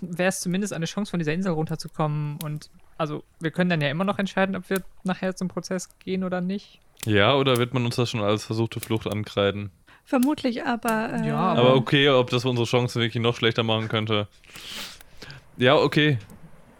wäre 0.00 0.28
es 0.28 0.40
zumindest 0.40 0.72
eine 0.72 0.86
Chance, 0.86 1.10
von 1.10 1.18
dieser 1.18 1.32
Insel 1.32 1.52
runterzukommen. 1.52 2.38
Und 2.42 2.70
also, 2.98 3.24
wir 3.40 3.50
können 3.50 3.70
dann 3.70 3.80
ja 3.80 3.88
immer 3.88 4.04
noch 4.04 4.18
entscheiden, 4.18 4.56
ob 4.56 4.68
wir 4.70 4.82
nachher 5.04 5.36
zum 5.36 5.48
Prozess 5.48 5.88
gehen 5.98 6.24
oder 6.24 6.40
nicht. 6.40 6.80
Ja, 7.04 7.34
oder 7.36 7.58
wird 7.58 7.74
man 7.74 7.84
uns 7.84 7.96
das 7.96 8.10
schon 8.10 8.20
als 8.20 8.44
versuchte 8.44 8.80
Flucht 8.80 9.06
ankreiden? 9.06 9.70
Vermutlich, 10.06 10.64
aber. 10.64 11.12
Äh, 11.12 11.26
Ja, 11.28 11.36
Aber 11.36 11.74
okay, 11.74 12.08
ob 12.08 12.30
das 12.30 12.44
unsere 12.44 12.66
Chancen 12.66 13.02
wirklich 13.02 13.22
noch 13.22 13.36
schlechter 13.36 13.62
machen 13.64 13.88
könnte. 13.88 14.28
Ja, 15.56 15.74
okay. 15.76 16.18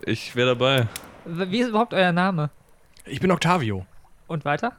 Ich 0.04 0.36
wäre 0.36 0.50
dabei. 0.54 0.86
Wie 1.24 1.58
ist 1.58 1.68
überhaupt 1.68 1.92
euer 1.92 2.12
Name? 2.12 2.50
Ich 3.04 3.20
bin 3.20 3.30
Octavio. 3.32 3.84
Und 4.28 4.44
weiter? 4.44 4.72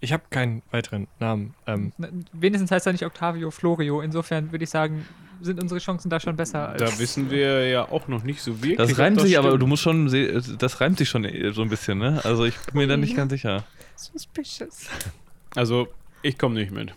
Ich 0.00 0.12
habe 0.12 0.24
keinen 0.30 0.62
weiteren 0.70 1.06
Namen. 1.20 1.54
Ähm, 1.66 1.92
Wenigstens 2.32 2.70
heißt 2.70 2.86
er 2.86 2.92
nicht 2.92 3.06
Octavio 3.06 3.50
Florio. 3.50 4.00
Insofern 4.00 4.50
würde 4.52 4.64
ich 4.64 4.70
sagen, 4.70 5.06
sind 5.40 5.62
unsere 5.62 5.78
Chancen 5.80 6.10
da 6.10 6.18
schon 6.20 6.36
besser 6.36 6.68
als. 6.70 6.80
Da 6.82 6.98
wissen 6.98 7.30
wir 7.30 7.68
ja 7.68 7.88
auch 7.88 8.08
noch 8.08 8.22
nicht 8.24 8.42
so 8.42 8.60
wirklich. 8.62 8.76
Das 8.76 8.98
reimt 8.98 9.20
sich, 9.20 9.38
aber 9.38 9.56
du 9.56 9.66
musst 9.66 9.82
schon, 9.82 10.08
se- 10.08 10.42
das 10.58 10.80
reimt 10.80 10.98
sich 10.98 11.08
schon 11.08 11.26
so 11.52 11.62
ein 11.62 11.68
bisschen, 11.68 11.98
ne? 11.98 12.20
Also 12.24 12.44
ich 12.44 12.56
bin 12.58 12.78
mir 12.78 12.86
da 12.88 12.96
nicht 12.96 13.16
ganz 13.16 13.30
sicher. 13.32 13.62
Suspicious. 13.96 14.88
Also, 15.54 15.88
ich 16.22 16.36
komme 16.38 16.54
nicht 16.56 16.72
mit. 16.72 16.92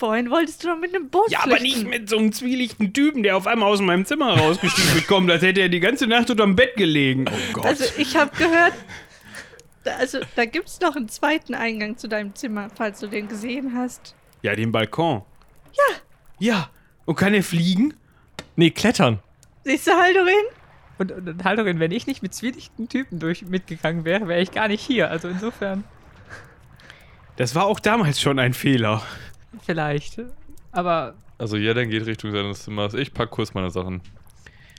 Vorhin 0.00 0.30
wolltest 0.30 0.64
du 0.64 0.68
doch 0.68 0.78
mit 0.78 0.94
einem 0.94 1.10
Boot 1.10 1.30
Ja, 1.30 1.40
aber 1.42 1.58
flüchten. 1.58 1.82
nicht 1.82 2.00
mit 2.00 2.08
so 2.08 2.16
einem 2.16 2.32
zwielichten 2.32 2.94
Typen, 2.94 3.22
der 3.22 3.36
auf 3.36 3.46
einmal 3.46 3.68
aus 3.70 3.80
meinem 3.82 4.06
Zimmer 4.06 4.32
rausgestiefelt 4.38 5.06
kommt, 5.06 5.30
als 5.30 5.42
hätte 5.42 5.60
er 5.60 5.68
die 5.68 5.78
ganze 5.78 6.06
Nacht 6.06 6.30
unterm 6.30 6.56
Bett 6.56 6.74
gelegen. 6.76 7.26
Oh 7.30 7.52
Gott. 7.52 7.66
Also 7.66 7.84
ich 7.98 8.16
habe 8.16 8.34
gehört, 8.34 8.72
da, 9.84 9.92
also 9.96 10.20
da 10.36 10.46
gibt's 10.46 10.80
noch 10.80 10.96
einen 10.96 11.10
zweiten 11.10 11.54
Eingang 11.54 11.98
zu 11.98 12.08
deinem 12.08 12.34
Zimmer, 12.34 12.68
falls 12.74 12.98
du 13.00 13.08
den 13.08 13.28
gesehen 13.28 13.74
hast. 13.76 14.14
ja, 14.40 14.56
den 14.56 14.72
Balkon. 14.72 15.20
Ja. 15.72 15.96
Ja. 16.38 16.70
Und 17.04 17.16
kann 17.16 17.34
er 17.34 17.42
fliegen? 17.42 17.92
nee, 18.56 18.70
klettern. 18.70 19.18
Siehst 19.64 19.86
du, 19.86 19.92
Haldorin? 19.92 20.32
Und, 20.96 21.12
und, 21.12 21.28
und 21.28 21.44
Haldorin, 21.44 21.78
wenn 21.78 21.92
ich 21.92 22.06
nicht 22.06 22.22
mit 22.22 22.32
zwielichten 22.34 22.88
Typen 22.88 23.18
durch 23.18 23.42
mitgegangen 23.42 24.06
wäre, 24.06 24.28
wäre 24.28 24.40
ich 24.40 24.50
gar 24.50 24.68
nicht 24.68 24.80
hier. 24.82 25.10
Also 25.10 25.28
insofern, 25.28 25.84
Das 27.36 27.54
war 27.54 27.66
auch 27.66 27.80
damals 27.80 28.18
schon 28.20 28.38
ein 28.38 28.54
Fehler. 28.54 29.02
Vielleicht. 29.64 30.20
Aber 30.72 31.14
Also 31.38 31.56
jeder 31.56 31.84
geht 31.86 32.06
Richtung 32.06 32.32
seines 32.32 32.64
Zimmers. 32.64 32.94
Ich 32.94 33.12
pack 33.14 33.30
kurz 33.30 33.54
meine 33.54 33.70
Sachen. 33.70 34.02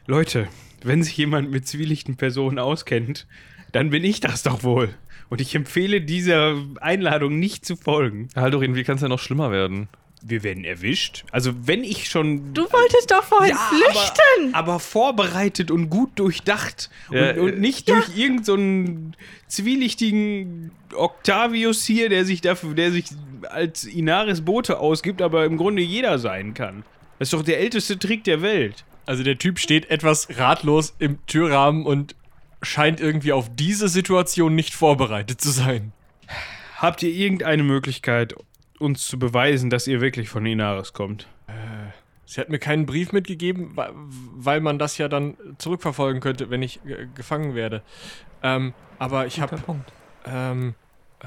Leute, 0.07 0.47
wenn 0.83 1.03
sich 1.03 1.15
jemand 1.17 1.51
mit 1.51 1.67
zwielichten 1.67 2.15
Personen 2.17 2.59
auskennt, 2.59 3.27
dann 3.71 3.89
bin 3.89 4.03
ich 4.03 4.19
das 4.19 4.43
doch 4.43 4.63
wohl. 4.63 4.89
Und 5.29 5.39
ich 5.39 5.55
empfehle 5.55 6.01
dieser 6.01 6.57
Einladung 6.81 7.39
nicht 7.39 7.65
zu 7.65 7.75
folgen. 7.75 8.27
Haldorin, 8.35 8.75
wie 8.75 8.83
kann 8.83 8.95
es 8.95 9.01
denn 9.01 9.09
noch 9.09 9.19
schlimmer 9.19 9.51
werden? 9.51 9.87
Wir 10.23 10.43
werden 10.43 10.65
erwischt. 10.65 11.23
Also 11.31 11.51
wenn 11.67 11.83
ich 11.83 12.09
schon 12.09 12.53
Du 12.53 12.63
wolltest 12.63 13.09
doch 13.09 13.23
vorhin 13.23 13.55
flüchten. 13.55 14.53
Aber, 14.53 14.73
aber 14.73 14.79
vorbereitet 14.79 15.71
und 15.71 15.89
gut 15.89 16.11
durchdacht. 16.19 16.89
Ja, 17.09 17.31
und, 17.31 17.39
und 17.39 17.53
äh, 17.53 17.59
nicht 17.59 17.89
durch 17.89 18.09
irgendeinen 18.15 18.43
so 18.43 18.53
einen 18.53 19.15
zwielichtigen 19.47 20.71
Octavius 20.93 21.85
hier, 21.85 22.09
der 22.09 22.25
sich 22.25 22.41
dafür, 22.41 22.75
der 22.75 22.91
sich 22.91 23.05
als 23.49 23.83
Inaris 23.83 24.41
Bote 24.41 24.79
ausgibt, 24.79 25.21
aber 25.21 25.45
im 25.45 25.57
Grunde 25.57 25.81
jeder 25.81 26.19
sein 26.19 26.53
kann. 26.53 26.83
Das 27.19 27.27
ist 27.27 27.33
doch 27.33 27.43
der 27.43 27.59
älteste 27.59 27.99
Trick 27.99 28.23
der 28.23 28.41
Welt. 28.41 28.83
Also 29.05 29.23
der 29.23 29.37
Typ 29.37 29.59
steht 29.59 29.89
etwas 29.89 30.27
ratlos 30.37 30.95
im 30.99 31.25
Türrahmen 31.25 31.85
und 31.85 32.15
scheint 32.61 32.99
irgendwie 32.99 33.33
auf 33.33 33.49
diese 33.53 33.89
Situation 33.89 34.55
nicht 34.55 34.73
vorbereitet 34.73 35.41
zu 35.41 35.49
sein. 35.49 35.91
Habt 36.77 37.03
ihr 37.03 37.11
irgendeine 37.11 37.63
Möglichkeit, 37.63 38.35
uns 38.79 39.07
zu 39.07 39.19
beweisen, 39.19 39.69
dass 39.69 39.87
ihr 39.87 40.01
wirklich 40.01 40.29
von 40.29 40.45
Inaris 40.45 40.93
kommt? 40.93 41.27
Sie 42.31 42.39
hat 42.39 42.47
mir 42.47 42.59
keinen 42.59 42.85
Brief 42.85 43.11
mitgegeben, 43.11 43.75
weil 43.75 44.61
man 44.61 44.79
das 44.79 44.97
ja 44.97 45.09
dann 45.09 45.35
zurückverfolgen 45.57 46.21
könnte, 46.21 46.49
wenn 46.49 46.61
ich 46.61 46.79
äh, 46.85 47.07
gefangen 47.13 47.55
werde. 47.55 47.81
Ähm, 48.41 48.73
aber 48.99 49.25
ich 49.25 49.41
habe 49.41 49.57
Punkt. 49.57 49.91
ähm, 50.25 50.73
äh, 51.19 51.25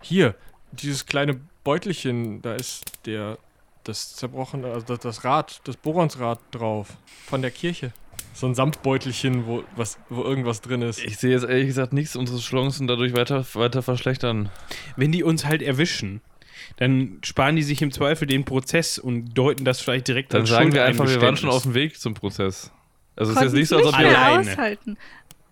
hier 0.00 0.34
dieses 0.72 1.06
kleine 1.06 1.40
Beutelchen, 1.64 2.42
da 2.42 2.54
ist 2.54 2.84
der 3.06 3.38
das 3.84 4.16
zerbrochene, 4.16 4.66
also 4.66 4.86
das, 4.86 5.00
das 5.00 5.24
Rad, 5.24 5.60
das 5.64 5.76
Boronsrad 5.76 6.40
drauf 6.50 6.96
von 7.26 7.42
der 7.42 7.50
Kirche. 7.50 7.92
So 8.34 8.46
ein 8.46 8.54
Samtbeutelchen, 8.54 9.46
wo 9.46 9.64
was, 9.76 9.98
wo 10.10 10.22
irgendwas 10.22 10.60
drin 10.60 10.82
ist. 10.82 11.02
Ich 11.02 11.16
sehe 11.16 11.30
jetzt 11.30 11.44
ehrlich 11.44 11.68
gesagt 11.68 11.92
nichts, 11.92 12.16
unsere 12.16 12.38
Chancen 12.38 12.86
dadurch 12.86 13.14
weiter, 13.14 13.46
weiter 13.54 13.82
verschlechtern. 13.82 14.50
Wenn 14.96 15.12
die 15.12 15.22
uns 15.22 15.46
halt 15.46 15.62
erwischen, 15.62 16.20
dann 16.76 17.18
sparen 17.22 17.56
die 17.56 17.62
sich 17.62 17.80
im 17.80 17.92
Zweifel 17.92 18.26
den 18.26 18.44
Prozess 18.44 18.98
und 18.98 19.34
deuten 19.34 19.64
das 19.64 19.80
vielleicht 19.80 20.08
direkt 20.08 20.34
Dann 20.34 20.42
als 20.42 20.50
sagen 20.50 20.72
wir 20.72 20.84
einfach, 20.84 21.08
wir 21.08 21.20
waren 21.22 21.36
schon 21.36 21.50
auf 21.50 21.62
dem 21.62 21.74
Weg 21.74 21.98
zum 21.98 22.14
Prozess. 22.14 22.72
Also 23.14 23.32
es 23.32 23.38
ist 23.38 23.42
jetzt 23.44 23.54
nicht 23.54 23.68
so, 23.68 23.76
als 23.76 23.86
ob 23.86 23.98
wir... 23.98 24.06
Alleine. 24.06 24.50
aushalten. 24.52 24.98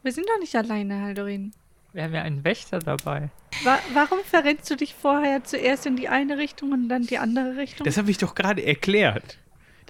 Wir 0.03 0.13
sind 0.13 0.29
doch 0.29 0.39
nicht 0.39 0.55
alleine, 0.55 1.01
Haldorin. 1.01 1.53
Wir 1.95 2.03
haben 2.03 2.13
ja 2.15 2.23
einen 2.23 2.43
Wächter 2.45 2.81
dabei. 2.81 3.31
Wa 3.63 3.79
warum 3.95 4.19
verrennst 4.29 4.69
du 4.69 4.75
dich 4.77 4.95
vorher 5.01 5.45
zuerst 5.45 5.87
in 5.87 5.95
die 5.97 6.09
eine 6.09 6.37
Richtung 6.39 6.73
und 6.73 6.89
dann 6.89 7.03
die 7.07 7.19
andere 7.19 7.57
Richtung? 7.57 7.85
Das 7.85 7.97
habe 7.97 8.11
ich 8.11 8.19
doch 8.19 8.35
gerade 8.35 8.67
erklärt. 8.67 9.39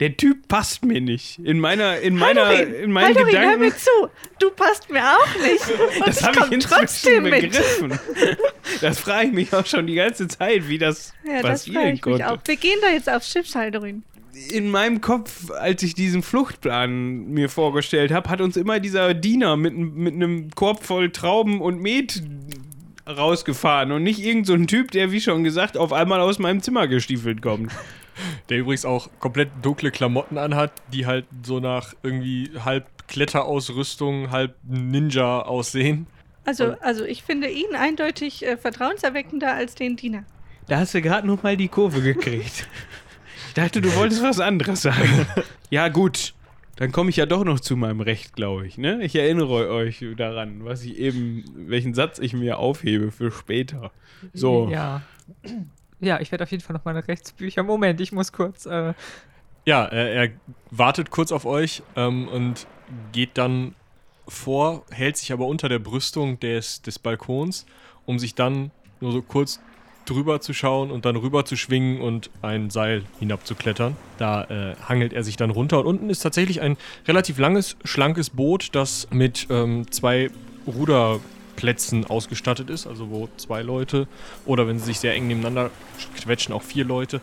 Der 0.01 0.17
Typ 0.17 0.49
passt 0.49 0.85
mir 0.85 1.01
nicht. 1.01 1.39
In 1.39 1.61
meiner, 1.61 2.01
in 2.01 2.17
meiner, 2.17 2.47
Haldorin, 2.47 2.75
in 2.75 2.93
meinen 2.93 3.07
Haldorin, 3.17 3.33
hör 3.37 3.41
Gedanken. 3.43 3.61
mir 3.61 3.77
zu. 3.77 3.91
Du 4.41 4.51
passt 4.51 4.91
mir 4.91 5.03
auch 5.03 5.35
nicht. 5.41 5.71
Und 6.01 6.07
Das 6.09 6.23
habe 6.23 6.39
ich 6.47 6.53
inzwischen 6.53 6.79
trotzdem 6.79 7.23
mit. 7.23 7.41
begriffen. 7.41 7.99
Das 8.83 8.99
frage 8.99 9.29
ich 9.29 9.33
mich 9.33 9.55
auch 9.55 9.65
schon 9.65 9.87
die 9.87 9.95
ganze 9.95 10.29
Zeit, 10.29 10.69
wie 10.69 10.79
das 10.79 11.15
Ja, 11.25 11.35
das 11.41 11.43
passieren 11.43 11.93
mich 11.93 12.03
konnte. 12.03 12.29
auch. 12.29 12.39
Wir 12.45 12.57
gehen 12.57 12.79
da 12.83 12.91
jetzt 12.91 13.09
aufs 13.09 13.31
Schiff, 13.31 13.55
Haldorin. 13.55 14.03
In 14.51 14.71
meinem 14.71 15.01
Kopf, 15.01 15.51
als 15.51 15.83
ich 15.83 15.95
diesen 15.95 16.23
Fluchtplan 16.23 17.27
mir 17.27 17.49
vorgestellt 17.49 18.13
habe, 18.13 18.29
hat 18.31 18.41
uns 18.41 18.57
immer 18.57 18.81
dieser 18.81 19.15
Diener 19.15 19.57
mit, 19.57 19.77
mit 19.77 20.15
einem 20.15 20.51
Korb 20.51 20.85
voll 20.85 21.11
Trauben 21.11 21.61
und 21.61 21.81
Met 21.81 22.23
rausgefahren 23.07 23.93
und 23.93 24.03
nicht 24.03 24.19
irgend 24.19 24.47
so 24.47 24.55
ein 24.55 24.67
Typ, 24.67 24.91
der, 24.91 25.13
wie 25.13 25.21
schon 25.21 25.45
gesagt, 25.45 25.77
auf 25.77 25.93
einmal 25.93 26.21
aus 26.21 26.39
meinem 26.39 26.63
Zimmer 26.63 26.89
gestiefelt 26.89 27.43
kommt. 27.43 27.73
Der 28.49 28.59
übrigens 28.59 28.85
auch 28.85 29.11
komplett 29.19 29.51
dunkle 29.61 29.91
Klamotten 29.91 30.39
anhat, 30.39 30.71
die 30.93 31.05
halt 31.05 31.27
so 31.43 31.59
nach 31.59 31.95
irgendwie 32.05 32.49
halb 32.65 32.87
Kletterausrüstung, 33.09 34.31
halb 34.31 34.55
Ninja 34.63 35.43
aussehen. 35.43 36.07
Also, 36.45 36.77
also 36.81 37.05
ich 37.05 37.23
finde 37.23 37.49
ihn 37.49 37.75
eindeutig 37.75 38.47
äh, 38.47 38.57
vertrauenserweckender 38.57 39.53
als 39.53 39.75
den 39.75 39.97
Diener. 39.97 40.25
Da 40.69 40.79
hast 40.79 40.95
du 40.95 41.03
gerade 41.03 41.27
noch 41.27 41.43
mal 41.43 41.57
die 41.57 41.69
Kurve 41.69 42.03
gekriegt. 42.03 42.69
Ich 43.57 43.63
dachte, 43.63 43.81
du 43.81 43.95
wolltest 43.95 44.21
was 44.21 44.41
anderes 44.41 44.83
sagen. 44.83 45.27
Ja, 45.71 45.87
gut. 45.89 46.35
Dann 46.75 46.91
komme 46.91 47.11
ich 47.11 47.17
ja 47.17 47.25
doch 47.27 47.45
noch 47.45 47.61
zu 47.61 47.77
meinem 47.77 48.01
Recht, 48.01 48.35
glaube 48.35 48.67
ich. 48.67 48.79
Ne? 48.79 49.01
Ich 49.05 49.15
erinnere 49.15 49.71
euch 49.71 50.05
daran, 50.17 50.65
was 50.65 50.83
ich 50.83 50.99
eben, 50.99 51.45
welchen 51.55 51.95
Satz 51.95 52.19
ich 52.19 52.33
mir 52.33 52.59
aufhebe 52.59 53.13
für 53.13 53.31
später. 53.31 53.93
So. 54.33 54.69
Ja. 54.71 55.03
Ja, 56.01 56.21
ich 56.21 56.33
werde 56.33 56.43
auf 56.43 56.51
jeden 56.51 56.65
Fall 56.65 56.75
noch 56.75 56.85
meine 56.85 57.07
Rechtsbücher. 57.07 57.63
Moment, 57.63 58.01
ich 58.01 58.11
muss 58.11 58.33
kurz. 58.33 58.67
Äh, 58.67 58.93
Ja, 59.65 59.85
er, 59.85 60.11
er 60.13 60.31
wartet 60.73 61.11
kurz 61.11 61.31
auf 61.31 61.47
euch 61.47 61.83
ähm, 61.95 62.27
und 62.27 62.67
geht 63.13 63.39
dann 63.39 63.77
vor, 64.27 64.85
hält 64.91 65.17
sich 65.17 65.33
aber 65.33 65.47
unter 65.47 65.69
der 65.69 65.79
Brüstung 65.79 66.41
des, 66.41 66.83
des 66.83 66.99
Balkons, 66.99 67.67
um 68.05 68.19
sich 68.19 68.35
dann 68.35 68.73
nur 69.01 69.13
so 69.13 69.23
kurz 69.23 69.61
drüber 70.07 70.41
zu 70.41 70.53
schauen 70.53 70.91
und 70.91 71.05
dann 71.05 71.17
rüber 71.17 71.45
zu 71.45 71.57
schwingen 71.57 72.01
und 72.01 72.31
ein 72.43 72.71
Seil 72.71 73.05
hinabzuklettern. 73.19 73.97
Da 74.19 74.45
äh, 74.45 74.77
hangelt 74.89 75.13
er 75.13 75.25
sich 75.25 75.37
dann 75.37 75.51
runter 75.51 75.81
und 75.81 75.87
unten 75.87 76.11
ist 76.11 76.21
tatsächlich 76.21 76.61
ein 76.61 76.77
relativ 77.07 77.39
langes, 77.39 77.77
schlankes 77.85 78.31
Boot, 78.31 78.71
das 78.73 79.09
mit 79.11 79.47
ähm, 79.51 79.91
zwei 79.91 80.31
Ruderplätzen 80.67 82.07
ausgestattet 82.07 82.71
ist, 82.71 82.87
also 82.87 83.11
wo 83.11 83.29
zwei 83.37 83.63
Leute 83.63 84.09
oder 84.47 84.67
wenn 84.67 84.79
sie 84.79 84.87
sich 84.87 85.01
sehr 85.01 85.15
eng 85.15 85.27
nebeneinander 85.27 85.71
quetschen, 86.21 86.55
auch 86.55 86.63
vier 86.63 86.85
Leute 86.85 87.21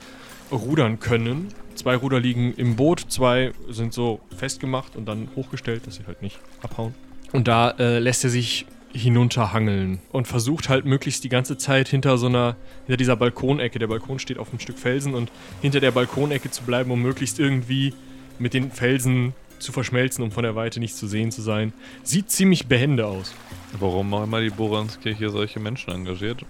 rudern 0.51 0.99
können. 0.99 1.49
Zwei 1.75 1.95
Ruder 1.95 2.19
liegen 2.19 2.53
im 2.55 2.75
Boot, 2.75 3.05
zwei 3.09 3.53
sind 3.69 3.93
so 3.93 4.19
festgemacht 4.36 4.95
und 4.95 5.05
dann 5.05 5.29
hochgestellt, 5.36 5.88
dass 5.88 5.95
sie 5.95 6.05
halt 6.05 6.21
nicht 6.21 6.39
abhauen. 6.61 6.93
Und 7.32 7.47
da 7.47 7.71
äh, 7.71 7.99
lässt 7.99 8.23
er 8.23 8.29
sich 8.29 8.65
hinunterhangeln 8.94 10.00
und 10.12 10.28
versucht 10.28 10.70
halt 10.70 10.86
möglichst 10.86 11.24
die 11.24 11.30
ganze 11.30 11.58
Zeit 11.58 11.88
hinter 11.88 12.18
so 12.18 12.28
einer, 12.28 12.56
hinter 12.86 12.98
dieser 12.98 13.16
Balkonecke. 13.16 13.80
Der 13.80 13.88
Balkon 13.88 14.20
steht 14.20 14.38
auf 14.38 14.50
einem 14.50 14.60
Stück 14.60 14.78
Felsen 14.78 15.14
und 15.14 15.32
hinter 15.62 15.80
der 15.80 15.92
Balkonecke 15.92 16.52
zu 16.52 16.64
bleiben, 16.64 16.92
um 16.92 17.02
möglichst 17.02 17.39
irgendwie 17.39 17.94
mit 18.39 18.54
den 18.54 18.72
Felsen 18.72 19.34
zu 19.60 19.72
verschmelzen, 19.72 20.24
um 20.24 20.32
von 20.32 20.44
der 20.44 20.56
Weite 20.56 20.80
nicht 20.80 20.96
zu 20.96 21.08
sehen 21.08 21.32
zu 21.32 21.42
sein. 21.42 21.74
Sieht 22.04 22.32
ziemlich 22.32 22.68
behende 22.68 23.06
aus. 23.06 23.34
Warum 23.80 24.14
auch 24.14 24.24
immer 24.24 24.42
die 24.42 24.50
Boranskirche 24.50 25.30
solche 25.30 25.60
Menschen 25.60 25.94
engagiert? 25.94 26.44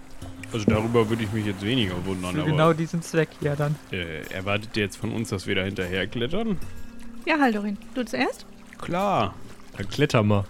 Also 0.52 0.66
darüber 0.66 1.08
würde 1.08 1.22
ich 1.24 1.32
mich 1.32 1.46
jetzt 1.46 1.62
weniger 1.64 1.94
wundern. 2.04 2.34
für 2.34 2.40
Aber 2.42 2.50
genau 2.50 2.72
diesen 2.72 3.02
Zweck 3.02 3.28
ja 3.40 3.56
dann. 3.56 3.76
äh, 3.90 4.22
erwartet 4.32 4.76
ihr 4.76 4.82
jetzt 4.84 4.96
von 4.96 5.12
uns, 5.12 5.30
dass 5.30 5.46
wir 5.46 5.54
da 5.54 5.62
hinterher 5.62 6.06
klettern? 6.06 6.58
Ja, 7.26 7.38
Haldorin, 7.38 7.78
du 7.94 8.04
zuerst? 8.04 8.46
Klar. 8.78 9.34
Dann 9.76 9.88
kletter 9.88 10.22
mal. 10.22 10.44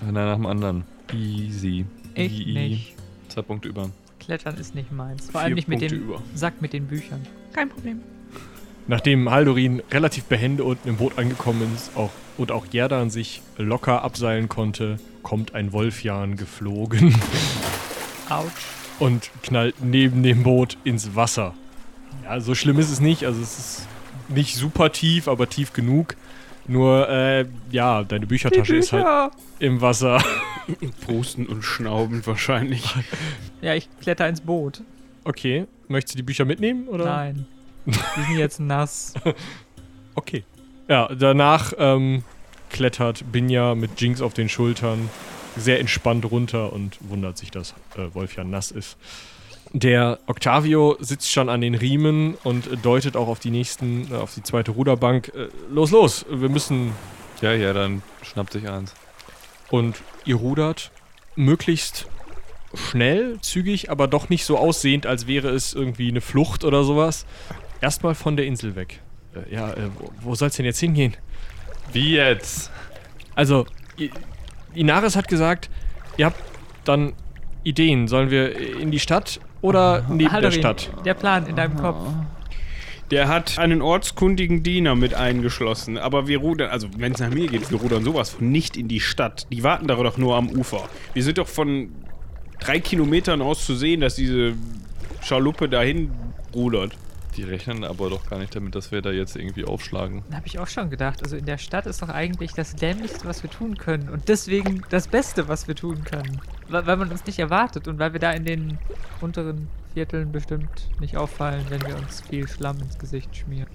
Einer 0.00 0.26
nach 0.26 0.36
dem 0.36 0.46
anderen. 0.46 0.84
Easy. 1.14 1.84
Ich 2.14 2.46
Ii. 2.46 2.54
nicht. 2.54 2.94
Zwei 3.28 3.42
Punkte 3.42 3.68
über. 3.68 3.90
Klettern 4.20 4.56
ist 4.56 4.74
nicht 4.74 4.92
meins. 4.92 5.24
Vor 5.24 5.32
Vier 5.32 5.40
allem 5.40 5.54
nicht 5.54 5.68
mit 5.68 5.80
Punkte 5.80 5.96
dem 5.96 6.04
über. 6.04 6.22
Sack 6.34 6.60
mit 6.60 6.72
den 6.72 6.86
Büchern. 6.86 7.20
Kein 7.52 7.68
Problem. 7.68 8.00
Nachdem 8.86 9.30
Haldorin 9.30 9.82
relativ 9.90 10.24
behende 10.24 10.64
unten 10.64 10.88
im 10.88 10.96
Boot 10.96 11.18
angekommen 11.18 11.72
ist, 11.74 11.96
auch 11.96 12.10
und 12.36 12.52
auch 12.52 12.66
Gerdan 12.70 13.10
sich 13.10 13.42
locker 13.56 14.02
abseilen 14.02 14.48
konnte, 14.48 14.98
kommt 15.22 15.54
ein 15.54 15.72
Wolfjan 15.72 16.36
geflogen 16.36 17.14
Autsch. 18.28 18.50
und 18.98 19.30
knallt 19.42 19.76
neben 19.82 20.22
dem 20.22 20.42
Boot 20.42 20.76
ins 20.84 21.14
Wasser. 21.14 21.54
Ja, 22.24 22.40
so 22.40 22.54
schlimm 22.54 22.78
ist 22.78 22.90
es 22.90 23.00
nicht. 23.00 23.24
Also 23.24 23.40
es 23.40 23.58
ist 23.58 23.86
nicht 24.28 24.56
super 24.56 24.92
tief, 24.92 25.28
aber 25.28 25.48
tief 25.48 25.72
genug. 25.72 26.16
Nur, 26.66 27.08
äh, 27.08 27.46
ja, 27.70 28.02
deine 28.04 28.26
Büchertasche 28.26 28.76
ist 28.76 28.92
halt 28.92 29.32
im 29.60 29.80
Wasser. 29.80 30.22
Prusten 31.04 31.46
und 31.46 31.62
schnaubend 31.62 32.26
wahrscheinlich. 32.26 32.94
Ja, 33.60 33.74
ich 33.74 33.88
kletter 34.00 34.28
ins 34.28 34.40
Boot. 34.40 34.82
Okay, 35.24 35.66
möchtest 35.88 36.14
du 36.14 36.16
die 36.18 36.22
Bücher 36.22 36.44
mitnehmen? 36.44 36.88
Oder? 36.88 37.04
Nein. 37.04 37.46
Die 37.86 38.22
sind 38.22 38.38
jetzt 38.38 38.60
nass. 38.60 39.14
Okay. 40.14 40.44
Ja, 40.88 41.08
danach 41.08 41.72
ähm, 41.76 42.24
klettert 42.70 43.30
Binja 43.32 43.74
mit 43.74 44.00
Jinx 44.00 44.20
auf 44.20 44.34
den 44.34 44.48
Schultern 44.48 45.10
sehr 45.56 45.80
entspannt 45.80 46.30
runter 46.30 46.72
und 46.72 46.98
wundert 47.00 47.38
sich, 47.38 47.50
dass 47.50 47.74
äh, 47.96 48.14
Wolfjan 48.14 48.50
nass 48.50 48.70
ist. 48.70 48.96
Der 49.72 50.18
Octavio 50.26 50.96
sitzt 51.00 51.30
schon 51.30 51.48
an 51.48 51.60
den 51.60 51.74
Riemen 51.74 52.34
und 52.44 52.68
deutet 52.84 53.16
auch 53.16 53.28
auf 53.28 53.40
die 53.40 53.50
nächsten, 53.50 54.12
äh, 54.12 54.16
auf 54.16 54.34
die 54.34 54.42
zweite 54.42 54.72
Ruderbank. 54.72 55.32
Äh, 55.34 55.48
los, 55.70 55.90
los, 55.90 56.24
wir 56.28 56.48
müssen. 56.48 56.92
Ja, 57.40 57.52
ja, 57.52 57.72
dann 57.72 58.02
schnappt 58.22 58.52
sich 58.52 58.68
eins. 58.68 58.94
Und 59.74 59.96
ihr 60.24 60.36
rudert 60.36 60.92
möglichst 61.34 62.06
schnell, 62.74 63.38
zügig, 63.40 63.90
aber 63.90 64.06
doch 64.06 64.28
nicht 64.28 64.44
so 64.44 64.56
aussehend, 64.56 65.04
als 65.04 65.26
wäre 65.26 65.48
es 65.48 65.74
irgendwie 65.74 66.08
eine 66.08 66.20
Flucht 66.20 66.62
oder 66.64 66.84
sowas. 66.84 67.26
Erstmal 67.80 68.14
von 68.14 68.36
der 68.36 68.46
Insel 68.46 68.76
weg. 68.76 69.00
Äh, 69.34 69.52
ja, 69.52 69.70
äh, 69.72 69.90
wo, 69.98 70.10
wo 70.20 70.34
soll's 70.36 70.54
denn 70.56 70.64
jetzt 70.64 70.78
hingehen? 70.78 71.16
Wie 71.92 72.14
jetzt? 72.14 72.70
Also, 73.34 73.66
I- 73.98 74.10
Inaris 74.74 75.16
hat 75.16 75.26
gesagt, 75.26 75.70
ihr 76.18 76.26
habt 76.26 76.40
dann 76.84 77.14
Ideen. 77.64 78.06
Sollen 78.06 78.30
wir 78.30 78.56
in 78.78 78.92
die 78.92 79.00
Stadt 79.00 79.40
oder 79.60 80.02
neben 80.08 80.18
der 80.18 80.32
Haldorin, 80.32 80.58
Stadt? 80.60 80.90
Der 81.04 81.14
Plan 81.14 81.46
in 81.46 81.56
deinem 81.56 81.76
Kopf. 81.76 81.98
Der 83.10 83.28
hat 83.28 83.58
einen 83.58 83.82
ortskundigen 83.82 84.62
Diener 84.62 84.94
mit 84.94 85.14
eingeschlossen. 85.14 85.98
Aber 85.98 86.26
wir 86.26 86.38
rudern, 86.38 86.70
also 86.70 86.88
wenn 86.96 87.12
es 87.12 87.20
nach 87.20 87.30
mir 87.30 87.48
geht, 87.48 87.70
wir 87.70 87.78
rudern 87.78 88.02
sowas 88.02 88.30
von 88.30 88.50
nicht 88.50 88.76
in 88.76 88.88
die 88.88 89.00
Stadt. 89.00 89.46
Die 89.52 89.62
warten 89.62 89.86
da 89.86 89.94
doch 89.96 90.16
nur 90.16 90.36
am 90.36 90.48
Ufer. 90.48 90.88
Wir 91.12 91.22
sind 91.22 91.38
doch 91.38 91.48
von 91.48 91.90
drei 92.60 92.80
Kilometern 92.80 93.42
aus 93.42 93.64
zu 93.66 93.74
sehen, 93.74 94.00
dass 94.00 94.14
diese 94.14 94.54
Schaluppe 95.20 95.68
dahin 95.68 96.10
rudert. 96.54 96.92
Die 97.36 97.42
rechnen 97.42 97.82
aber 97.82 98.10
doch 98.10 98.28
gar 98.30 98.38
nicht 98.38 98.54
damit, 98.54 98.74
dass 98.76 98.92
wir 98.92 99.02
da 99.02 99.10
jetzt 99.10 99.34
irgendwie 99.34 99.64
aufschlagen. 99.64 100.22
Da 100.30 100.36
habe 100.36 100.46
ich 100.46 100.58
auch 100.58 100.68
schon 100.68 100.88
gedacht. 100.88 101.22
Also 101.22 101.36
in 101.36 101.46
der 101.46 101.58
Stadt 101.58 101.86
ist 101.86 102.00
doch 102.00 102.08
eigentlich 102.08 102.52
das 102.52 102.76
Dämlichste, 102.76 103.26
was 103.26 103.42
wir 103.42 103.50
tun 103.50 103.76
können. 103.76 104.08
Und 104.08 104.28
deswegen 104.28 104.82
das 104.90 105.08
Beste, 105.08 105.48
was 105.48 105.66
wir 105.66 105.74
tun 105.74 106.04
können. 106.04 106.40
Weil, 106.68 106.86
weil 106.86 106.96
man 106.96 107.10
uns 107.10 107.26
nicht 107.26 107.40
erwartet 107.40 107.88
und 107.88 107.98
weil 107.98 108.12
wir 108.12 108.20
da 108.20 108.30
in 108.30 108.44
den 108.44 108.78
unteren 109.20 109.68
Vierteln 109.94 110.32
bestimmt 110.32 110.88
nicht 111.00 111.16
auffallen, 111.16 111.64
wenn 111.68 111.80
wir 111.86 111.96
uns 111.96 112.20
viel 112.28 112.46
Schlamm 112.48 112.78
ins 112.80 112.98
Gesicht 112.98 113.34
schmieren. 113.36 113.68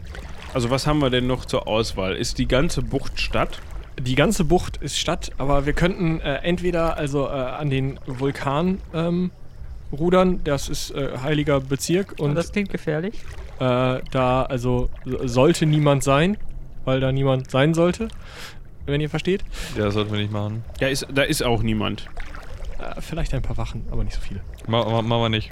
Also 0.54 0.70
was 0.70 0.86
haben 0.86 1.00
wir 1.00 1.10
denn 1.10 1.28
noch 1.28 1.46
zur 1.46 1.68
Auswahl? 1.68 2.16
Ist 2.16 2.38
die 2.38 2.48
ganze 2.48 2.82
Bucht 2.82 3.20
Stadt? 3.20 3.60
Die 4.00 4.16
ganze 4.16 4.44
Bucht 4.46 4.78
ist 4.78 4.98
Stadt, 4.98 5.32
aber 5.38 5.66
wir 5.66 5.74
könnten 5.74 6.20
äh, 6.22 6.36
entweder 6.44 6.98
also 6.98 7.26
äh, 7.28 7.32
an 7.32 7.70
den 7.70 8.00
Vulkan 8.06 8.80
ähm, 8.94 9.32
rudern, 9.92 10.42
das 10.44 10.70
ist 10.70 10.92
äh, 10.92 11.18
heiliger 11.24 11.60
Bezirk 11.60 12.14
Und 12.20 12.30
und 12.30 12.36
das 12.36 12.52
klingt 12.52 12.70
gefährlich. 12.70 13.16
äh, 13.60 14.00
da 14.12 14.44
also 14.44 14.90
so- 15.06 15.28
sollte 15.28 15.66
niemand 15.66 16.04
sein, 16.04 16.38
weil 16.86 17.00
da 17.00 17.12
niemand 17.12 17.50
sein 17.52 17.74
sollte, 17.74 18.08
wenn 18.86 19.02
ihr 19.02 19.10
versteht. 19.10 19.44
Ja, 19.78 19.86
das 19.86 19.94
sollten 19.96 20.12
wir 20.12 20.20
nicht 20.20 20.32
machen. 20.32 20.64
Da 20.80 20.88
ist, 20.88 21.08
da 21.14 21.24
ist 21.24 21.44
auch 21.44 21.62
niemand. 21.62 22.08
Äh, 22.80 23.02
vielleicht 23.02 23.34
ein 23.34 23.42
paar 23.42 23.58
Wachen, 23.58 23.86
aber 23.92 24.04
nicht 24.04 24.16
so 24.16 24.22
viele. 24.22 24.42
Ma 24.68 24.84
ma 24.86 25.02
machen 25.02 25.22
wir 25.24 25.30
nicht. 25.30 25.52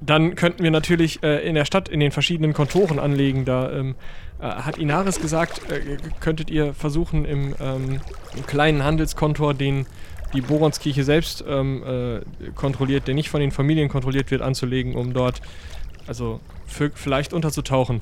Dann 0.00 0.34
könnten 0.34 0.62
wir 0.62 0.70
natürlich 0.70 1.22
äh, 1.22 1.46
in 1.46 1.54
der 1.54 1.64
Stadt 1.64 1.88
in 1.88 2.00
den 2.00 2.12
verschiedenen 2.12 2.52
Kontoren 2.52 2.98
anlegen. 2.98 3.44
Da 3.44 3.70
ähm, 3.72 3.94
äh, 4.40 4.44
hat 4.44 4.78
Inaris 4.78 5.20
gesagt, 5.20 5.70
äh, 5.70 5.96
könntet 6.20 6.50
ihr 6.50 6.74
versuchen 6.74 7.24
im, 7.24 7.54
ähm, 7.60 8.00
im 8.36 8.46
kleinen 8.46 8.84
Handelskontor, 8.84 9.54
den 9.54 9.86
die 10.34 10.40
Boronskirche 10.40 11.04
selbst 11.04 11.44
ähm, 11.48 11.82
äh, 11.84 12.50
kontrolliert, 12.54 13.06
der 13.06 13.14
nicht 13.14 13.30
von 13.30 13.40
den 13.40 13.52
Familien 13.52 13.88
kontrolliert 13.88 14.30
wird, 14.30 14.42
anzulegen, 14.42 14.94
um 14.94 15.14
dort 15.14 15.40
also 16.06 16.40
für, 16.66 16.90
vielleicht 16.94 17.32
unterzutauchen. 17.32 18.00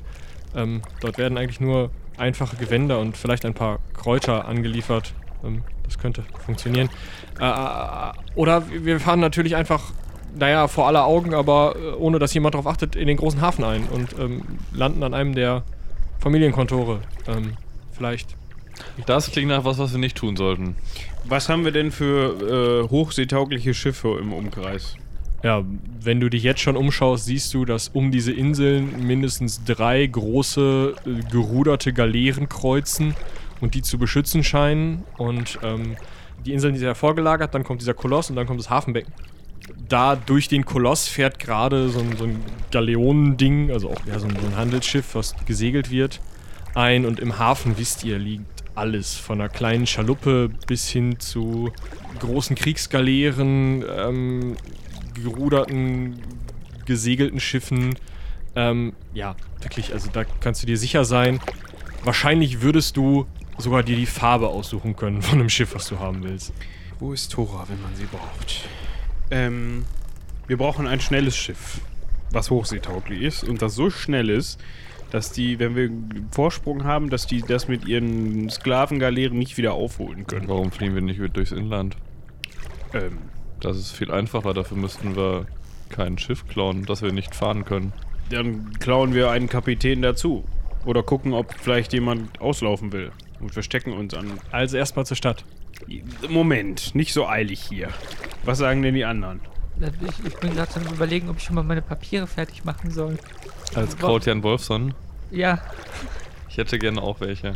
Ähm, 0.55 0.81
dort 1.01 1.17
werden 1.17 1.37
eigentlich 1.37 1.59
nur 1.59 1.91
einfache 2.17 2.55
Gewänder 2.55 2.99
und 2.99 3.17
vielleicht 3.17 3.45
ein 3.45 3.53
paar 3.53 3.79
Kräuter 3.93 4.45
angeliefert. 4.45 5.13
Ähm, 5.43 5.63
das 5.83 5.97
könnte 5.97 6.23
funktionieren. 6.45 6.89
Äh, 7.39 7.45
äh, 7.45 8.11
oder 8.35 8.63
wir 8.69 8.99
fahren 8.99 9.19
natürlich 9.19 9.55
einfach, 9.55 9.93
naja, 10.37 10.67
vor 10.67 10.87
aller 10.87 11.05
Augen, 11.05 11.33
aber 11.33 11.75
äh, 11.75 11.95
ohne 11.95 12.19
dass 12.19 12.33
jemand 12.33 12.55
darauf 12.55 12.67
achtet, 12.67 12.95
in 12.95 13.07
den 13.07 13.17
großen 13.17 13.41
Hafen 13.41 13.63
ein 13.63 13.87
und 13.87 14.17
ähm, 14.19 14.41
landen 14.73 15.03
an 15.03 15.13
einem 15.13 15.35
der 15.35 15.63
Familienkontore. 16.19 17.01
Ähm, 17.27 17.53
vielleicht. 17.91 18.35
Das 19.05 19.31
klingt 19.31 19.49
nach 19.49 19.63
was, 19.63 19.77
was 19.77 19.93
wir 19.93 19.99
nicht 19.99 20.17
tun 20.17 20.35
sollten. 20.35 20.75
Was 21.23 21.49
haben 21.49 21.63
wir 21.63 21.71
denn 21.71 21.91
für 21.91 22.83
äh, 22.85 22.89
hochseetaugliche 22.89 23.73
Schiffe 23.73 24.17
im 24.19 24.33
Umkreis? 24.33 24.95
Ja, 25.43 25.63
wenn 26.01 26.19
du 26.19 26.29
dich 26.29 26.43
jetzt 26.43 26.61
schon 26.61 26.75
umschaust, 26.75 27.25
siehst 27.25 27.53
du, 27.53 27.65
dass 27.65 27.89
um 27.89 28.11
diese 28.11 28.31
Inseln 28.31 29.05
mindestens 29.05 29.63
drei 29.63 30.05
große 30.05 30.95
äh, 31.05 31.31
geruderte 31.31 31.93
Galeeren 31.93 32.49
kreuzen 32.49 33.15
und 33.61 33.75
die 33.75 33.81
zu 33.81 33.97
beschützen 33.97 34.43
scheinen. 34.43 35.03
Und 35.17 35.59
ähm, 35.63 35.95
die 36.45 36.53
Inseln 36.53 36.75
sind 36.75 36.85
ja 36.85 36.95
vorgelagert, 36.95 37.53
dann 37.53 37.63
kommt 37.63 37.81
dieser 37.81 37.93
Koloss 37.93 38.29
und 38.29 38.35
dann 38.35 38.47
kommt 38.47 38.59
das 38.59 38.69
Hafenbecken. 38.69 39.13
Da 39.87 40.15
durch 40.15 40.47
den 40.47 40.65
Koloss 40.65 41.07
fährt 41.07 41.39
gerade 41.39 41.89
so 41.89 41.99
ein, 41.99 42.17
so 42.17 42.25
ein 42.25 42.41
Galeonending, 42.71 43.71
also 43.71 43.91
auch 43.91 44.05
ja, 44.05 44.19
so, 44.19 44.27
ein, 44.27 44.35
so 44.39 44.47
ein 44.47 44.55
Handelsschiff, 44.55 45.15
was 45.15 45.35
gesegelt 45.45 45.91
wird, 45.91 46.21
ein. 46.73 47.05
Und 47.05 47.19
im 47.19 47.39
Hafen, 47.39 47.77
wisst 47.77 48.03
ihr, 48.03 48.17
liegt 48.17 48.63
alles. 48.75 49.15
Von 49.15 49.39
einer 49.39 49.49
kleinen 49.49 49.87
Schaluppe 49.87 50.49
bis 50.67 50.89
hin 50.89 51.19
zu 51.19 51.71
großen 52.19 52.55
Kriegsgaleeren, 52.55 53.83
ähm, 53.89 54.55
geruderten, 55.13 56.21
gesegelten 56.85 57.39
Schiffen. 57.39 57.95
Ähm, 58.55 58.93
ja, 59.13 59.35
wirklich, 59.61 59.93
also 59.93 60.09
da 60.11 60.23
kannst 60.23 60.61
du 60.63 60.67
dir 60.67 60.77
sicher 60.77 61.05
sein. 61.05 61.39
Wahrscheinlich 62.03 62.61
würdest 62.61 62.97
du 62.97 63.25
sogar 63.57 63.83
dir 63.83 63.95
die 63.95 64.05
Farbe 64.05 64.47
aussuchen 64.47 64.95
können 64.95 65.21
von 65.21 65.39
einem 65.39 65.49
Schiff, 65.49 65.73
was 65.73 65.87
du 65.87 65.99
haben 65.99 66.23
willst. 66.23 66.53
Wo 66.99 67.13
ist 67.13 67.31
Tora, 67.31 67.65
wenn 67.67 67.81
man 67.81 67.95
sie 67.95 68.05
braucht? 68.05 68.67
Ähm, 69.31 69.85
wir 70.47 70.57
brauchen 70.57 70.87
ein 70.87 70.99
schnelles 70.99 71.35
Schiff, 71.35 71.81
was 72.31 72.49
hochseetauglich 72.51 73.21
ist 73.21 73.43
und 73.43 73.61
das 73.61 73.75
so 73.75 73.89
schnell 73.89 74.29
ist, 74.29 74.59
dass 75.11 75.31
die, 75.31 75.59
wenn 75.59 75.75
wir 75.75 75.89
Vorsprung 76.31 76.83
haben, 76.83 77.09
dass 77.09 77.25
die 77.27 77.41
das 77.41 77.67
mit 77.67 77.87
ihren 77.87 78.49
Sklavengaleeren 78.49 79.37
nicht 79.37 79.57
wieder 79.57 79.73
aufholen 79.73 80.27
können. 80.27 80.47
Warum 80.47 80.71
fliegen 80.71 80.95
wir 80.95 81.01
nicht 81.01 81.19
durchs 81.35 81.51
Inland? 81.51 81.95
Ähm, 82.93 83.17
Das 83.61 83.77
ist 83.77 83.91
viel 83.91 84.11
einfacher. 84.11 84.53
Dafür 84.53 84.77
müssten 84.77 85.15
wir 85.15 85.45
kein 85.89 86.17
Schiff 86.17 86.47
klauen, 86.47 86.85
das 86.85 87.01
wir 87.01 87.11
nicht 87.11 87.35
fahren 87.35 87.65
können. 87.65 87.93
dann 88.29 88.71
klauen 88.79 89.13
wir 89.13 89.29
einen 89.31 89.47
Kapitän 89.47 90.01
dazu. 90.01 90.43
Oder 90.85 91.01
gucken, 91.03 91.33
ob 91.33 91.53
vielleicht 91.59 91.93
jemand 91.93 92.41
auslaufen 92.41 92.91
will. 92.91 93.11
Und 93.39 93.51
verstecken 93.53 93.93
uns 93.93 94.13
an. 94.13 94.39
Also 94.51 94.77
erstmal 94.77 95.05
zur 95.05 95.17
Stadt. 95.17 95.45
Moment, 96.29 96.95
nicht 96.95 97.13
so 97.13 97.27
eilig 97.27 97.61
hier. 97.61 97.89
Was 98.43 98.57
sagen 98.59 98.81
denn 98.81 98.95
die 98.95 99.05
anderen? 99.05 99.39
Äh, 99.81 99.89
Ich, 100.07 100.25
ich 100.25 100.35
bin 100.37 100.53
gerade 100.55 100.71
am 100.75 100.93
überlegen, 100.93 101.29
ob 101.29 101.37
ich 101.37 101.43
schon 101.43 101.55
mal 101.55 101.63
meine 101.63 101.81
Papiere 101.81 102.27
fertig 102.27 102.63
machen 102.65 102.91
soll. 102.91 103.17
Als 103.73 103.97
Krautjan 103.97 104.41
Wolfson. 104.43 104.93
Ja, 105.31 105.59
Ich 106.49 106.57
hätte 106.57 106.79
gerne 106.79 107.01
auch 107.01 107.19
welche. 107.19 107.55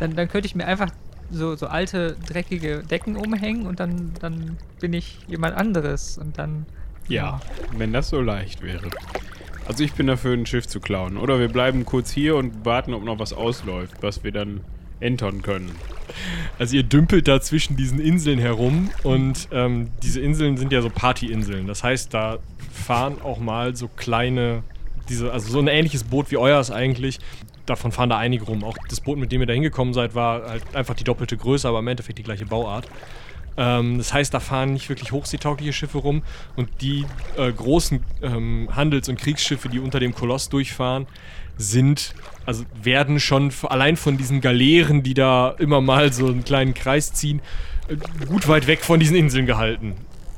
dann, 0.00 0.16
dann 0.16 0.28
könnte 0.28 0.46
ich 0.46 0.54
mir 0.54 0.66
einfach 0.66 0.90
so, 1.30 1.54
so 1.54 1.66
alte, 1.68 2.16
dreckige 2.26 2.82
Decken 2.82 3.16
umhängen 3.16 3.66
und 3.66 3.78
dann, 3.78 4.12
dann 4.20 4.56
bin 4.80 4.92
ich 4.92 5.18
jemand 5.28 5.56
anderes 5.56 6.18
und 6.18 6.36
dann. 6.38 6.66
Ja, 7.08 7.40
wenn 7.76 7.92
das 7.92 8.08
so 8.08 8.20
leicht 8.20 8.62
wäre. 8.62 8.88
Also 9.68 9.84
ich 9.84 9.92
bin 9.92 10.08
dafür, 10.08 10.32
ein 10.34 10.46
Schiff 10.46 10.66
zu 10.66 10.80
klauen. 10.80 11.16
Oder 11.16 11.38
wir 11.38 11.48
bleiben 11.48 11.84
kurz 11.84 12.10
hier 12.10 12.34
und 12.34 12.64
warten, 12.64 12.92
ob 12.94 13.04
noch 13.04 13.18
was 13.20 13.32
ausläuft, 13.32 13.94
was 14.00 14.24
wir 14.24 14.32
dann 14.32 14.62
entern 15.00 15.42
können. 15.42 15.70
Also 16.58 16.76
ihr 16.76 16.82
dümpelt 16.82 17.28
da 17.28 17.40
zwischen 17.40 17.76
diesen 17.76 17.98
Inseln 18.00 18.38
herum 18.38 18.90
und 19.02 19.48
ähm, 19.52 19.90
diese 20.02 20.20
Inseln 20.20 20.56
sind 20.56 20.72
ja 20.72 20.82
so 20.82 20.90
Partyinseln. 20.90 21.66
Das 21.66 21.82
heißt, 21.82 22.12
da 22.12 22.38
fahren 22.72 23.20
auch 23.22 23.38
mal 23.38 23.76
so 23.76 23.88
kleine, 23.88 24.62
diese, 25.08 25.32
also 25.32 25.50
so 25.50 25.58
ein 25.58 25.68
ähnliches 25.68 26.04
Boot 26.04 26.30
wie 26.30 26.36
euers 26.36 26.70
eigentlich. 26.70 27.18
Davon 27.66 27.92
fahren 27.92 28.10
da 28.10 28.18
einige 28.18 28.44
rum. 28.44 28.64
Auch 28.64 28.76
das 28.88 29.00
Boot, 29.00 29.18
mit 29.18 29.30
dem 29.32 29.40
ihr 29.40 29.46
da 29.46 29.52
hingekommen 29.52 29.94
seid, 29.94 30.14
war 30.14 30.48
halt 30.48 30.74
einfach 30.74 30.94
die 30.94 31.04
doppelte 31.04 31.36
Größe, 31.36 31.68
aber 31.68 31.78
im 31.78 31.88
Endeffekt 31.88 32.18
die 32.18 32.22
gleiche 32.22 32.46
Bauart. 32.46 32.88
Ähm, 33.56 33.98
das 33.98 34.12
heißt, 34.12 34.32
da 34.32 34.40
fahren 34.40 34.72
nicht 34.72 34.88
wirklich 34.88 35.12
hochseetaugliche 35.12 35.72
Schiffe 35.72 35.98
rum 35.98 36.22
und 36.56 36.68
die 36.80 37.04
äh, 37.36 37.52
großen 37.52 38.02
ähm, 38.22 38.68
Handels- 38.74 39.08
und 39.08 39.18
Kriegsschiffe, 39.18 39.68
die 39.68 39.78
unter 39.80 40.00
dem 40.00 40.14
Koloss 40.14 40.48
durchfahren, 40.48 41.06
sind, 41.56 42.14
also 42.46 42.64
werden 42.82 43.20
schon 43.20 43.52
allein 43.68 43.96
von 43.96 44.16
diesen 44.16 44.40
Galeeren, 44.40 45.02
die 45.02 45.14
da 45.14 45.50
immer 45.58 45.80
mal 45.80 46.12
so 46.12 46.26
einen 46.26 46.44
kleinen 46.44 46.74
Kreis 46.74 47.12
ziehen, 47.12 47.40
äh, 47.88 47.96
gut 48.26 48.48
weit 48.48 48.66
weg 48.66 48.80
von 48.80 49.00
diesen 49.00 49.16
Inseln 49.16 49.46
gehalten. 49.46 49.94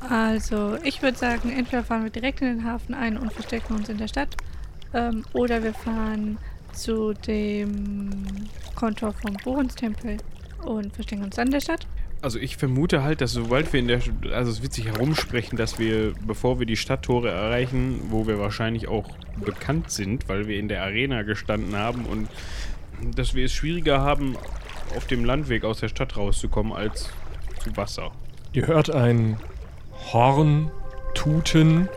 Also, 0.09 0.77
ich 0.83 1.01
würde 1.03 1.17
sagen, 1.17 1.51
entweder 1.51 1.85
fahren 1.85 2.03
wir 2.03 2.11
direkt 2.11 2.41
in 2.43 2.49
den 2.49 2.65
Hafen 2.65 2.95
ein 2.95 3.17
und 3.17 3.33
verstecken 3.33 3.75
uns 3.75 3.89
in 3.89 3.99
der 3.99 4.09
Stadt. 4.09 4.37
Ähm, 4.93 5.25
oder 5.33 5.63
wir 5.63 5.75
fahren 5.75 6.39
zu 6.73 7.13
dem 7.13 8.25
Kontor 8.75 9.13
vom 9.13 9.35
Bohrens-Tempel 9.45 10.19
und 10.65 10.93
verstecken 10.95 11.25
uns 11.25 11.37
dann 11.37 11.49
in 11.49 11.53
der 11.53 11.61
Stadt. 11.61 11.87
Also 12.23 12.39
ich 12.39 12.57
vermute 12.57 13.03
halt, 13.03 13.21
dass 13.21 13.33
sobald 13.33 13.73
wir 13.73 13.81
in 13.81 13.89
der, 13.89 14.01
also 14.33 14.51
es 14.51 14.63
wird 14.63 14.73
sich 14.73 14.87
herumsprechen, 14.87 15.59
dass 15.59 15.81
wir, 15.81 16.15
bevor 16.25 16.61
wir 16.61 16.67
die 16.67 16.77
Stadttore 16.77 17.31
erreichen, 17.31 18.01
wo 18.11 18.29
wir 18.29 18.39
wahrscheinlich 18.39 18.87
auch 18.87 19.11
bekannt 19.45 19.91
sind, 19.91 20.29
weil 20.29 20.47
wir 20.47 20.59
in 20.59 20.69
der 20.69 20.83
Arena 20.83 21.23
gestanden 21.23 21.77
haben 21.77 22.07
und 22.07 22.29
dass 23.17 23.35
wir 23.35 23.45
es 23.45 23.53
schwieriger 23.53 24.01
haben, 24.01 24.37
auf 24.97 25.07
dem 25.09 25.25
Landweg 25.25 25.65
aus 25.65 25.81
der 25.81 25.89
Stadt 25.89 26.17
rauszukommen 26.17 26.73
als 26.73 27.11
zu 27.65 27.77
Wasser. 27.77 28.13
Ihr 28.53 28.69
hört 28.69 28.91
ein 28.91 29.39
Horn 30.13 30.71
tuten 31.15 31.89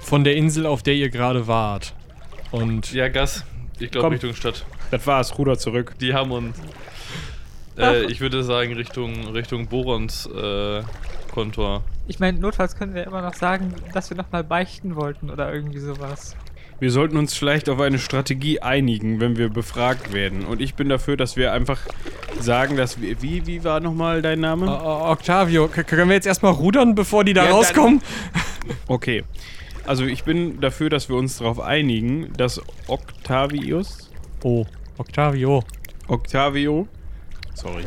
von 0.00 0.24
der 0.24 0.36
Insel, 0.36 0.66
auf 0.66 0.82
der 0.82 0.94
ihr 0.94 1.10
gerade 1.10 1.46
wart. 1.46 1.94
Und 2.50 2.92
Ja, 2.92 3.08
Gas. 3.08 3.44
Ich 3.78 3.90
glaube. 3.90 4.12
Richtung 4.12 4.34
Stadt. 4.34 4.64
Das 4.90 5.06
war's, 5.06 5.36
Ruder 5.38 5.58
zurück. 5.58 5.94
Die 6.00 6.14
haben 6.14 6.30
uns. 6.30 6.56
Äh, 7.78 8.04
ich 8.10 8.20
würde 8.20 8.42
sagen 8.44 8.72
Richtung 8.74 9.28
Richtung 9.28 9.66
Borons 9.68 10.26
äh, 10.26 10.82
Kontor. 11.32 11.82
Ich 12.06 12.20
meine, 12.20 12.38
notfalls 12.38 12.76
können 12.76 12.94
wir 12.94 13.04
immer 13.04 13.22
noch 13.22 13.34
sagen, 13.34 13.74
dass 13.92 14.10
wir 14.10 14.16
nochmal 14.16 14.44
beichten 14.44 14.94
wollten 14.96 15.30
oder 15.30 15.52
irgendwie 15.52 15.78
sowas. 15.80 16.36
Wir 16.80 16.90
sollten 16.90 17.16
uns 17.16 17.34
vielleicht 17.34 17.68
auf 17.68 17.80
eine 17.80 17.98
Strategie 17.98 18.60
einigen, 18.60 19.20
wenn 19.20 19.36
wir 19.36 19.48
befragt 19.48 20.12
werden. 20.12 20.44
Und 20.44 20.60
ich 20.60 20.74
bin 20.74 20.88
dafür, 20.88 21.16
dass 21.16 21.36
wir 21.36 21.52
einfach 21.52 21.80
sagen, 22.40 22.76
dass 22.76 23.00
wir. 23.00 23.22
Wie, 23.22 23.46
wie 23.46 23.64
war 23.64 23.80
nochmal 23.80 24.22
dein 24.22 24.40
Name? 24.40 24.66
Octavio, 24.68 25.68
k- 25.68 25.84
können 25.84 26.08
wir 26.08 26.16
jetzt 26.16 26.26
erstmal 26.26 26.52
rudern, 26.52 26.94
bevor 26.94 27.24
die 27.24 27.32
da 27.32 27.44
Ja, 27.46 27.52
rauskommen? 27.52 28.02
Okay. 28.88 29.24
Also 29.86 30.04
ich 30.04 30.24
bin 30.24 30.60
dafür, 30.60 30.88
dass 30.90 31.08
wir 31.08 31.16
uns 31.16 31.38
darauf 31.38 31.60
einigen, 31.60 32.32
dass 32.36 32.60
Octavius. 32.88 34.10
Oh, 34.42 34.64
Octavio. 34.98 35.62
Octavio. 36.08 36.88
Sorry. 37.54 37.84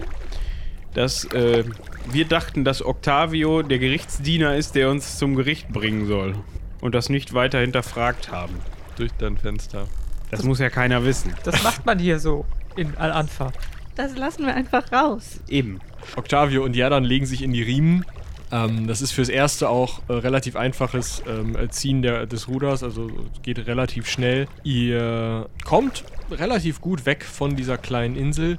Dass 0.94 1.26
äh, 1.26 1.64
wir 2.12 2.26
dachten, 2.26 2.64
dass 2.64 2.84
Octavio 2.84 3.62
der 3.62 3.80
Gerichtsdiener 3.80 4.56
ist, 4.56 4.76
der 4.76 4.90
uns 4.90 5.18
zum 5.18 5.36
Gericht 5.36 5.70
bringen 5.70 6.08
soll. 6.08 6.36
Und 6.82 6.96
das 6.96 7.10
nicht 7.10 7.34
weiter 7.34 7.60
hinterfragt 7.60 8.32
haben. 8.32 8.56
Durch 8.96 9.12
dein 9.20 9.38
Fenster. 9.38 9.88
Das 10.32 10.44
muss 10.44 10.60
ja 10.60 10.70
keiner 10.70 11.06
wissen. 11.06 11.34
Das 11.44 11.64
macht 11.64 11.86
man 11.86 12.00
hier 12.00 12.20
so 12.20 12.46
in 12.76 12.96
Al-Anfa. 12.98 13.52
Das 13.96 14.16
lassen 14.16 14.46
wir 14.46 14.56
einfach 14.56 14.92
raus. 14.92 15.40
Eben. 15.48 15.80
Octavio 16.16 16.64
und 16.64 16.76
Jerdan 16.76 17.04
legen 17.04 17.26
sich 17.26 17.42
in 17.42 17.52
die 17.54 17.64
Riemen. 17.64 18.06
Ähm, 18.52 18.88
das 18.88 19.02
ist 19.02 19.12
fürs 19.12 19.30
Erste 19.30 19.70
auch 19.70 20.02
äh, 20.08 20.14
relativ 20.14 20.56
einfaches 20.56 21.22
ähm, 21.28 21.58
Ziehen 21.70 22.02
der, 22.02 22.26
des 22.26 22.48
Ruders, 22.48 22.84
also 22.84 23.10
geht 23.44 23.66
relativ 23.68 24.08
schnell. 24.08 24.48
Ihr 24.64 25.50
kommt 25.66 26.06
relativ 26.32 26.80
gut 26.80 27.06
weg 27.06 27.26
von 27.26 27.56
dieser 27.56 27.78
kleinen 27.78 28.16
Insel. 28.16 28.58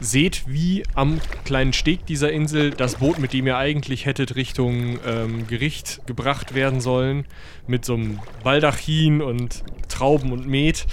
Seht, 0.00 0.44
wie 0.46 0.84
am 0.94 1.20
kleinen 1.44 1.72
Steg 1.72 2.06
dieser 2.06 2.30
Insel 2.30 2.70
das 2.70 2.96
Boot, 2.96 3.18
mit 3.18 3.32
dem 3.32 3.46
ihr 3.46 3.56
eigentlich 3.56 4.06
hättet 4.06 4.36
Richtung 4.36 4.98
ähm, 5.04 5.46
Gericht 5.48 6.06
gebracht 6.06 6.54
werden 6.54 6.80
sollen, 6.80 7.24
mit 7.66 7.84
so 7.84 7.94
einem 7.94 8.20
Baldachin 8.44 9.20
und 9.20 9.64
Trauben 9.88 10.32
und 10.32 10.46
Met 10.46 10.86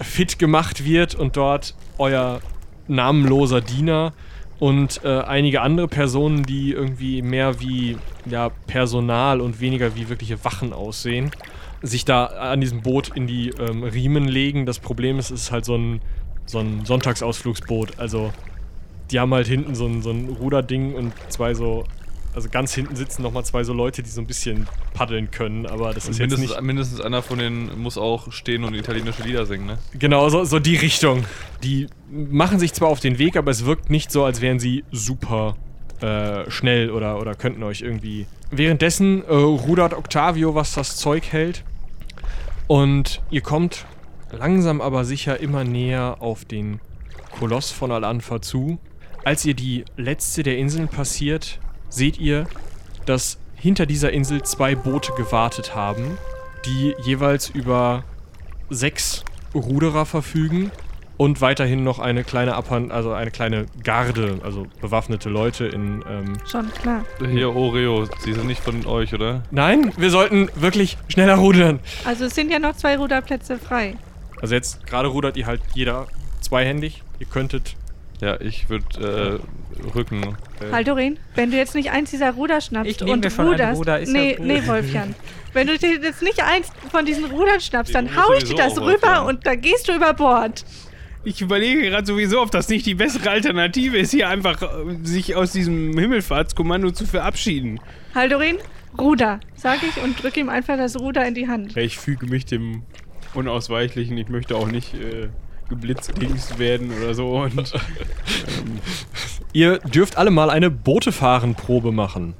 fit 0.00 0.38
gemacht 0.38 0.84
wird 0.84 1.14
und 1.14 1.36
dort 1.36 1.74
euer 1.98 2.40
namenloser 2.86 3.60
Diener 3.60 4.12
und 4.58 5.00
äh, 5.04 5.20
einige 5.20 5.62
andere 5.62 5.88
Personen, 5.88 6.44
die 6.44 6.72
irgendwie 6.72 7.22
mehr 7.22 7.60
wie 7.60 7.98
ja, 8.26 8.50
Personal 8.66 9.40
und 9.40 9.60
weniger 9.60 9.96
wie 9.96 10.08
wirkliche 10.08 10.44
Wachen 10.44 10.72
aussehen, 10.72 11.30
sich 11.82 12.04
da 12.04 12.26
an 12.26 12.60
diesem 12.60 12.82
Boot 12.82 13.10
in 13.14 13.26
die 13.26 13.48
ähm, 13.50 13.82
Riemen 13.82 14.26
legen. 14.26 14.64
Das 14.64 14.78
Problem 14.78 15.18
ist, 15.18 15.30
es 15.30 15.42
ist 15.42 15.52
halt 15.52 15.64
so 15.64 15.76
ein, 15.76 16.00
so 16.46 16.58
ein 16.58 16.84
Sonntagsausflugsboot. 16.84 17.98
Also 17.98 18.32
die 19.10 19.20
haben 19.20 19.32
halt 19.34 19.46
hinten 19.46 19.74
so 19.74 19.86
ein, 19.86 20.02
so 20.02 20.10
ein 20.10 20.28
Ruderding 20.28 20.94
und 20.94 21.12
zwei 21.28 21.54
so, 21.54 21.84
also 22.34 22.48
ganz 22.48 22.74
hinten 22.74 22.96
sitzen 22.96 23.22
nochmal 23.22 23.44
zwei 23.44 23.64
so 23.64 23.72
Leute, 23.72 24.02
die 24.02 24.10
so 24.10 24.20
ein 24.20 24.26
bisschen 24.26 24.66
paddeln 24.92 25.30
können, 25.30 25.66
aber 25.66 25.92
das 25.92 26.08
ist 26.08 26.18
jetzt 26.18 26.38
nicht... 26.38 26.60
mindestens 26.62 27.00
einer 27.00 27.22
von 27.22 27.38
denen 27.38 27.78
muss 27.78 27.98
auch 27.98 28.32
stehen 28.32 28.64
und 28.64 28.74
italienische 28.74 29.22
Lieder 29.22 29.46
singen, 29.46 29.66
ne? 29.66 29.78
Genau, 29.98 30.28
so, 30.28 30.44
so 30.44 30.58
die 30.58 30.76
Richtung. 30.76 31.24
Die 31.62 31.88
machen 32.10 32.58
sich 32.58 32.72
zwar 32.72 32.88
auf 32.88 33.00
den 33.00 33.18
Weg, 33.18 33.36
aber 33.36 33.50
es 33.50 33.64
wirkt 33.64 33.90
nicht 33.90 34.10
so, 34.10 34.24
als 34.24 34.40
wären 34.40 34.58
sie 34.58 34.84
super 34.90 35.56
äh, 36.00 36.50
schnell 36.50 36.90
oder, 36.90 37.20
oder 37.20 37.34
könnten 37.34 37.62
euch 37.62 37.82
irgendwie. 37.82 38.26
Währenddessen 38.50 39.24
äh, 39.24 39.32
rudert 39.32 39.94
Octavio, 39.94 40.54
was 40.54 40.74
das 40.74 40.96
Zeug 40.96 41.32
hält. 41.32 41.64
Und 42.66 43.20
ihr 43.30 43.42
kommt 43.42 43.86
langsam 44.34 44.80
aber 44.80 45.04
sicher 45.04 45.40
immer 45.40 45.64
näher 45.64 46.16
auf 46.20 46.44
den 46.44 46.80
Koloss 47.38 47.70
von 47.70 47.90
Al-Anfa 47.90 48.40
zu. 48.40 48.78
Als 49.24 49.44
ihr 49.44 49.54
die 49.54 49.84
letzte 49.96 50.42
der 50.42 50.58
Inseln 50.58 50.88
passiert, 50.88 51.58
seht 51.88 52.18
ihr, 52.18 52.46
dass 53.06 53.38
hinter 53.54 53.86
dieser 53.86 54.12
Insel 54.12 54.42
zwei 54.42 54.74
Boote 54.74 55.12
gewartet 55.16 55.74
haben, 55.74 56.18
die 56.66 56.94
jeweils 57.04 57.48
über 57.48 58.04
sechs 58.70 59.24
Ruderer 59.54 60.04
verfügen 60.04 60.70
und 61.16 61.40
weiterhin 61.40 61.84
noch 61.84 61.98
eine 61.98 62.24
kleine 62.24 62.54
Abhand, 62.54 62.90
also 62.92 63.12
eine 63.12 63.30
kleine 63.30 63.66
Garde, 63.82 64.40
also 64.42 64.66
bewaffnete 64.80 65.28
Leute 65.28 65.66
in. 65.66 66.04
Ähm 66.08 66.34
Schon 66.46 66.70
klar. 66.72 67.04
Hier, 67.30 67.54
Oreo, 67.54 68.06
sie 68.18 68.32
sind 68.32 68.46
nicht 68.46 68.62
von 68.62 68.84
euch, 68.86 69.14
oder? 69.14 69.42
Nein, 69.50 69.92
wir 69.96 70.10
sollten 70.10 70.48
wirklich 70.56 70.98
schneller 71.08 71.36
rudern. 71.36 71.80
Also 72.04 72.24
es 72.24 72.34
sind 72.34 72.50
ja 72.50 72.58
noch 72.58 72.76
zwei 72.76 72.96
Ruderplätze 72.96 73.58
frei. 73.58 73.94
Also 74.44 74.56
jetzt 74.56 74.86
gerade 74.86 75.08
rudert 75.08 75.38
ihr 75.38 75.46
halt 75.46 75.62
jeder 75.72 76.06
zweihändig. 76.42 77.02
Ihr 77.18 77.24
könntet. 77.24 77.76
Ja, 78.20 78.38
ich 78.42 78.68
würde 78.68 79.40
äh, 79.80 79.86
Rücken. 79.96 80.36
Äh, 80.60 80.70
Haldorin, 80.70 81.18
wenn 81.34 81.50
du 81.50 81.56
jetzt 81.56 81.74
nicht 81.74 81.92
eins 81.92 82.10
dieser 82.10 82.32
Ruder 82.32 82.60
schnappst 82.60 82.90
Ich 82.90 83.00
und 83.00 83.24
mir 83.24 83.26
ein 83.26 83.46
ruderst. 83.46 83.78
Ruder, 83.78 84.00
ist 84.00 84.12
ja 84.12 84.20
nee, 84.20 84.34
gut. 84.34 84.44
nee, 84.44 84.66
Wolfjan. 84.66 85.14
Wenn 85.54 85.66
du 85.66 85.78
dir 85.78 85.98
jetzt 85.98 86.20
nicht 86.20 86.44
eins 86.44 86.68
von 86.90 87.06
diesen 87.06 87.24
Rudern 87.24 87.58
schnappst, 87.58 87.94
dann 87.94 88.14
hau 88.14 88.34
ich 88.34 88.44
dir 88.44 88.54
das 88.54 88.78
rüber 88.78 89.24
und 89.24 89.46
da 89.46 89.54
gehst 89.54 89.88
du 89.88 89.94
über 89.94 90.12
Bord. 90.12 90.66
Ich 91.24 91.40
überlege 91.40 91.80
gerade 91.80 92.06
sowieso, 92.06 92.42
ob 92.42 92.50
das 92.50 92.68
nicht 92.68 92.84
die 92.84 92.96
bessere 92.96 93.30
Alternative 93.30 93.96
ist, 93.96 94.10
hier 94.10 94.28
einfach 94.28 94.60
äh, 94.60 94.66
sich 95.04 95.36
aus 95.36 95.52
diesem 95.52 95.96
Himmelfahrtskommando 95.98 96.90
zu 96.90 97.06
verabschieden. 97.06 97.80
Haldorin, 98.14 98.58
Ruder, 98.98 99.40
sag 99.56 99.78
ich 99.82 100.02
und 100.02 100.22
drück 100.22 100.36
ihm 100.36 100.50
einfach 100.50 100.76
das 100.76 101.00
Ruder 101.00 101.26
in 101.26 101.34
die 101.34 101.48
Hand. 101.48 101.74
Ja, 101.76 101.80
Ich 101.80 101.96
füge 101.96 102.26
mich 102.26 102.44
dem 102.44 102.82
Unausweichlichen. 103.34 104.16
Ich 104.18 104.28
möchte 104.28 104.56
auch 104.56 104.68
nicht 104.68 104.94
äh, 104.94 105.28
geblitzdingst 105.68 106.58
werden 106.58 106.92
oder 106.96 107.14
so. 107.14 107.42
Und, 107.42 107.72
Ihr 109.52 109.78
dürft 109.78 110.16
alle 110.16 110.30
mal 110.30 110.50
eine 110.50 110.70
Boote-Fahren-Probe 110.70 111.92
machen. 111.92 112.34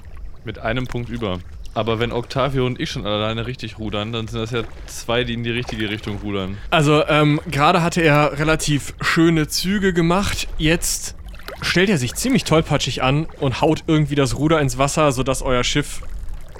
Mit 0.44 0.58
einem 0.58 0.86
Punkt 0.86 1.08
über. 1.08 1.38
Aber 1.74 1.98
wenn 1.98 2.12
Octavio 2.12 2.66
und 2.66 2.80
ich 2.80 2.90
schon 2.90 3.04
alleine 3.06 3.46
richtig 3.46 3.78
rudern, 3.78 4.12
dann 4.12 4.28
sind 4.28 4.40
das 4.40 4.50
ja 4.52 4.62
zwei, 4.86 5.24
die 5.24 5.34
in 5.34 5.42
die 5.42 5.50
richtige 5.50 5.90
Richtung 5.90 6.18
rudern. 6.22 6.56
Also, 6.70 7.04
ähm, 7.06 7.40
gerade 7.50 7.82
hatte 7.82 8.00
er 8.00 8.38
relativ 8.38 8.94
schöne 9.00 9.48
Züge 9.48 9.92
gemacht. 9.92 10.48
Jetzt 10.58 11.16
stellt 11.62 11.88
er 11.88 11.98
sich 11.98 12.14
ziemlich 12.14 12.44
tollpatschig 12.44 13.02
an 13.02 13.26
und 13.40 13.60
haut 13.60 13.84
irgendwie 13.86 14.14
das 14.14 14.36
Ruder 14.38 14.60
ins 14.60 14.78
Wasser, 14.78 15.10
sodass 15.12 15.42
euer 15.42 15.64
Schiff 15.64 16.02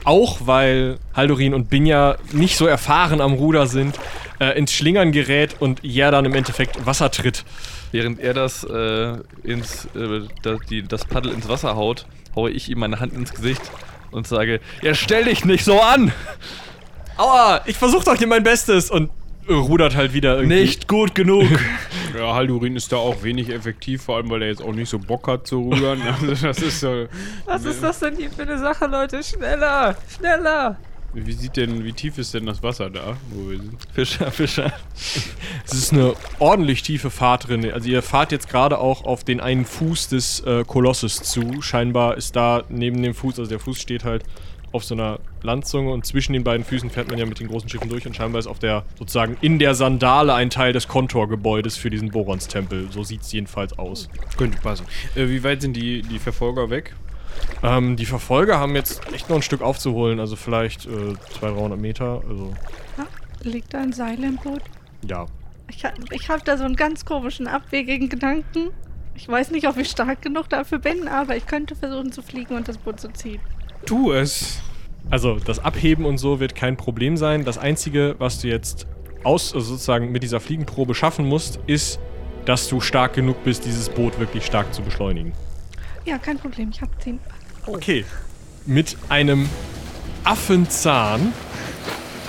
auch, 0.04 0.38
weil 0.44 0.98
Haldorin 1.14 1.54
und 1.54 1.70
Binja 1.70 2.16
nicht 2.32 2.56
so 2.56 2.66
erfahren 2.66 3.20
am 3.20 3.34
Ruder 3.34 3.66
sind, 3.66 3.98
äh, 4.40 4.58
ins 4.58 4.72
Schlingern 4.72 5.12
gerät 5.12 5.56
und 5.60 5.80
ja 5.82 6.10
dann 6.10 6.24
im 6.24 6.34
Endeffekt 6.34 6.84
Wasser 6.86 7.10
tritt. 7.10 7.44
Während 7.92 8.20
er 8.20 8.34
das 8.34 8.64
äh, 8.64 9.16
ins 9.42 9.86
äh, 9.94 10.26
die, 10.68 10.82
das 10.82 11.04
Paddel 11.04 11.32
ins 11.32 11.48
Wasser 11.48 11.76
haut, 11.76 12.06
haue 12.34 12.50
ich 12.50 12.68
ihm 12.68 12.80
meine 12.80 13.00
Hand 13.00 13.12
ins 13.12 13.32
Gesicht 13.32 13.62
und 14.10 14.26
sage: 14.26 14.60
Ja, 14.82 14.94
stell 14.94 15.24
dich 15.24 15.44
nicht 15.44 15.64
so 15.64 15.80
an! 15.80 16.12
Aua, 17.16 17.60
ich 17.66 17.76
versuche 17.76 18.04
doch 18.04 18.16
hier 18.16 18.26
mein 18.26 18.42
Bestes 18.42 18.90
und 18.90 19.10
rudert 19.48 19.94
halt 19.94 20.12
wieder 20.12 20.36
irgendwie. 20.36 20.60
Nicht 20.60 20.88
gut 20.88 21.14
genug! 21.14 21.46
ja, 22.18 22.34
Haldurin 22.34 22.76
ist 22.76 22.92
da 22.92 22.96
auch 22.96 23.22
wenig 23.22 23.50
effektiv, 23.50 24.02
vor 24.02 24.16
allem 24.16 24.30
weil 24.30 24.42
er 24.42 24.48
jetzt 24.48 24.62
auch 24.62 24.72
nicht 24.72 24.88
so 24.88 24.98
Bock 24.98 25.28
hat 25.28 25.46
zu 25.46 25.60
rudern. 25.60 26.00
Also 26.20 26.46
das 26.46 26.62
ist 26.62 26.80
so. 26.80 27.06
Was 27.44 27.64
ist 27.64 27.82
das 27.82 28.00
denn 28.00 28.16
hier 28.16 28.30
für 28.30 28.42
eine 28.42 28.58
Sache, 28.58 28.86
Leute? 28.86 29.22
Schneller! 29.22 29.96
Schneller! 30.16 30.78
Wie 31.16 31.32
sieht 31.32 31.56
denn, 31.56 31.84
wie 31.84 31.92
tief 31.92 32.18
ist 32.18 32.34
denn 32.34 32.44
das 32.44 32.60
Wasser 32.62 32.90
da, 32.90 33.16
wo 33.30 33.48
wir 33.48 33.58
sind? 33.58 33.76
Fischer, 33.92 34.32
Fischer. 34.32 34.72
Es 35.64 35.72
ist 35.72 35.92
eine 35.92 36.14
ordentlich 36.40 36.82
tiefe 36.82 37.08
Fahrt 37.08 37.48
drin. 37.48 37.70
Also 37.72 37.88
ihr 37.88 38.02
fahrt 38.02 38.32
jetzt 38.32 38.48
gerade 38.48 38.78
auch 38.78 39.04
auf 39.04 39.22
den 39.22 39.40
einen 39.40 39.64
Fuß 39.64 40.08
des 40.08 40.40
äh, 40.40 40.64
Kolosses 40.66 41.22
zu. 41.22 41.62
Scheinbar 41.62 42.16
ist 42.16 42.34
da 42.34 42.64
neben 42.68 43.00
dem 43.00 43.14
Fuß, 43.14 43.38
also 43.38 43.48
der 43.48 43.60
Fuß 43.60 43.80
steht 43.80 44.02
halt 44.02 44.24
auf 44.74 44.84
so 44.84 44.94
einer 44.94 45.20
Landzunge 45.42 45.92
und 45.92 46.04
zwischen 46.04 46.32
den 46.32 46.42
beiden 46.44 46.64
Füßen 46.64 46.90
fährt 46.90 47.08
man 47.08 47.18
ja 47.18 47.26
mit 47.26 47.38
den 47.40 47.46
großen 47.48 47.68
Schiffen 47.68 47.88
durch 47.88 48.06
und 48.06 48.16
scheinbar 48.16 48.40
ist 48.40 48.46
auf 48.46 48.58
der, 48.58 48.84
sozusagen 48.98 49.36
in 49.40 49.58
der 49.58 49.74
Sandale 49.74 50.34
ein 50.34 50.50
Teil 50.50 50.72
des 50.72 50.88
Kontorgebäudes 50.88 51.76
für 51.76 51.90
diesen 51.90 52.10
Borons-Tempel. 52.10 52.90
So 52.90 53.04
sieht 53.04 53.22
es 53.22 53.32
jedenfalls 53.32 53.78
aus. 53.78 54.08
Könnte 54.36 54.58
passen. 54.60 54.84
Äh, 55.14 55.28
wie 55.28 55.44
weit 55.44 55.62
sind 55.62 55.74
die, 55.76 56.02
die 56.02 56.18
Verfolger 56.18 56.70
weg? 56.70 56.94
Ähm, 57.62 57.96
die 57.96 58.06
Verfolger 58.06 58.58
haben 58.58 58.74
jetzt 58.74 59.00
echt 59.12 59.28
noch 59.28 59.36
ein 59.36 59.42
Stück 59.42 59.62
aufzuholen, 59.62 60.18
also 60.20 60.34
vielleicht 60.36 60.86
äh, 60.86 61.14
200, 61.38 61.40
300 61.40 61.78
Meter. 61.80 62.22
Also, 62.28 62.52
Ah, 62.98 63.06
liegt 63.42 63.72
da 63.74 63.78
ein 63.80 63.92
Seil 63.92 64.22
im 64.24 64.36
Boot? 64.36 64.62
ja. 65.08 65.26
Ich, 65.68 65.82
ha- 65.82 65.94
ich 66.10 66.28
habe 66.28 66.42
da 66.44 66.58
so 66.58 66.64
einen 66.64 66.76
ganz 66.76 67.06
komischen, 67.06 67.46
abwegigen 67.46 68.10
Gedanken. 68.10 68.68
Ich 69.14 69.26
weiß 69.26 69.50
nicht, 69.50 69.66
ob 69.66 69.78
ich 69.78 69.88
stark 69.88 70.20
genug 70.20 70.48
dafür 70.50 70.78
bin, 70.78 71.08
aber 71.08 71.36
ich 71.36 71.46
könnte 71.46 71.74
versuchen 71.74 72.12
zu 72.12 72.20
fliegen 72.20 72.54
und 72.54 72.68
das 72.68 72.76
Boot 72.76 73.00
zu 73.00 73.10
ziehen. 73.12 73.40
Tu 73.86 74.12
es. 74.12 74.60
Also, 75.10 75.38
das 75.38 75.58
Abheben 75.58 76.06
und 76.06 76.18
so 76.18 76.40
wird 76.40 76.54
kein 76.54 76.76
Problem 76.76 77.16
sein. 77.16 77.44
Das 77.44 77.58
Einzige, 77.58 78.16
was 78.18 78.40
du 78.40 78.48
jetzt 78.48 78.86
aus, 79.22 79.54
also 79.54 79.72
sozusagen 79.72 80.12
mit 80.12 80.22
dieser 80.22 80.40
Fliegenprobe 80.40 80.94
schaffen 80.94 81.26
musst, 81.26 81.58
ist, 81.66 81.98
dass 82.44 82.68
du 82.68 82.80
stark 82.80 83.14
genug 83.14 83.42
bist, 83.44 83.64
dieses 83.64 83.88
Boot 83.88 84.18
wirklich 84.18 84.44
stark 84.44 84.72
zu 84.74 84.82
beschleunigen. 84.82 85.32
Ja, 86.04 86.18
kein 86.18 86.38
Problem, 86.38 86.70
ich 86.70 86.80
habe 86.80 86.90
10. 86.98 87.18
Okay. 87.66 88.04
Mit 88.66 88.96
einem 89.08 89.48
Affenzahn 90.24 91.32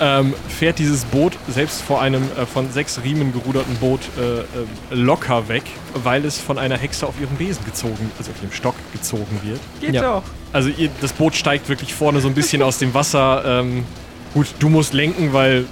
ähm, 0.02 0.34
fährt 0.50 0.80
dieses 0.80 1.06
Boot 1.06 1.34
selbst 1.48 1.82
vor 1.82 2.02
einem 2.02 2.24
äh, 2.38 2.46
von 2.46 2.72
sechs 2.72 3.02
Riemen 3.04 3.32
geruderten 3.34 3.76
Boot 3.78 4.02
äh, 4.18 4.40
äh, 4.40 4.44
locker 4.92 5.48
weg, 5.48 5.64
weil 5.94 6.26
es 6.26 6.40
von 6.40 6.58
einer 6.58 6.78
Hexe 6.78 7.08
auf 7.08 7.16
ihrem 7.20 7.36
Besen 7.38 7.64
gezogen, 7.66 8.12
also 8.18 8.32
auf 8.32 8.42
ihrem 8.42 8.52
Stock 8.52 8.76
gezogen 8.94 9.40
wird. 9.44 9.60
Geht 9.80 9.94
Ja. 9.94 10.02
doch. 10.02 10.24
Also 10.54 10.70
ihr, 10.70 10.90
das 11.02 11.14
Boot 11.14 11.36
steigt 11.36 11.70
wirklich 11.70 11.94
vorne 11.94 12.22
so 12.22 12.28
ein 12.28 12.34
bisschen 12.34 12.62
aus 12.62 12.78
dem 12.78 12.94
Wasser. 12.94 13.44
Ähm, 13.46 13.86
gut, 14.34 14.48
du 14.60 14.70
musst 14.70 14.94
lenken, 14.94 15.34
weil 15.34 15.66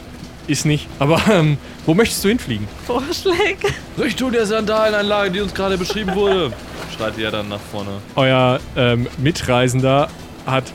ist 0.47 0.65
nicht. 0.65 0.87
Aber 0.99 1.21
ähm, 1.31 1.57
wo 1.85 1.93
möchtest 1.93 2.23
du 2.23 2.29
hinfliegen? 2.29 2.67
Vorschläge? 2.85 3.67
Richtung 3.97 4.31
der 4.31 4.45
Sandalenanlage, 4.45 5.31
die 5.31 5.41
uns 5.41 5.53
gerade 5.53 5.77
beschrieben 5.77 6.13
wurde. 6.15 6.51
Schreit 6.95 7.17
ihr 7.17 7.31
dann 7.31 7.49
nach 7.49 7.61
vorne. 7.71 7.91
Euer 8.15 8.59
ähm, 8.75 9.07
Mitreisender 9.17 10.09
hat 10.45 10.65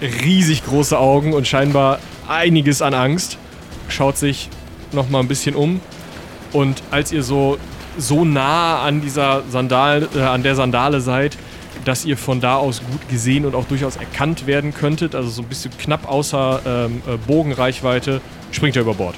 riesig 0.00 0.64
große 0.64 0.98
Augen 0.98 1.32
und 1.32 1.48
scheinbar 1.48 1.98
einiges 2.28 2.82
an 2.82 2.94
Angst. 2.94 3.38
Schaut 3.88 4.16
sich 4.16 4.48
noch 4.92 5.08
mal 5.08 5.20
ein 5.20 5.28
bisschen 5.28 5.54
um. 5.54 5.80
Und 6.52 6.82
als 6.90 7.12
ihr 7.12 7.22
so, 7.22 7.58
so 7.98 8.24
nah 8.24 8.82
an 8.82 9.00
dieser 9.00 9.42
Sandal, 9.50 10.08
äh, 10.14 10.20
an 10.20 10.42
der 10.42 10.54
Sandale 10.54 11.00
seid, 11.00 11.36
dass 11.84 12.04
ihr 12.04 12.16
von 12.16 12.40
da 12.40 12.56
aus 12.56 12.80
gut 12.90 13.08
gesehen 13.08 13.44
und 13.44 13.54
auch 13.54 13.66
durchaus 13.66 13.96
erkannt 13.96 14.46
werden 14.46 14.74
könntet, 14.74 15.14
also 15.14 15.28
so 15.28 15.42
ein 15.42 15.48
bisschen 15.48 15.70
knapp 15.78 16.08
außer 16.10 16.60
ähm, 16.66 17.02
äh, 17.06 17.16
Bogenreichweite, 17.26 18.20
springt 18.50 18.76
er 18.76 18.82
über 18.82 18.94
Bord. 18.94 19.14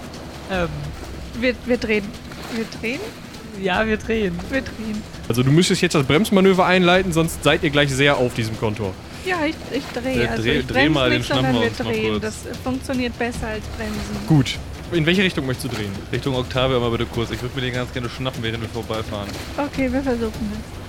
Ähm, 0.50 0.68
Wir, 1.40 1.54
wir 1.66 1.76
drehen. 1.78 2.04
Wir 2.54 2.64
drehen? 2.80 3.00
ja, 3.62 3.86
wir 3.86 3.96
drehen. 3.96 4.38
Wir 4.50 4.62
drehen. 4.62 5.02
Also 5.28 5.42
du 5.42 5.50
müsstest 5.50 5.82
jetzt 5.82 5.94
das 5.94 6.04
Bremsmanöver 6.04 6.64
einleiten, 6.64 7.12
sonst 7.12 7.42
seid 7.42 7.62
ihr 7.62 7.70
gleich 7.70 7.90
sehr 7.90 8.16
auf 8.16 8.34
diesem 8.34 8.58
Kontor. 8.58 8.92
Ja, 9.28 9.44
ich, 9.44 9.54
ich 9.76 9.84
drehe. 9.92 10.24
Ja, 10.24 10.30
also 10.30 10.42
dreh- 10.42 10.58
ich 10.60 10.66
dreh 10.66 10.72
bremse 10.74 10.90
mal, 10.90 11.08
nicht, 11.10 11.18
den 11.20 11.24
schnappen 11.24 11.52
sondern 11.54 11.62
wir 11.62 11.84
drehen. 12.10 12.20
Das 12.20 12.46
äh, 12.46 12.54
funktioniert 12.64 13.18
besser 13.18 13.48
als 13.48 13.64
bremsen. 13.76 14.26
Gut. 14.26 14.56
In 14.90 15.04
welche 15.04 15.22
Richtung 15.22 15.44
möchtest 15.44 15.70
du 15.70 15.76
drehen? 15.76 15.92
Richtung 16.10 16.34
Octavia 16.34 16.78
mal 16.78 16.90
bitte 16.90 17.04
kurz. 17.04 17.30
Ich 17.30 17.42
würde 17.42 17.54
mir 17.54 17.60
den 17.60 17.74
ganz 17.74 17.92
gerne 17.92 18.08
schnappen, 18.08 18.42
während 18.42 18.62
wir 18.62 18.70
vorbeifahren. 18.70 19.28
Okay, 19.58 19.92
wir 19.92 20.02
versuchen 20.02 20.32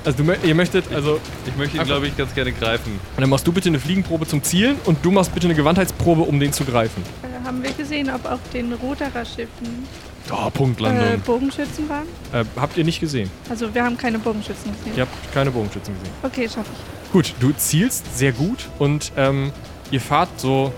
das. 0.05 0.13
Also 0.15 0.23
du, 0.23 0.47
ihr 0.47 0.55
möchtet, 0.55 0.85
also 0.93 1.19
Ich 1.45 1.57
möchte 1.57 1.77
ihn, 1.77 1.83
glaube 1.83 2.07
ich, 2.07 2.15
ganz 2.15 2.33
gerne 2.33 2.53
greifen. 2.53 2.97
dann 3.17 3.29
machst 3.29 3.45
du 3.45 3.51
bitte 3.51 3.67
eine 3.67 3.79
Fliegenprobe 3.79 4.25
zum 4.25 4.41
Zielen 4.41 4.77
und 4.85 5.03
du 5.03 5.11
machst 5.11 5.33
bitte 5.33 5.47
eine 5.47 5.55
Gewandheitsprobe, 5.55 6.21
um 6.21 6.39
den 6.39 6.53
zu 6.53 6.63
greifen. 6.63 7.03
Äh, 7.23 7.45
haben 7.45 7.61
wir 7.61 7.71
gesehen, 7.73 8.09
ob 8.09 8.23
auf 8.25 8.39
den 8.53 8.71
Ruderer-Schiffen 8.71 9.85
Oh, 10.31 10.47
äh, 10.47 10.51
Punktlandung. 10.51 11.19
Bogenschützen 11.21 11.89
waren? 11.89 12.07
Äh, 12.33 12.45
habt 12.55 12.77
ihr 12.77 12.83
nicht 12.83 12.99
gesehen. 12.99 13.29
Also 13.49 13.73
wir 13.73 13.83
haben 13.83 13.97
keine 13.97 14.19
Bogenschützen 14.19 14.71
gesehen. 14.71 14.93
Ihr 14.95 15.01
habt 15.03 15.33
keine 15.33 15.51
Bogenschützen 15.51 15.93
gesehen. 15.95 16.13
Okay, 16.23 16.47
schaffe 16.47 16.69
ich. 16.71 17.11
Gut, 17.11 17.33
du 17.39 17.51
zielst 17.53 18.17
sehr 18.17 18.31
gut 18.31 18.69
und 18.77 19.11
ähm, 19.17 19.51
ihr 19.89 20.01
fahrt 20.01 20.29
so, 20.39 20.71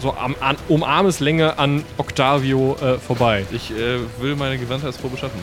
so 0.00 0.14
am, 0.14 0.36
an, 0.40 0.56
um 0.68 0.84
Armeslänge 0.84 1.58
an 1.58 1.84
Octavio 1.96 2.76
äh, 2.80 2.98
vorbei. 2.98 3.44
Ich 3.50 3.72
äh, 3.72 3.98
will 4.20 4.36
meine 4.36 4.58
Gewandheitsprobe 4.58 5.16
schaffen. 5.16 5.40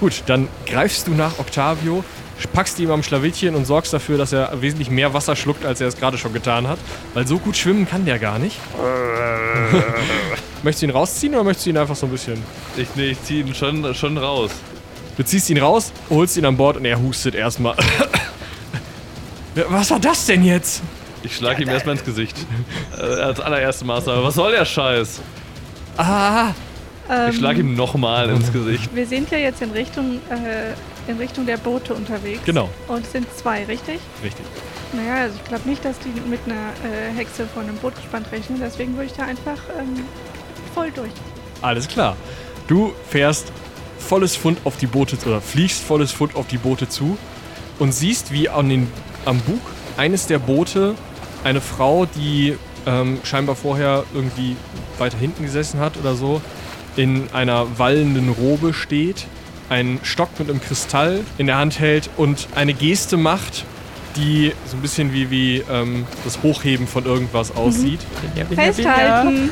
Gut, 0.00 0.22
dann 0.26 0.48
greifst 0.66 1.06
du 1.06 1.12
nach 1.12 1.38
Octavio, 1.38 2.04
packst 2.48 2.78
ihm 2.78 2.90
am 2.90 3.02
Schlawittchen 3.02 3.54
und 3.54 3.64
sorgst 3.66 3.92
dafür, 3.92 4.18
dass 4.18 4.32
er 4.32 4.60
wesentlich 4.62 4.90
mehr 4.90 5.12
Wasser 5.14 5.36
schluckt, 5.36 5.64
als 5.64 5.80
er 5.80 5.88
es 5.88 5.96
gerade 5.96 6.18
schon 6.18 6.32
getan 6.32 6.68
hat. 6.68 6.78
Weil 7.14 7.26
so 7.26 7.38
gut 7.38 7.56
schwimmen 7.56 7.88
kann 7.88 8.04
der 8.04 8.18
gar 8.18 8.38
nicht. 8.38 8.58
möchtest 10.62 10.82
du 10.82 10.86
ihn 10.86 10.92
rausziehen 10.92 11.34
oder 11.34 11.44
möchtest 11.44 11.66
du 11.66 11.70
ihn 11.70 11.76
einfach 11.76 11.96
so 11.96 12.06
ein 12.06 12.12
bisschen... 12.12 12.42
Ich, 12.76 12.88
nee, 12.94 13.10
ich 13.10 13.22
ziehe 13.22 13.44
ihn 13.44 13.54
schon, 13.54 13.94
schon 13.94 14.16
raus. 14.18 14.50
Du 15.16 15.22
ziehst 15.24 15.50
ihn 15.50 15.58
raus, 15.58 15.92
holst 16.08 16.36
ihn 16.36 16.44
an 16.44 16.56
Bord 16.56 16.76
und 16.76 16.84
er 16.84 16.98
hustet 17.00 17.34
erstmal. 17.34 17.76
Was 19.68 19.90
war 19.90 19.98
das 20.00 20.26
denn 20.26 20.44
jetzt? 20.44 20.82
Ich 21.22 21.36
schlage 21.36 21.62
ihm 21.62 21.68
erstmal 21.68 21.96
ins 21.96 22.04
Gesicht. 22.04 22.36
Äh, 22.96 23.02
als 23.02 23.40
allererste 23.40 23.84
Maßnahme. 23.84 24.24
Was 24.24 24.34
soll 24.34 24.52
der 24.52 24.64
Scheiß? 24.64 25.20
Ah, 25.98 26.52
Ich 27.28 27.36
schlage 27.36 27.60
ihm 27.60 27.74
nochmal 27.74 28.30
ins 28.30 28.52
Gesicht. 28.52 28.88
Wir 28.94 29.06
sind 29.06 29.30
ja 29.30 29.38
jetzt 29.38 29.60
in 29.60 29.72
Richtung, 29.72 30.20
äh, 30.30 30.72
in 31.06 31.18
Richtung 31.18 31.46
der 31.46 31.56
Boote 31.56 31.94
unterwegs. 31.94 32.40
genau, 32.44 32.68
Und 32.88 33.04
es 33.04 33.12
sind 33.12 33.26
zwei, 33.36 33.64
richtig? 33.64 33.98
richtig. 34.22 34.44
Naja, 34.92 35.22
also 35.22 35.36
ich 35.36 35.44
glaube 35.48 35.68
nicht, 35.68 35.84
dass 35.84 35.96
die 36.00 36.08
mit 36.28 36.40
einer 36.46 36.70
äh, 36.84 37.16
Hexe 37.16 37.46
von 37.46 37.64
einem 37.64 37.76
Boot 37.76 37.94
gespannt 37.96 38.26
rechnen. 38.32 38.58
Deswegen 38.60 38.94
würde 38.94 39.06
ich 39.06 39.12
da 39.12 39.24
einfach 39.24 39.58
ähm, 39.78 40.04
voll 40.74 40.90
durch. 40.90 41.12
Alles 41.62 41.86
klar. 41.86 42.16
Du 42.66 42.92
fährst 43.08 43.52
volles 43.98 44.36
Pfund 44.36 44.58
auf 44.64 44.76
die 44.78 44.86
Boote 44.86 45.16
oder 45.26 45.40
fliegst 45.40 45.82
volles 45.82 46.12
Pfund 46.12 46.34
auf 46.34 46.46
die 46.48 46.58
Boote 46.58 46.88
zu 46.88 47.16
und 47.78 47.92
siehst, 47.92 48.32
wie 48.32 48.48
an 48.48 48.68
den, 48.68 48.88
am 49.24 49.38
Bug 49.40 49.60
eines 49.96 50.26
der 50.26 50.38
Boote 50.38 50.94
eine 51.44 51.60
Frau, 51.60 52.06
die 52.06 52.56
ähm, 52.86 53.20
scheinbar 53.24 53.56
vorher 53.56 54.04
irgendwie 54.14 54.56
weiter 54.98 55.18
hinten 55.18 55.44
gesessen 55.44 55.80
hat 55.80 55.96
oder 55.98 56.14
so, 56.14 56.40
in 56.96 57.28
einer 57.32 57.78
wallenden 57.78 58.30
Robe 58.30 58.72
steht, 58.74 59.26
einen 59.70 60.00
Stock 60.02 60.28
mit 60.38 60.50
einem 60.50 60.60
Kristall 60.60 61.20
in 61.38 61.46
der 61.46 61.56
Hand 61.56 61.80
hält 61.80 62.10
und 62.16 62.48
eine 62.54 62.74
Geste 62.74 63.16
macht, 63.16 63.64
die 64.16 64.52
so 64.66 64.76
ein 64.76 64.82
bisschen 64.82 65.14
wie, 65.14 65.30
wie 65.30 65.64
ähm, 65.70 66.06
das 66.24 66.42
Hochheben 66.42 66.86
von 66.86 67.06
irgendwas 67.06 67.54
aussieht. 67.56 68.00
Binja, 68.20 68.44
binja, 68.44 68.64
Festhalten! 68.64 69.50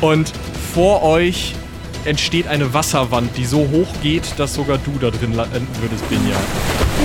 Und 0.00 0.32
vor 0.74 1.02
euch 1.02 1.54
entsteht 2.04 2.48
eine 2.48 2.72
Wasserwand, 2.72 3.36
die 3.36 3.44
so 3.44 3.68
hoch 3.68 3.88
geht, 4.02 4.38
dass 4.38 4.54
sogar 4.54 4.78
du 4.78 4.92
da 4.98 5.10
drin 5.10 5.34
landen 5.34 5.66
würdest, 5.80 6.08
Binja. 6.08 6.36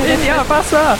Binja. 0.01 0.16
Binja, 0.16 0.45
Wasser! 0.47 0.97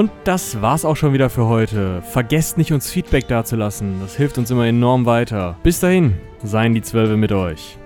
Und 0.00 0.10
das 0.24 0.62
war's 0.62 0.86
auch 0.86 0.96
schon 0.96 1.12
wieder 1.12 1.28
für 1.28 1.44
heute. 1.44 2.00
Vergesst 2.00 2.56
nicht, 2.56 2.72
uns 2.72 2.90
Feedback 2.90 3.28
dazulassen. 3.28 4.00
Das 4.00 4.16
hilft 4.16 4.38
uns 4.38 4.50
immer 4.50 4.64
enorm 4.64 5.04
weiter. 5.04 5.56
Bis 5.62 5.78
dahin, 5.78 6.14
seien 6.42 6.72
die 6.72 6.80
Zwölfe 6.80 7.18
mit 7.18 7.32
euch. 7.32 7.76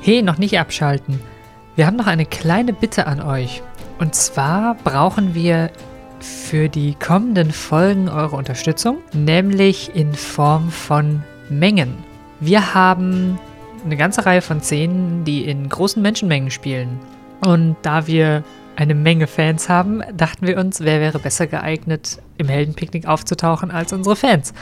Hey, 0.00 0.20
noch 0.22 0.38
nicht 0.38 0.58
abschalten. 0.58 1.20
Wir 1.76 1.86
haben 1.86 1.96
noch 1.96 2.08
eine 2.08 2.26
kleine 2.26 2.72
Bitte 2.72 3.06
an 3.06 3.22
euch. 3.22 3.62
Und 4.00 4.16
zwar 4.16 4.74
brauchen 4.82 5.36
wir 5.36 5.70
für 6.18 6.68
die 6.68 6.96
kommenden 6.96 7.52
Folgen 7.52 8.08
eure 8.08 8.34
Unterstützung, 8.34 8.96
nämlich 9.12 9.94
in 9.94 10.14
Form 10.14 10.70
von 10.72 11.22
Mengen. 11.48 11.98
Wir 12.40 12.74
haben 12.74 13.38
eine 13.84 13.96
ganze 13.96 14.26
Reihe 14.26 14.42
von 14.42 14.60
Szenen, 14.60 15.22
die 15.22 15.44
in 15.44 15.68
großen 15.68 16.02
Menschenmengen 16.02 16.50
spielen. 16.50 16.98
Und 17.46 17.76
da 17.82 18.08
wir 18.08 18.42
eine 18.78 18.94
Menge 18.94 19.26
Fans 19.26 19.68
haben, 19.68 20.02
dachten 20.16 20.46
wir 20.46 20.56
uns, 20.56 20.80
wer 20.80 21.00
wäre 21.00 21.18
besser 21.18 21.48
geeignet, 21.48 22.20
im 22.36 22.46
Heldenpicknick 22.46 23.08
aufzutauchen 23.08 23.72
als 23.72 23.92
unsere 23.92 24.14
Fans. 24.14 24.54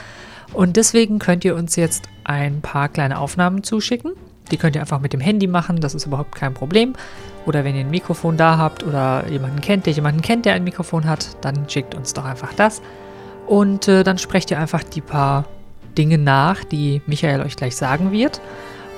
Und 0.55 0.77
deswegen 0.77 1.19
könnt 1.19 1.45
ihr 1.45 1.55
uns 1.55 1.77
jetzt 1.77 2.09
ein 2.25 2.63
paar 2.63 2.89
kleine 2.89 3.19
Aufnahmen 3.19 3.63
zuschicken. 3.63 4.13
Die 4.51 4.57
könnt 4.57 4.75
ihr 4.75 4.81
einfach 4.81 5.01
mit 5.01 5.13
dem 5.13 5.21
Handy 5.21 5.47
machen, 5.47 5.81
das 5.81 5.95
ist 5.95 6.07
überhaupt 6.07 6.35
kein 6.35 6.55
Problem. 6.55 6.95
Oder 7.45 7.63
wenn 7.63 7.75
ihr 7.75 7.83
ein 7.83 7.91
Mikrofon 7.91 8.39
da 8.39 8.57
habt 8.57 8.85
oder 8.85 9.29
jemanden 9.29 9.61
kennt, 9.61 9.85
der 9.85 9.93
jemanden 9.93 10.23
kennt, 10.23 10.47
der 10.47 10.55
ein 10.55 10.65
Mikrofon 10.65 11.05
hat, 11.05 11.37
dann 11.43 11.69
schickt 11.69 11.95
uns 11.95 12.15
doch 12.15 12.25
einfach 12.25 12.55
das. 12.55 12.81
Und 13.47 13.87
äh, 13.87 14.03
dann 14.03 14.17
sprecht 14.17 14.51
ihr 14.51 14.59
einfach 14.59 14.83
die 14.83 15.03
paar 15.03 15.45
Dinge 15.99 16.17
nach, 16.17 16.65
die 16.65 17.03
Michael 17.07 17.43
euch 17.43 17.57
gleich 17.57 17.77
sagen 17.77 18.13
wird. 18.13 18.41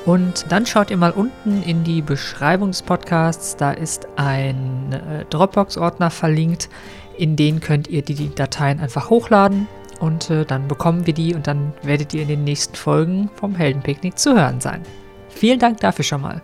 Und 0.08 0.50
dann 0.50 0.64
schaut 0.64 0.90
ihr 0.90 0.96
mal 0.96 1.10
unten 1.10 1.62
in 1.64 1.84
die 1.84 2.00
Beschreibung 2.00 2.70
des 2.70 2.80
Podcasts. 2.80 3.56
Da 3.56 3.72
ist 3.72 4.08
ein 4.16 4.94
äh, 4.94 5.26
Dropbox-Ordner 5.26 6.08
verlinkt. 6.08 6.70
In 7.18 7.36
den 7.36 7.60
könnt 7.60 7.88
ihr 7.88 8.00
die, 8.00 8.14
die 8.14 8.34
Dateien 8.34 8.80
einfach 8.80 9.10
hochladen. 9.10 9.68
Und 10.00 10.30
äh, 10.30 10.46
dann 10.46 10.66
bekommen 10.66 11.06
wir 11.06 11.12
die 11.12 11.34
und 11.34 11.46
dann 11.46 11.74
werdet 11.82 12.14
ihr 12.14 12.22
in 12.22 12.28
den 12.28 12.42
nächsten 12.42 12.74
Folgen 12.74 13.28
vom 13.34 13.54
Heldenpicknick 13.54 14.18
zu 14.18 14.34
hören 14.34 14.62
sein. 14.62 14.80
Vielen 15.28 15.58
Dank 15.58 15.80
dafür 15.80 16.06
schon 16.06 16.22
mal. 16.22 16.40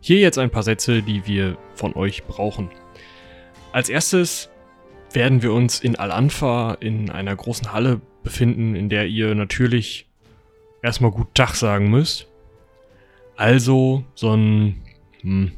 Hier 0.00 0.20
jetzt 0.20 0.38
ein 0.38 0.48
paar 0.48 0.62
Sätze, 0.62 1.02
die 1.02 1.26
wir 1.26 1.58
von 1.74 1.94
euch 1.94 2.24
brauchen. 2.24 2.70
Als 3.72 3.90
erstes 3.90 4.48
werden 5.12 5.42
wir 5.42 5.52
uns 5.52 5.80
in 5.80 5.96
Al-Anfa 5.96 6.78
in 6.80 7.10
einer 7.10 7.36
großen 7.36 7.70
Halle 7.70 8.00
befinden, 8.22 8.74
in 8.74 8.88
der 8.88 9.08
ihr 9.08 9.34
natürlich 9.34 10.06
erstmal 10.82 11.10
gut 11.10 11.34
Tag 11.34 11.54
sagen 11.54 11.90
müsst. 11.90 12.26
Also 13.36 14.04
so 14.14 14.34
ein, 14.34 14.82
hm, 15.22 15.52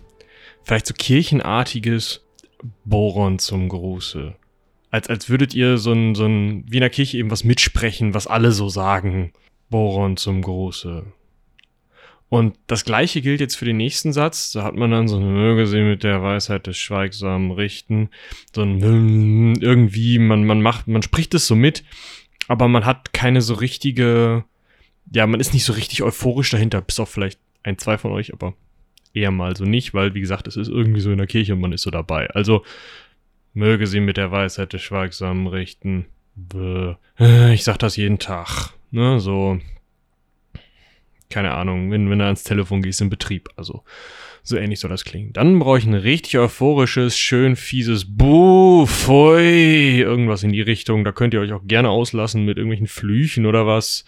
vielleicht 0.63 0.87
so 0.87 0.95
kirchenartiges 0.95 2.25
Boron 2.85 3.39
zum 3.39 3.69
Gruße. 3.69 4.37
Als, 4.91 5.09
als 5.09 5.29
würdet 5.29 5.55
ihr 5.55 5.79
so 5.79 5.93
ein, 5.93 6.15
so 6.15 6.27
ein, 6.27 6.65
wie 6.69 6.77
in 6.77 6.83
der 6.83 6.91
Kirche 6.91 7.19
eben 7.19 7.31
was 7.31 7.45
mitsprechen, 7.45 8.15
was 8.15 8.27
alle 8.27 8.53
so 8.53 8.69
sagen. 8.69 9.33
Boron 9.71 10.17
zum 10.17 10.43
Gruße. 10.43 11.07
Und 12.29 12.57
das 12.67 12.87
gleiche 12.87 13.21
gilt 13.21 13.41
jetzt 13.41 13.57
für 13.57 13.67
den 13.67 13.77
nächsten 13.77 14.13
Satz. 14.13 14.53
Da 14.53 14.63
hat 14.63 14.75
man 14.75 14.91
dann 14.91 15.07
so 15.07 15.17
eine 15.17 15.27
möge 15.27 15.67
sie 15.67 15.83
mit 15.83 16.03
der 16.03 16.23
Weisheit 16.23 16.67
des 16.67 16.79
Schweigsamen 16.79 17.51
richten. 17.51 18.09
So 18.55 18.63
ein 18.63 19.57
irgendwie, 19.61 20.19
man, 20.19 20.45
man 20.45 20.63
macht, 20.63 20.89
man 20.89 21.03
spricht 21.03 21.35
es 21.35 21.47
so 21.47 21.55
mit, 21.55 21.85
aber 22.49 22.69
man 22.69 22.87
hat 22.87 23.13
keine 23.13 23.43
so 23.43 23.53
richtige, 23.53 24.45
ja, 25.15 25.27
man 25.27 25.41
ist 25.41 25.53
nicht 25.55 25.65
so 25.65 25.73
richtig 25.73 26.03
euphorisch 26.03 26.51
dahinter, 26.51 26.81
bis 26.81 27.01
auf 27.01 27.11
vielleicht 27.11 27.39
ein, 27.63 27.79
zwei 27.79 27.99
von 27.99 28.13
euch, 28.13 28.33
aber 28.33 28.55
eher 29.15 29.31
mal 29.31 29.57
so 29.57 29.65
nicht, 29.65 29.95
weil, 29.95 30.15
wie 30.15 30.21
gesagt, 30.21 30.47
es 30.49 30.57
ist 30.57 30.69
irgendwie 30.69 31.01
so 31.01 31.11
in 31.13 31.19
der 31.19 31.27
Kirche 31.27 31.53
und 31.55 31.61
man 31.61 31.73
ist 31.73 31.83
so 31.83 31.91
dabei. 31.91 32.31
Also, 32.31 32.65
möge 33.55 33.87
sie 33.87 34.01
mit 34.01 34.17
der 34.17 34.31
Weisheit 34.31 34.73
des 34.73 34.83
Schweigsamen 34.83 35.47
richten. 35.47 36.07
Ich 37.53 37.65
sag 37.65 37.79
das 37.79 37.97
jeden 37.97 38.19
Tag. 38.19 38.71
Ne, 38.91 39.21
so, 39.21 39.59
keine 41.29 41.53
Ahnung, 41.53 41.91
wenn, 41.91 42.09
wenn 42.11 42.19
du 42.19 42.25
ans 42.25 42.45
Telefon 42.45 42.83
gehst 42.83 43.01
im 43.01 43.11
Betrieb. 43.11 43.49
Also 43.57 43.83
so 44.43 44.57
ähnlich 44.57 44.81
soll 44.81 44.91
das 44.91 45.05
klingen. 45.05 45.33
Dann 45.33 45.59
brauche 45.59 45.79
ich 45.79 45.87
ein 45.87 45.95
richtig 45.95 46.39
euphorisches, 46.39 47.19
schön 47.19 47.57
fieses 47.57 48.05
Buh, 48.07 48.87
irgendwas 49.09 50.43
in 50.43 50.53
die 50.53 50.63
Richtung. 50.63 51.05
Da 51.05 51.13
könnt 51.13 51.33
ihr 51.33 51.41
euch 51.41 51.53
auch 51.53 51.63
gerne 51.65 51.91
auslassen 51.91 52.45
mit 52.45 52.57
irgendwelchen 52.57 52.87
Flüchen 52.87 53.47
oder 53.47 53.67
was. 53.67 54.05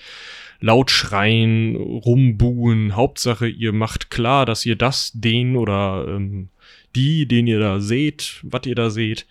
Laut 0.65 0.91
schreien, 0.91 1.77
rumbuhen. 1.77 2.97
Hauptsache, 2.97 3.47
ihr 3.47 3.75
macht 3.75 4.11
klar, 4.11 4.47
dass 4.47 4.65
ihr 4.65 4.77
das, 4.77 5.13
den 5.13 5.57
oder 5.57 6.07
ähm, 6.09 6.49
die, 6.97 7.29
den 7.29 7.47
ihr 7.47 7.61
da 7.61 7.81
seht, 7.81 8.41
was 8.43 8.65
ihr 8.65 8.75
da 8.75 8.89
seht, 8.89 9.27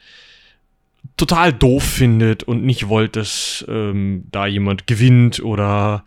total 1.18 1.52
doof 1.52 1.84
findet 1.84 2.44
und 2.44 2.64
nicht 2.64 2.88
wollt, 2.88 3.16
dass 3.16 3.66
ähm, 3.68 4.26
da 4.32 4.46
jemand 4.46 4.86
gewinnt 4.86 5.40
oder 5.40 6.06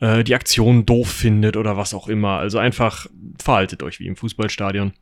äh, 0.00 0.24
die 0.24 0.34
Aktion 0.34 0.84
doof 0.84 1.10
findet 1.10 1.56
oder 1.56 1.78
was 1.78 1.94
auch 1.94 2.06
immer. 2.06 2.36
Also 2.36 2.58
einfach 2.58 3.06
verhaltet 3.42 3.82
euch 3.82 3.98
wie 3.98 4.08
im 4.08 4.16
Fußballstadion. 4.16 4.92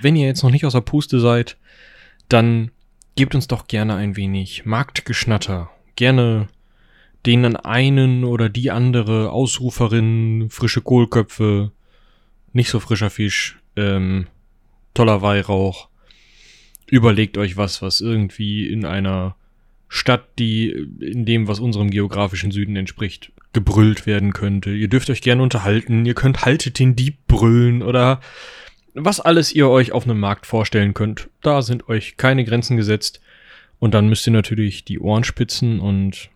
Wenn 0.00 0.14
ihr 0.14 0.28
jetzt 0.28 0.44
noch 0.44 0.52
nicht 0.52 0.64
aus 0.64 0.74
der 0.74 0.82
Puste 0.82 1.18
seid, 1.18 1.56
dann 2.28 2.70
gebt 3.16 3.34
uns 3.34 3.48
doch 3.48 3.66
gerne 3.66 3.96
ein 3.96 4.14
wenig 4.14 4.66
Marktgeschnatter. 4.66 5.68
Gerne 5.96 6.46
den 7.26 7.56
einen 7.56 8.24
oder 8.24 8.48
die 8.48 8.70
andere 8.70 9.30
Ausruferin, 9.30 10.48
frische 10.50 10.80
Kohlköpfe, 10.80 11.70
nicht 12.52 12.70
so 12.70 12.80
frischer 12.80 13.10
Fisch, 13.10 13.58
ähm, 13.76 14.26
toller 14.94 15.22
Weihrauch. 15.22 15.88
Überlegt 16.86 17.38
euch 17.38 17.56
was, 17.56 17.82
was 17.82 18.00
irgendwie 18.00 18.68
in 18.68 18.84
einer 18.84 19.36
Stadt, 19.88 20.24
die 20.38 20.70
in 20.70 21.24
dem, 21.24 21.46
was 21.48 21.60
unserem 21.60 21.90
geografischen 21.90 22.50
Süden 22.50 22.76
entspricht, 22.76 23.32
gebrüllt 23.52 24.06
werden 24.06 24.32
könnte. 24.32 24.70
Ihr 24.70 24.88
dürft 24.88 25.10
euch 25.10 25.20
gerne 25.20 25.42
unterhalten, 25.42 26.06
ihr 26.06 26.14
könnt 26.14 26.44
haltet 26.44 26.78
den 26.78 26.96
Dieb 26.96 27.16
brüllen 27.26 27.82
oder 27.82 28.20
was 28.94 29.20
alles 29.20 29.52
ihr 29.52 29.68
euch 29.68 29.92
auf 29.92 30.04
einem 30.04 30.18
Markt 30.18 30.46
vorstellen 30.46 30.94
könnt. 30.94 31.28
Da 31.42 31.62
sind 31.62 31.88
euch 31.88 32.16
keine 32.16 32.44
Grenzen 32.44 32.76
gesetzt. 32.76 33.20
Und 33.78 33.94
dann 33.94 34.08
müsst 34.08 34.26
ihr 34.26 34.32
natürlich 34.32 34.84
die 34.84 35.00
Ohren 35.00 35.24
spitzen 35.24 35.80
und 35.80 36.28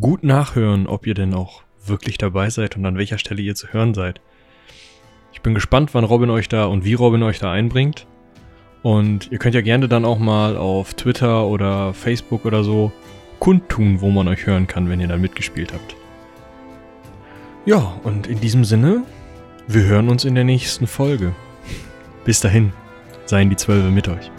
gut 0.00 0.24
nachhören, 0.24 0.86
ob 0.86 1.06
ihr 1.06 1.14
denn 1.14 1.34
auch 1.34 1.62
wirklich 1.84 2.18
dabei 2.18 2.50
seid 2.50 2.76
und 2.76 2.86
an 2.86 2.96
welcher 2.96 3.18
Stelle 3.18 3.42
ihr 3.42 3.54
zu 3.54 3.68
hören 3.68 3.94
seid. 3.94 4.20
Ich 5.32 5.40
bin 5.40 5.54
gespannt, 5.54 5.94
wann 5.94 6.04
Robin 6.04 6.30
euch 6.30 6.48
da 6.48 6.66
und 6.66 6.84
wie 6.84 6.94
Robin 6.94 7.22
euch 7.22 7.38
da 7.38 7.50
einbringt. 7.50 8.06
Und 8.82 9.30
ihr 9.30 9.38
könnt 9.38 9.54
ja 9.54 9.60
gerne 9.60 9.88
dann 9.88 10.04
auch 10.04 10.18
mal 10.18 10.56
auf 10.56 10.94
Twitter 10.94 11.46
oder 11.46 11.94
Facebook 11.94 12.44
oder 12.44 12.64
so 12.64 12.92
kundtun, 13.38 14.00
wo 14.00 14.10
man 14.10 14.28
euch 14.28 14.46
hören 14.46 14.66
kann, 14.66 14.88
wenn 14.88 15.00
ihr 15.00 15.08
dann 15.08 15.20
mitgespielt 15.20 15.72
habt. 15.72 15.96
Ja, 17.64 17.96
und 18.02 18.26
in 18.26 18.40
diesem 18.40 18.64
Sinne, 18.64 19.04
wir 19.68 19.84
hören 19.84 20.08
uns 20.08 20.24
in 20.24 20.34
der 20.34 20.44
nächsten 20.44 20.86
Folge. 20.86 21.32
Bis 22.24 22.40
dahin, 22.40 22.72
seien 23.24 23.50
die 23.50 23.56
Zwölfe 23.56 23.90
mit 23.90 24.08
euch. 24.08 24.30